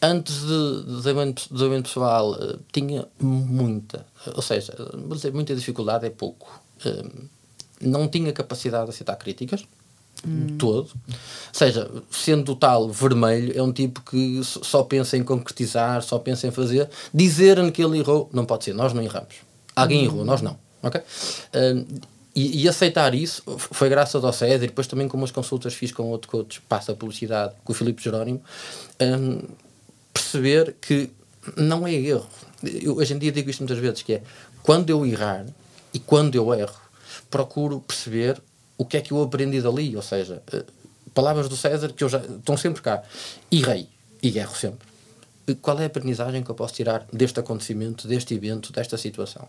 antes 0.00 0.40
de 0.40 0.84
desenvolvimento, 0.84 1.42
desenvolvimento 1.50 1.84
pessoal, 1.88 2.32
uh, 2.32 2.58
tinha 2.72 3.06
muita, 3.20 4.06
ou 4.34 4.42
seja, 4.42 4.72
vou 4.92 5.16
dizer, 5.16 5.32
muita 5.32 5.54
dificuldade 5.54 6.06
é 6.06 6.10
pouco. 6.10 6.62
Uh, 6.86 7.28
não 7.80 8.06
tinha 8.08 8.32
capacidade 8.32 8.84
de 8.84 8.90
aceitar 8.90 9.16
críticas. 9.16 9.64
Todo. 10.58 10.90
Ou 11.08 11.14
seja, 11.52 11.90
sendo 12.10 12.52
o 12.52 12.56
tal 12.56 12.88
vermelho, 12.90 13.52
é 13.58 13.62
um 13.62 13.72
tipo 13.72 14.00
que 14.02 14.40
só 14.44 14.82
pensa 14.84 15.16
em 15.16 15.24
concretizar, 15.24 16.02
só 16.02 16.18
pensa 16.18 16.46
em 16.46 16.50
fazer. 16.50 16.88
Dizer-me 17.12 17.72
que 17.72 17.82
ele 17.82 17.98
errou, 17.98 18.30
não 18.32 18.44
pode 18.44 18.64
ser, 18.64 18.74
nós 18.74 18.92
não 18.92 19.02
erramos. 19.02 19.34
Alguém 19.74 20.04
errou, 20.04 20.24
nós 20.24 20.40
não. 20.40 20.56
Ok? 20.82 21.00
Um, 21.54 21.84
e, 22.34 22.62
e 22.62 22.68
aceitar 22.68 23.14
isso 23.14 23.42
foi 23.58 23.88
graças 23.88 24.24
ao 24.24 24.32
César 24.32 24.64
e 24.64 24.68
depois 24.68 24.86
também 24.86 25.06
com 25.06 25.16
umas 25.16 25.30
consultas 25.30 25.74
fiz 25.74 25.92
com 25.92 26.04
outro 26.04 26.30
coach, 26.30 26.62
passa 26.62 26.92
a 26.92 26.94
publicidade, 26.94 27.54
com 27.62 27.72
o 27.72 27.74
Filipe 27.74 28.02
Jerónimo, 28.02 28.40
um, 29.00 29.40
perceber 30.12 30.76
que 30.80 31.10
não 31.56 31.86
é 31.86 31.92
erro. 31.92 32.26
Eu, 32.62 32.96
hoje 32.96 33.12
em 33.12 33.18
dia 33.18 33.32
digo 33.32 33.50
isto 33.50 33.60
muitas 33.60 33.78
vezes, 33.78 34.02
que 34.02 34.14
é 34.14 34.22
quando 34.62 34.88
eu 34.88 35.04
errar 35.04 35.44
e 35.92 35.98
quando 35.98 36.34
eu 36.34 36.54
erro, 36.54 36.80
procuro 37.30 37.80
perceber 37.80 38.40
o 38.82 38.84
que 38.84 38.96
é 38.96 39.00
que 39.00 39.12
eu 39.12 39.22
aprendi 39.22 39.60
dali, 39.62 39.94
ou 39.94 40.02
seja, 40.02 40.42
eh, 40.52 40.64
palavras 41.14 41.48
do 41.48 41.56
César 41.56 41.92
que 41.92 42.02
eu 42.02 42.08
já 42.08 42.18
estão 42.18 42.56
sempre 42.56 42.82
cá. 42.82 43.02
Errei 43.50 43.88
e 44.20 44.36
erro 44.36 44.56
sempre. 44.56 44.88
Eh, 45.46 45.54
Qual 45.62 45.78
é 45.78 45.84
a 45.84 45.86
aprendizagem 45.86 46.42
que 46.42 46.50
eu 46.50 46.54
posso 46.54 46.74
tirar 46.74 47.06
deste 47.12 47.38
acontecimento, 47.38 48.08
deste 48.08 48.34
evento, 48.34 48.72
desta 48.72 48.96
situação? 48.98 49.46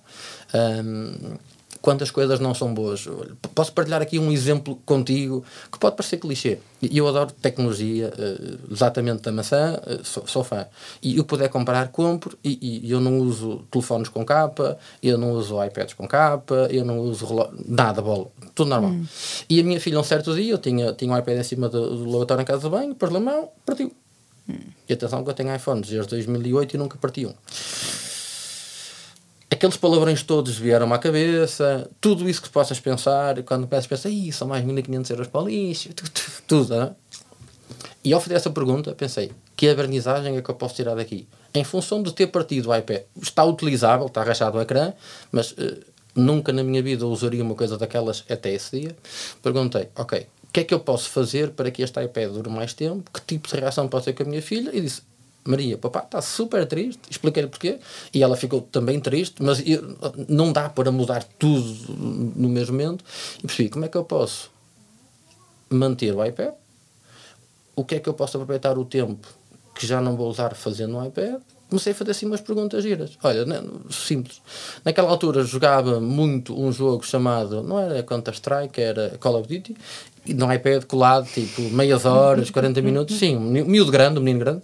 Ahm, 0.53 1.37
quando 1.81 2.01
as 2.03 2.11
coisas 2.11 2.39
não 2.39 2.53
são 2.53 2.73
boas. 2.73 3.05
Posso 3.53 3.73
partilhar 3.73 4.01
aqui 4.01 4.17
um 4.19 4.31
exemplo 4.31 4.75
contigo 4.85 5.43
que 5.71 5.77
pode 5.79 5.95
parecer 5.95 6.17
clichê. 6.17 6.57
Eu 6.81 7.07
adoro 7.07 7.31
tecnologia, 7.31 8.11
eh, 8.17 8.57
exatamente 8.71 9.21
da 9.23 9.31
maçã, 9.31 9.79
sou, 10.03 10.25
sou 10.27 10.43
fã. 10.43 10.65
E 11.01 11.15
que 11.15 11.23
puder 11.23 11.49
comprar, 11.49 11.87
compro. 11.89 12.37
E, 12.43 12.81
e 12.83 12.91
eu 12.91 12.99
não 13.01 13.19
uso 13.19 13.65
telefones 13.71 14.09
com 14.09 14.23
capa, 14.25 14.77
eu 15.01 15.17
não 15.17 15.31
uso 15.31 15.61
iPads 15.63 15.93
com 15.93 16.07
capa, 16.07 16.67
eu 16.71 16.85
não 16.85 16.99
uso 16.99 17.25
reló- 17.25 17.49
nada, 17.67 18.01
bola. 18.01 18.27
Tudo 18.55 18.69
normal. 18.69 18.91
E 19.49 19.59
a 19.59 19.63
minha 19.63 19.79
filha, 19.79 19.99
um 19.99 20.03
certo 20.03 20.33
dia, 20.35 20.51
eu 20.53 20.57
tinha, 20.57 20.93
tinha 20.93 21.11
um 21.13 21.17
iPad 21.17 21.37
em 21.37 21.43
cima 21.43 21.67
do, 21.69 21.97
do 21.97 22.09
lavatório 22.11 22.41
em 22.41 22.45
casa 22.45 22.61
de 22.63 22.69
banho, 22.69 22.95
pôs 22.95 23.11
na 23.11 23.19
mão, 23.19 23.49
partiu. 23.65 23.91
E 24.89 24.93
atenção 24.93 25.23
que 25.23 25.29
eu 25.29 25.33
tenho 25.33 25.55
iPhones 25.55 25.89
desde 25.89 26.09
2008 26.09 26.75
e 26.75 26.77
nunca 26.77 26.97
parti 26.97 27.25
um. 27.25 27.33
Aqueles 29.63 29.77
palavrões 29.77 30.21
todos 30.21 30.57
vieram-me 30.57 30.91
à 30.93 30.97
cabeça, 30.97 31.89
tudo 32.01 32.27
isso 32.27 32.41
que 32.41 32.49
possas 32.49 32.81
pensar, 32.81 33.37
e 33.37 33.43
quando 33.43 33.65
começas 33.65 33.85
a 33.85 33.89
pensar, 33.89 34.09
Ih, 34.09 34.29
são 34.33 34.45
mais 34.45 34.61
1500 34.65 35.09
euros 35.11 35.27
para 35.27 35.39
o 35.41 35.47
lixo, 35.47 35.87
tu- 35.93 36.03
tu- 36.11 36.31
tudo, 36.45 36.75
não 36.75 36.83
é? 36.83 36.91
E 38.03 38.11
ao 38.11 38.19
fazer 38.19 38.35
essa 38.35 38.49
pergunta, 38.49 38.93
pensei, 38.93 39.31
que 39.55 39.69
aprendizagem 39.69 40.35
é 40.35 40.41
que 40.41 40.49
eu 40.51 40.55
posso 40.55 40.75
tirar 40.75 40.95
daqui? 40.95 41.25
Em 41.53 41.63
função 41.63 42.03
de 42.03 42.11
ter 42.11 42.27
partido 42.27 42.71
o 42.71 42.75
iPad, 42.75 43.03
está 43.21 43.45
utilizável, 43.45 44.07
está 44.07 44.21
rachado 44.21 44.57
o 44.57 44.61
ecrã, 44.61 44.91
mas 45.31 45.55
eh, 45.57 45.77
nunca 46.13 46.51
na 46.51 46.61
minha 46.61 46.83
vida 46.83 47.07
usaria 47.07 47.41
uma 47.41 47.55
coisa 47.55 47.77
daquelas 47.77 48.25
até 48.29 48.51
esse 48.51 48.81
dia. 48.81 48.93
Perguntei, 49.41 49.87
ok, 49.95 50.27
o 50.43 50.51
que 50.51 50.59
é 50.59 50.63
que 50.65 50.73
eu 50.73 50.79
posso 50.81 51.09
fazer 51.09 51.51
para 51.51 51.71
que 51.71 51.81
este 51.81 52.03
iPad 52.03 52.31
dure 52.33 52.49
mais 52.49 52.73
tempo? 52.73 53.09
Que 53.13 53.21
tipo 53.21 53.47
de 53.47 53.55
reação 53.55 53.87
pode 53.87 54.03
ter 54.03 54.11
com 54.13 54.23
a 54.23 54.25
minha 54.25 54.41
filha? 54.41 54.71
E 54.73 54.81
disse, 54.81 55.03
Maria, 55.45 55.77
papá 55.77 55.99
está 56.03 56.21
super 56.21 56.65
triste, 56.65 57.01
expliquei-lhe 57.09 57.49
porquê, 57.49 57.79
e 58.13 58.23
ela 58.23 58.35
ficou 58.37 58.61
também 58.61 58.99
triste, 58.99 59.43
mas 59.43 59.61
eu- 59.65 59.97
não 60.29 60.53
dá 60.53 60.69
para 60.69 60.91
mudar 60.91 61.23
tudo 61.37 61.93
no 62.35 62.47
mesmo 62.49 62.77
momento. 62.77 63.03
E 63.39 63.47
percebi, 63.47 63.69
como 63.69 63.85
é 63.85 63.87
que 63.89 63.97
eu 63.97 64.05
posso 64.05 64.49
manter 65.69 66.13
o 66.15 66.23
iPad? 66.23 66.53
o 67.75 67.83
que 67.83 67.95
é 67.95 67.99
que 67.99 68.07
eu 68.07 68.13
posso 68.13 68.37
aproveitar 68.37 68.77
o 68.77 68.85
tempo 68.85 69.27
que 69.75 69.87
já 69.87 69.99
não 69.99 70.15
vou 70.15 70.29
usar 70.29 70.53
fazendo 70.55 70.93
no 70.93 71.05
iPad? 71.05 71.41
Comecei 71.69 71.91
a 71.91 71.95
fazer 71.95 72.11
assim 72.11 72.27
umas 72.27 72.41
perguntas 72.41 72.83
giras. 72.83 73.17
Olha, 73.23 73.45
né, 73.45 73.63
simples. 73.89 74.39
Naquela 74.85 75.09
altura 75.09 75.43
jogava 75.43 75.99
muito 75.99 76.53
um 76.59 76.71
jogo 76.71 77.03
chamado, 77.03 77.63
não 77.63 77.79
era 77.79 78.03
Counter-Strike, 78.03 78.79
era 78.79 79.17
Call 79.19 79.39
of 79.39 79.47
Duty, 79.47 79.75
e 80.25 80.33
no 80.33 80.51
iPad 80.53 80.83
colado, 80.85 81.27
tipo, 81.27 81.61
meias 81.63 82.05
horas, 82.05 82.49
40 82.51 82.81
minutos, 82.81 83.17
sim, 83.17 83.35
um 83.35 83.41
miúdo 83.65 83.91
grande, 83.91 84.19
um 84.19 84.21
menino 84.23 84.39
grande, 84.39 84.61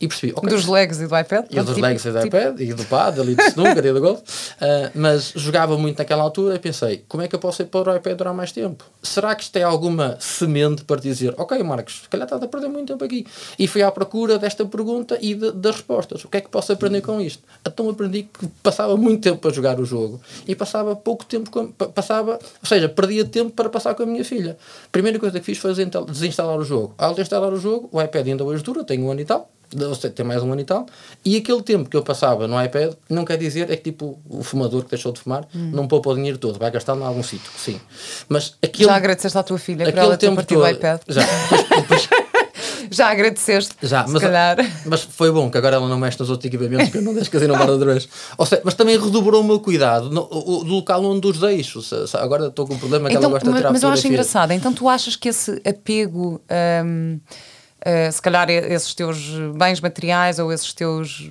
e 0.00 0.08
percebi, 0.08 0.32
ok, 0.34 0.48
Dos 0.48 0.66
legs 0.66 1.00
e 1.00 1.06
do 1.06 1.18
iPad? 1.18 1.46
e 1.50 1.56
dos 1.56 1.66
Tipo- 1.74 1.80
legs 1.80 2.04
e 2.04 2.10
do 2.10 2.20
tipo- 2.22 2.36
iPad, 2.36 2.60
e 2.60 2.72
do 2.74 2.84
paddle, 2.86 3.30
e 3.30 3.34
do 3.34 3.42
snooker, 3.42 3.84
e 3.86 3.92
do 3.92 4.00
golfe. 4.00 4.22
Uh, 4.22 4.90
mas 4.94 5.32
jogava 5.36 5.76
muito 5.76 5.98
naquela 5.98 6.22
altura 6.22 6.54
e 6.54 6.58
pensei, 6.58 7.04
como 7.08 7.22
é 7.22 7.28
que 7.28 7.34
eu 7.34 7.38
posso 7.38 7.62
ir 7.62 7.66
para 7.66 7.92
o 7.92 7.96
iPad 7.96 8.16
durar 8.16 8.34
mais 8.34 8.52
tempo? 8.52 8.84
Será 9.02 9.34
que 9.34 9.42
isto 9.42 9.56
é 9.56 9.62
alguma 9.62 10.16
semente 10.20 10.84
para 10.84 11.00
dizer, 11.00 11.34
ok 11.36 11.62
Marcos, 11.62 12.02
se 12.04 12.08
calhar 12.08 12.24
estás 12.26 12.42
a 12.42 12.46
perder 12.48 12.68
muito 12.68 12.88
tempo 12.92 13.04
aqui. 13.04 13.26
E 13.58 13.66
fui 13.66 13.82
à 13.82 13.90
procura 13.90 14.38
desta 14.38 14.64
pergunta 14.64 15.18
e 15.20 15.34
de- 15.34 15.52
das 15.52 15.76
respostas. 15.76 16.24
O 16.24 16.28
que 16.28 16.38
é 16.38 16.40
que 16.40 16.48
posso 16.48 16.72
aprender 16.72 17.00
com 17.02 17.20
isto? 17.20 17.42
Então 17.66 17.88
aprendi 17.90 18.22
que 18.24 18.46
passava 18.62 18.96
muito 18.96 19.20
tempo 19.22 19.46
a 19.46 19.52
jogar 19.52 19.78
o 19.78 19.84
jogo 19.84 20.20
e 20.46 20.54
passava 20.54 20.94
pouco 20.96 21.24
tempo, 21.24 21.50
com, 21.50 21.66
pa- 21.70 21.86
passava, 21.88 22.32
ou 22.62 22.66
seja, 22.68 22.88
perdia 22.88 23.24
tempo 23.24 23.50
para 23.50 23.68
passar 23.68 23.94
com 23.94 24.02
a 24.04 24.06
minha 24.06 24.24
filha. 24.24 24.56
Primeira 25.02 25.18
coisa 25.18 25.40
que 25.40 25.44
fiz 25.44 25.58
foi 25.58 25.74
desinstalar 25.74 26.56
o 26.56 26.62
jogo. 26.64 26.94
Ao 26.96 27.10
desinstalar 27.12 27.52
o 27.52 27.58
jogo, 27.58 27.88
o 27.90 28.00
iPad 28.00 28.24
ainda 28.28 28.44
hoje 28.44 28.62
dura, 28.62 28.84
tem 28.84 29.02
um 29.02 29.10
ano 29.10 29.20
e 29.20 29.24
tal, 29.24 29.50
ou 29.76 29.94
seja, 29.96 30.10
tem 30.10 30.24
mais 30.24 30.40
um 30.44 30.52
ano 30.52 30.60
e 30.60 30.64
tal, 30.64 30.86
e 31.24 31.36
aquele 31.36 31.60
tempo 31.60 31.90
que 31.90 31.96
eu 31.96 32.04
passava 32.04 32.46
no 32.46 32.62
iPad 32.62 32.92
não 33.10 33.24
quer 33.24 33.36
dizer 33.36 33.68
é 33.68 33.74
que 33.76 33.90
tipo 33.90 34.20
o 34.30 34.44
fumador 34.44 34.84
que 34.84 34.90
deixou 34.90 35.10
de 35.10 35.18
fumar 35.18 35.44
não 35.52 35.88
poupa 35.88 36.10
o 36.10 36.14
dinheiro 36.14 36.38
todo, 36.38 36.56
vai 36.56 36.70
gastar 36.70 36.96
em 36.96 37.02
algum 37.02 37.22
sítio, 37.24 37.50
sim. 37.58 37.80
Mas 38.28 38.54
aquele, 38.62 38.88
Já 38.88 38.94
agradeceste 38.94 39.36
à 39.36 39.42
tua 39.42 39.58
filha 39.58 39.84
por 39.86 39.88
aquele 39.88 40.06
ela 40.06 40.16
ter 40.16 40.26
tempo 40.26 40.36
partido 40.36 40.58
todo. 40.60 40.66
o 40.66 40.70
iPad? 40.70 41.00
Já, 41.08 41.22
depois- 41.22 41.68
depois- 41.82 42.08
Já 42.92 43.10
agradeceste? 43.10 43.74
já, 43.82 44.06
se 44.06 44.12
mas, 44.12 44.22
calhar. 44.22 44.56
mas 44.86 45.02
foi 45.02 45.30
bom 45.32 45.50
que 45.50 45.58
agora 45.58 45.76
ela 45.76 45.88
não 45.88 45.98
mexe 45.98 46.18
nos 46.20 46.30
outros 46.30 46.46
equipamentos 46.46 46.90
que 46.90 46.98
eu 46.98 47.02
não 47.02 47.14
deixo 47.14 47.30
que 47.30 47.38
não 47.46 47.56
guarda 47.56 47.72
outra 47.72 47.92
vez. 47.92 48.08
Ou 48.38 48.46
seja, 48.46 48.62
mas 48.64 48.74
também 48.74 48.98
redobrou 48.98 49.40
o 49.40 49.44
meu 49.44 49.58
cuidado 49.58 50.10
no, 50.10 50.22
o- 50.30 50.62
do 50.62 50.74
local 50.74 51.04
onde 51.04 51.26
os 51.26 51.38
deixo. 51.40 51.80
Agora 52.18 52.46
estou 52.48 52.66
com 52.66 52.74
um 52.74 52.78
problema 52.78 53.08
que 53.08 53.14
Então, 53.16 53.30
ela 53.30 53.32
gosta 53.32 53.44
de 53.46 53.50
mas, 53.50 53.60
tirar 53.60 53.72
mas 53.72 53.82
eu 53.82 53.88
acho 53.88 54.06
engraçado. 54.06 54.50
Então, 54.52 54.72
tu 54.72 54.88
achas 54.88 55.16
que 55.16 55.28
esse 55.28 55.60
apego, 55.66 56.40
hum, 56.84 57.18
eh, 57.84 58.10
se 58.10 58.20
calhar, 58.22 58.48
esses 58.50 58.94
teus 58.94 59.18
bens 59.56 59.80
materiais 59.80 60.38
ou 60.38 60.52
esses 60.52 60.72
teus. 60.72 61.28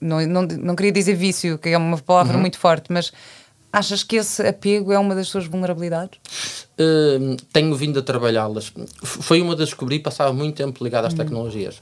Não, 0.00 0.20
não, 0.26 0.42
não 0.42 0.76
queria 0.76 0.92
dizer 0.92 1.14
vício, 1.14 1.58
que 1.58 1.70
é 1.70 1.78
uma 1.78 1.96
Uhum. 1.96 2.02
palavra 2.02 2.36
muito 2.38 2.58
forte, 2.58 2.92
mas 2.92 3.10
achas 3.74 4.04
que 4.04 4.16
esse 4.16 4.46
apego 4.46 4.92
é 4.92 4.98
uma 4.98 5.14
das 5.14 5.28
tuas 5.28 5.46
vulnerabilidades? 5.46 6.18
Uh, 6.78 7.36
tenho 7.52 7.74
vindo 7.74 7.98
a 7.98 8.02
trabalhá-las. 8.02 8.72
Foi 9.02 9.40
uma 9.40 9.56
das 9.56 9.68
que 9.68 9.74
descobri, 9.74 9.98
passava 9.98 10.32
muito 10.32 10.56
tempo 10.56 10.82
ligado 10.82 11.06
às 11.06 11.14
tecnologias. 11.14 11.76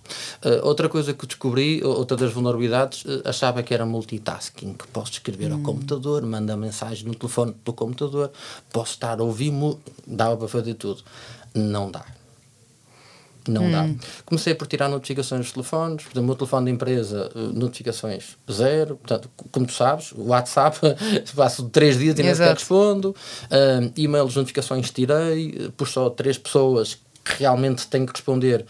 Uh, 0.45 0.65
outra 0.65 0.89
coisa 0.89 1.13
que 1.13 1.27
descobri, 1.27 1.85
outra 1.85 2.17
das 2.17 2.33
vulnerabilidades, 2.33 3.05
uh, 3.05 3.23
achava 3.27 3.63
que 3.63 3.75
era 3.75 3.85
multitasking, 3.85 4.73
que 4.73 4.87
posso 4.89 5.13
escrever 5.13 5.53
ao 5.53 5.59
computador, 5.59 6.23
mandar 6.23 6.57
mensagem 6.57 7.07
no 7.07 7.15
telefone 7.15 7.55
do 7.63 7.73
computador, 7.73 8.33
posso 8.73 8.93
estar 8.93 9.21
a 9.21 9.23
ouvir, 9.23 9.53
dava 10.07 10.37
para 10.37 10.49
fazer 10.49 10.75
tudo. 10.75 11.03
Não 11.55 11.91
dá. 11.91 12.05
Não 13.49 13.71
dá. 13.71 13.89
Comecei 14.25 14.55
por 14.55 14.67
tirar 14.67 14.89
notificações 14.89 15.43
dos 15.43 15.53
telefones, 15.53 16.05
por 16.05 16.11
exemplo, 16.11 16.23
o 16.23 16.27
meu 16.27 16.35
telefone 16.37 16.67
de 16.67 16.73
empresa, 16.73 17.31
eh, 17.35 17.39
notificações 17.53 18.37
zero. 18.51 18.97
Portanto, 18.97 19.29
como 19.51 19.67
tu 19.67 19.73
sabes, 19.73 20.13
o 20.13 20.29
WhatsApp, 20.29 20.79
passo 21.35 21.69
três 21.69 21.99
dias 21.99 22.19
e 22.19 22.23
nem 22.23 22.35
sequer 22.35 22.55
respondo. 22.55 23.15
Ah, 23.51 23.91
e-mails, 23.97 24.37
notificações 24.37 24.91
tirei, 24.91 25.57
eh, 25.59 25.71
por 25.77 25.89
só 25.89 26.09
três 26.11 26.39
pessoas 26.39 26.99
que 27.25 27.39
realmente 27.39 27.87
tenho 27.87 28.07
que 28.07 28.13
responder 28.13 28.65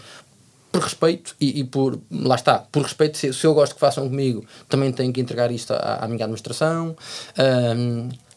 por 0.71 0.83
respeito 0.83 1.35
e, 1.39 1.61
e 1.61 1.65
por, 1.65 1.99
lá 2.11 2.35
está, 2.35 2.61
por 2.73 2.83
respeito, 2.83 3.19
se, 3.19 3.33
se 3.33 3.47
eu 3.47 3.53
gosto 3.53 3.75
que 3.75 3.81
façam 3.81 4.09
comigo, 4.09 4.45
também 4.71 4.91
tenho 4.91 5.13
que 5.13 5.21
entregar 5.21 5.53
isto 5.53 5.73
à, 5.75 5.99
à 6.03 6.09
minha 6.09 6.25
administração. 6.25 6.97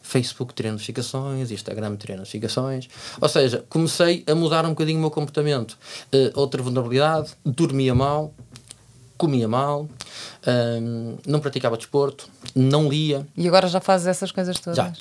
Facebook 0.06 0.54
tirei 0.54 0.70
notificações, 0.70 1.50
Instagram 1.50 1.96
tirei 1.96 2.16
notificações. 2.16 2.88
Ou 3.20 3.28
seja, 3.28 3.64
comecei 3.68 4.24
a 4.26 4.34
mudar 4.34 4.64
um 4.64 4.70
bocadinho 4.70 4.98
o 4.98 5.00
meu 5.00 5.10
comportamento. 5.10 5.76
Eh, 6.12 6.30
outra 6.34 6.62
vulnerabilidade, 6.62 7.32
dormia 7.44 7.94
mal, 7.94 8.32
comia 9.16 9.48
mal. 9.48 9.88
Um, 10.46 11.16
não 11.26 11.40
praticava 11.40 11.76
desporto, 11.76 12.28
não 12.54 12.88
lia. 12.88 13.26
E 13.36 13.48
agora 13.48 13.66
já 13.66 13.80
fazes 13.80 14.06
essas 14.06 14.30
coisas 14.30 14.58
todas? 14.60 14.76
Já. 14.76 14.92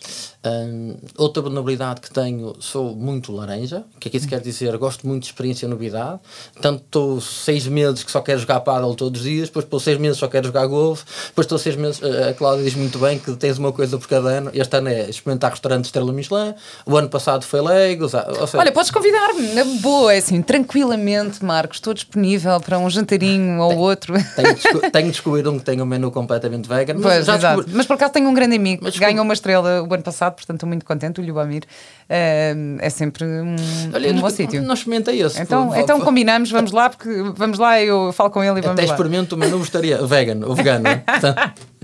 Um, 0.43 0.97
outra 1.17 1.41
vulnerabilidade 1.41 2.01
que 2.01 2.11
tenho, 2.11 2.55
sou 2.59 2.95
muito 2.95 3.31
laranja. 3.31 3.83
O 3.95 3.99
que 3.99 4.07
é 4.07 4.11
que 4.11 4.17
isso 4.17 4.27
quer 4.27 4.41
dizer? 4.41 4.75
Gosto 4.77 5.07
muito 5.07 5.23
de 5.23 5.29
experiência 5.29 5.65
e 5.65 5.69
novidade. 5.69 6.19
Tanto 6.61 6.83
estou 6.83 7.21
seis 7.21 7.67
meses 7.67 8.03
que 8.03 8.11
só 8.11 8.21
quero 8.21 8.39
jogar 8.39 8.61
paddle 8.61 8.95
todos 8.95 9.21
os 9.21 9.27
dias, 9.27 9.49
depois 9.49 9.65
estou 9.65 9.79
seis 9.79 9.97
meses 9.99 10.17
só 10.17 10.27
quero 10.27 10.47
jogar 10.47 10.65
golfe, 10.65 11.05
depois 11.27 11.45
estou 11.45 11.57
seis 11.59 11.75
meses. 11.75 12.01
A 12.03 12.33
Cláudia 12.33 12.63
diz 12.63 12.75
muito 12.75 12.97
bem 12.97 13.19
que 13.19 13.31
tens 13.35 13.57
uma 13.57 13.71
coisa 13.71 13.97
por 13.97 14.07
cada 14.07 14.29
ano. 14.29 14.51
Este 14.53 14.77
ano 14.77 14.89
é 14.89 15.09
experimentar 15.09 15.51
restaurante 15.51 15.85
Estrela 15.85 16.11
Michelin, 16.11 16.53
o 16.85 16.97
ano 16.97 17.09
passado 17.09 17.43
foi 17.43 17.61
Legos. 17.61 18.11
Seja, 18.11 18.57
Olha, 18.57 18.71
podes 18.71 18.89
convidar-me, 18.91 19.53
na 19.53 19.63
boa, 19.81 20.13
é 20.13 20.17
assim, 20.17 20.41
tranquilamente, 20.41 21.43
Marcos. 21.43 21.77
Estou 21.77 21.93
disponível 21.93 22.59
para 22.59 22.79
um 22.79 22.89
jantarinho 22.89 23.61
ou 23.61 23.77
outro. 23.77 24.04
Tenho, 24.35 24.55
tenho 24.91 25.05
de 25.05 25.11
descobrir 25.11 25.47
um 25.47 25.57
que 25.57 25.65
tenha 25.65 25.83
um 25.83 25.85
menu 25.85 26.11
completamente 26.11 26.67
vegan. 26.67 26.99
Pois, 27.01 27.27
mas, 27.27 27.41
já 27.41 27.55
mas 27.67 27.85
por 27.85 27.93
acaso 27.93 28.13
tenho 28.13 28.29
um 28.29 28.33
grande 28.33 28.55
amigo 28.55 28.83
mas 28.83 28.93
que 28.93 28.99
ganhou 28.99 29.23
uma 29.23 29.33
estrela 29.33 29.81
o 29.81 29.93
ano 29.93 30.03
passado, 30.03 30.33
portanto 30.33 30.57
estou 30.57 30.67
muito 30.67 30.85
contente, 30.85 31.19
o 31.19 31.25
Lubamir. 31.25 31.63
Uh, 31.63 32.77
é 32.79 32.89
sempre 32.89 33.25
um, 33.25 33.55
Olha, 33.93 34.11
um 34.11 34.19
bom 34.21 34.29
sítio. 34.29 34.61
Não 34.61 34.73
experimentei 34.73 35.21
esse. 35.21 35.41
Então, 35.41 35.69
vou, 35.69 35.77
então 35.77 35.99
combinamos, 36.01 36.51
vamos 36.51 36.71
lá, 36.71 36.89
porque 36.89 37.09
vamos 37.35 37.57
lá, 37.57 37.81
eu 37.81 38.11
falo 38.13 38.29
com 38.29 38.43
ele 38.43 38.59
e 38.59 38.61
vamos 38.61 38.79
Até 38.79 38.87
lá. 38.87 38.93
experimento 38.93 39.35
o 39.35 39.37
menu 39.37 39.59
vegan, 40.07 40.45
ou 40.45 40.55
vegano. 40.55 40.85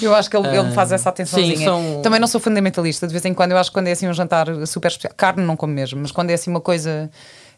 Eu 0.00 0.14
acho 0.14 0.30
que 0.30 0.36
ele, 0.36 0.48
ele 0.48 0.72
faz 0.72 0.90
essa 0.90 1.10
atençãozinha. 1.10 1.56
Sim, 1.56 1.64
são... 1.64 2.00
Também 2.02 2.18
não 2.18 2.26
sou 2.26 2.40
fundamentalista, 2.40 3.06
de 3.06 3.12
vez 3.12 3.24
em 3.24 3.34
quando 3.34 3.52
eu 3.52 3.58
acho 3.58 3.70
que 3.70 3.74
quando 3.74 3.88
é 3.88 3.92
assim 3.92 4.08
um 4.08 4.12
jantar 4.12 4.46
super 4.66 4.88
especial, 4.88 5.12
carne 5.16 5.42
não 5.44 5.56
como 5.56 5.72
mesmo, 5.72 6.00
mas 6.00 6.10
quando 6.10 6.30
é 6.30 6.34
assim 6.34 6.50
uma 6.50 6.60
coisa 6.60 7.10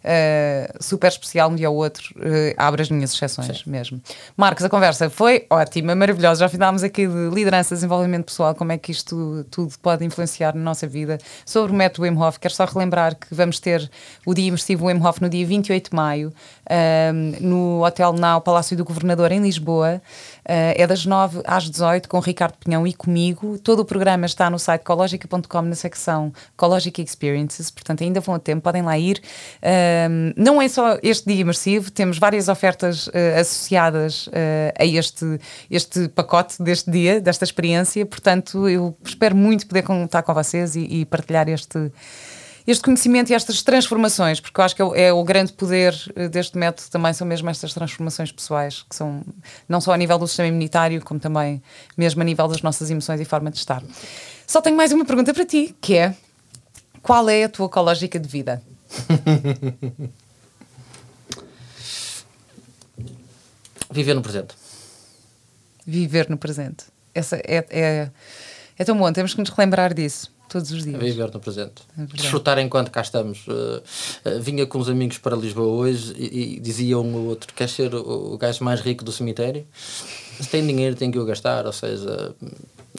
uh, 0.06 0.82
super 0.82 1.08
especial 1.08 1.50
um 1.50 1.54
dia 1.54 1.68
ou 1.68 1.76
outro, 1.76 2.14
uh, 2.16 2.54
abre 2.56 2.82
as 2.82 2.90
minhas 2.90 3.12
exceções 3.12 3.58
Sim. 3.58 3.70
mesmo. 3.70 4.00
Marcos, 4.36 4.64
a 4.64 4.68
conversa 4.68 5.10
foi 5.10 5.46
ótima, 5.50 5.94
maravilhosa. 5.94 6.40
Já 6.40 6.48
falámos 6.48 6.82
aqui 6.82 7.06
de 7.06 7.30
liderança, 7.34 7.74
desenvolvimento 7.74 8.26
pessoal, 8.26 8.54
como 8.54 8.72
é 8.72 8.78
que 8.78 8.92
isto 8.92 9.44
tudo 9.50 9.74
pode 9.82 10.04
influenciar 10.04 10.54
na 10.54 10.62
nossa 10.62 10.86
vida. 10.86 11.18
Sobre 11.44 11.72
o 11.72 11.74
método 11.74 12.02
Wim 12.02 12.16
Hof, 12.16 12.38
quero 12.38 12.54
só 12.54 12.64
relembrar 12.64 13.16
que 13.16 13.34
vamos 13.34 13.58
ter 13.58 13.90
o 14.24 14.32
dia 14.32 14.46
imersivo 14.46 14.86
Wim 14.86 15.04
Hof 15.04 15.20
no 15.20 15.28
dia 15.28 15.46
28 15.46 15.90
de 15.90 15.96
maio, 15.96 16.32
uh, 16.66 17.44
no 17.44 17.84
Hotel 17.84 18.12
Nau, 18.12 18.40
Palácio 18.40 18.76
do 18.76 18.84
Governador, 18.84 19.32
em 19.32 19.40
Lisboa. 19.40 20.00
Uh, 20.44 20.74
é 20.76 20.86
das 20.86 21.04
9 21.04 21.40
às 21.44 21.68
18 21.68 22.08
com 22.08 22.18
Ricardo 22.20 22.54
Pinhão 22.58 22.86
e 22.86 22.92
comigo. 22.92 23.58
Todo 23.58 23.80
o 23.80 23.84
programa 23.84 24.26
está 24.26 24.48
no 24.50 24.58
site 24.58 24.82
cologica.com 24.82 25.62
na 25.62 25.74
secção 25.74 26.32
Cologic 26.56 27.02
Experiences, 27.02 27.70
portanto 27.70 28.02
ainda 28.02 28.20
vão 28.20 28.34
a 28.34 28.38
tempo, 28.38 28.62
podem 28.62 28.82
lá 28.82 28.98
ir. 28.98 29.20
Uh, 29.62 30.32
não 30.36 30.60
é 30.60 30.68
só 30.68 30.98
este 31.02 31.26
dia 31.26 31.40
imersivo, 31.40 31.90
temos 31.90 32.18
várias 32.18 32.48
ofertas 32.48 33.06
uh, 33.08 33.40
associadas 33.40 34.28
a 34.78 34.84
este, 34.84 35.38
este 35.70 36.08
pacote 36.08 36.62
deste 36.62 36.90
dia, 36.90 37.20
desta 37.20 37.44
experiência, 37.44 38.04
portanto 38.04 38.68
eu 38.68 38.96
espero 39.04 39.34
muito 39.34 39.66
poder 39.66 39.82
contar 39.82 40.22
com 40.22 40.34
vocês 40.34 40.76
e, 40.76 40.80
e 40.80 41.04
partilhar 41.04 41.48
este 41.48 41.90
este 42.66 42.82
conhecimento 42.82 43.30
e 43.30 43.34
estas 43.34 43.62
transformações, 43.62 44.40
porque 44.40 44.60
eu 44.60 44.64
acho 44.64 44.74
que 44.74 44.82
é, 44.82 45.06
é 45.06 45.12
o 45.12 45.22
grande 45.22 45.52
poder 45.52 45.94
eh, 46.16 46.28
deste 46.28 46.58
método 46.58 46.90
também 46.90 47.12
são 47.12 47.24
mesmo 47.24 47.48
estas 47.48 47.72
transformações 47.72 48.32
pessoais, 48.32 48.82
que 48.82 48.96
são 48.96 49.22
não 49.68 49.80
só 49.80 49.92
a 49.92 49.96
nível 49.96 50.18
do 50.18 50.26
sistema 50.26 50.48
imunitário, 50.48 51.00
como 51.04 51.20
também 51.20 51.62
mesmo 51.96 52.22
a 52.22 52.24
nível 52.24 52.48
das 52.48 52.62
nossas 52.62 52.90
emoções 52.90 53.20
e 53.20 53.24
forma 53.24 53.52
de 53.52 53.58
estar. 53.58 53.84
Só 54.46 54.60
tenho 54.60 54.76
mais 54.76 54.92
uma 54.92 55.04
pergunta 55.04 55.32
para 55.32 55.46
ti, 55.46 55.76
que 55.80 55.94
é 55.94 56.16
qual 57.02 57.28
é 57.28 57.44
a 57.44 57.48
tua 57.48 57.66
ecológica 57.66 58.18
de 58.18 58.28
vida? 58.28 58.60
Viver 63.88 64.14
no 64.14 64.22
presente. 64.22 64.56
Viver 65.86 66.28
no 66.28 66.36
presente. 66.36 66.86
Essa 67.14 67.36
é, 67.36 67.64
é, 67.70 68.10
é 68.76 68.84
tão 68.84 68.98
bom, 68.98 69.12
temos 69.12 69.32
que 69.34 69.40
nos 69.40 69.50
relembrar 69.50 69.94
disso 69.94 70.34
todos 70.48 70.70
os 70.70 70.84
dias. 70.84 70.98
Viver 70.98 71.32
no 71.32 71.40
presente. 71.40 71.82
É 71.98 72.04
Desfrutar 72.04 72.58
enquanto 72.58 72.90
cá 72.90 73.00
estamos. 73.00 73.46
Uh, 73.46 73.82
uh, 74.24 74.40
vinha 74.40 74.66
com 74.66 74.78
os 74.78 74.88
amigos 74.88 75.18
para 75.18 75.36
Lisboa 75.36 75.66
hoje 75.66 76.14
e, 76.16 76.56
e 76.56 76.60
dizia 76.60 76.98
um 76.98 77.14
ou 77.14 77.26
outro: 77.26 77.52
quer 77.54 77.68
ser 77.68 77.94
o, 77.94 78.34
o 78.34 78.38
gajo 78.38 78.64
mais 78.64 78.80
rico 78.80 79.04
do 79.04 79.12
cemitério? 79.12 79.66
Se 80.40 80.48
tem 80.48 80.66
dinheiro, 80.66 80.94
tem 80.94 81.10
que 81.10 81.18
o 81.18 81.24
gastar. 81.24 81.66
Ou 81.66 81.72
seja, 81.72 82.34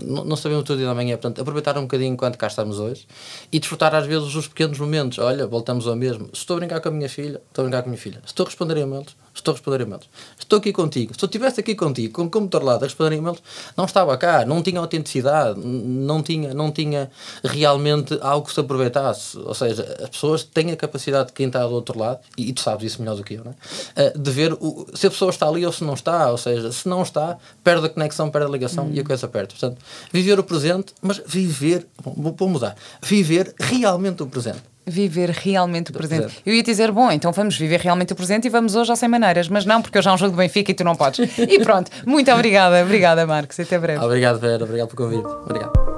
não, 0.04 0.24
não 0.24 0.36
sabemos 0.36 0.64
tudo 0.64 0.78
dia 0.78 0.88
da 0.88 0.96
manhã. 0.96 1.16
Portanto, 1.16 1.42
aproveitar 1.42 1.78
um 1.78 1.84
bocadinho 1.84 2.14
enquanto 2.14 2.38
cá 2.38 2.48
estamos 2.48 2.80
hoje 2.80 3.08
e 3.52 3.60
desfrutar 3.60 3.94
às 3.96 4.06
vezes 4.06 4.36
os 4.36 4.48
pequenos 4.48 4.80
momentos. 4.80 5.20
Olha, 5.20 5.48
voltamos 5.48 5.88
ao 5.88 5.96
mesmo. 5.96 6.28
Se 6.28 6.42
estou 6.42 6.56
a 6.56 6.60
brincar 6.60 6.82
com 6.82 6.90
a 6.90 6.92
minha 6.92 7.10
filha, 7.10 7.42
estou 7.48 7.64
a 7.64 7.68
brincar 7.68 7.84
com 7.84 7.90
a 7.90 7.92
minha 7.92 8.02
filha. 8.02 8.20
Se 8.22 8.28
estou 8.28 8.46
a 8.46 8.48
responder 8.48 8.78
e-mails, 8.78 9.16
estou 9.40 9.54
a 9.54 9.56
responder 9.56 9.82
e-mails. 9.82 10.10
Estou 10.38 10.60
aqui 10.60 10.72
contigo. 10.72 11.14
Se 11.18 11.24
eu 11.24 11.28
estivesse 11.28 11.60
aqui 11.60 11.76
contigo, 11.76 12.14
com 12.14 12.24
o 12.24 12.30
computador 12.30 12.66
lá 12.66 12.76
a 12.76 12.80
responder 12.80 13.16
e-mails, 13.16 13.42
não 13.76 13.86
estava 13.86 14.18
cá, 14.18 14.46
não 14.46 14.62
tinha 14.62 14.80
autenticidade, 14.80 15.60
não 15.60 16.22
tinha, 16.22 16.54
não 16.54 16.72
tinha 16.72 17.10
realmente 17.44 18.18
algo 18.22 18.48
que 18.48 18.54
se 18.54 18.60
aproveitasse. 18.60 19.38
Ou 19.38 19.54
seja, 19.54 19.98
as 20.02 20.10
pessoas 20.10 20.44
têm 20.44 20.72
a 20.72 20.76
capacidade 20.76 21.28
de 21.28 21.34
quem 21.34 21.48
está 21.48 21.66
do 21.66 21.74
outro 21.74 21.98
lado, 21.98 22.20
e, 22.38 22.50
e 22.50 22.54
tu 22.54 22.62
sabes 22.62 22.92
isso 22.92 23.02
melhor 23.02 23.16
do 23.16 23.24
que 23.24 23.36
eu, 23.36 23.44
não 23.44 23.52
é? 23.52 23.56
Eh, 23.96 24.14
de 24.18 24.32
ver 24.32 24.54
o, 24.54 24.88
se 24.94 25.08
a 25.08 25.10
pessoa 25.10 25.30
está 25.30 25.48
ali 25.48 25.66
ou 25.66 25.72
se 25.72 25.84
não 25.84 25.94
está. 25.94 26.32
Ou 26.32 26.38
seja, 26.38 26.72
se 26.72 26.88
não 26.88 27.02
está, 27.02 27.38
perde 27.64 27.86
a 27.86 27.90
conexão, 27.90 28.30
perde 28.30 28.48
a 28.48 28.52
ligação 28.52 28.86
hum. 28.86 28.92
e 28.94 29.00
a 29.00 29.04
coisa 29.04 29.28
perde. 29.28 29.56
Portanto, 29.56 29.78
viver 30.12 30.40
o 30.40 30.44
presente, 30.44 30.94
mas 31.02 31.22
viver, 31.26 31.88
bom, 32.04 32.34
vou 32.36 32.50
mudar, 32.50 32.76
viver 33.02 33.54
realmente 33.60 34.24
o 34.24 34.28
presente 34.28 34.77
viver 34.88 35.30
realmente 35.30 35.92
o 35.92 35.94
presente. 35.94 36.38
Eu 36.46 36.54
ia 36.54 36.64
dizer, 36.64 36.92
bom, 36.92 37.12
então 37.12 37.32
vamos 37.32 37.58
viver 37.58 37.80
realmente 37.82 38.14
o 38.14 38.16
presente 38.16 38.46
e 38.46 38.50
vamos 38.50 38.76
hoje 38.76 38.92
às 38.92 39.00
100 39.00 39.10
maneiras, 39.10 39.50
mas 39.50 39.66
não, 39.66 39.82
porque 39.82 39.98
hoje 39.98 40.08
há 40.08 40.14
um 40.14 40.18
jogo 40.18 40.32
do 40.32 40.38
Benfica 40.38 40.72
e 40.72 40.74
tu 40.74 40.84
não 40.84 40.96
podes. 40.96 41.28
E 41.48 41.60
pronto, 41.60 41.90
muito 42.06 42.32
obrigada, 42.32 42.84
obrigada 42.84 43.26
Marcos, 43.26 43.60
até 43.60 43.80
breve. 43.80 44.04
Obrigado, 44.04 44.40
Vera, 44.40 44.64
obrigado 44.64 44.88
por 44.90 44.96
convite. 44.96 45.26
Obrigado. 45.26 45.97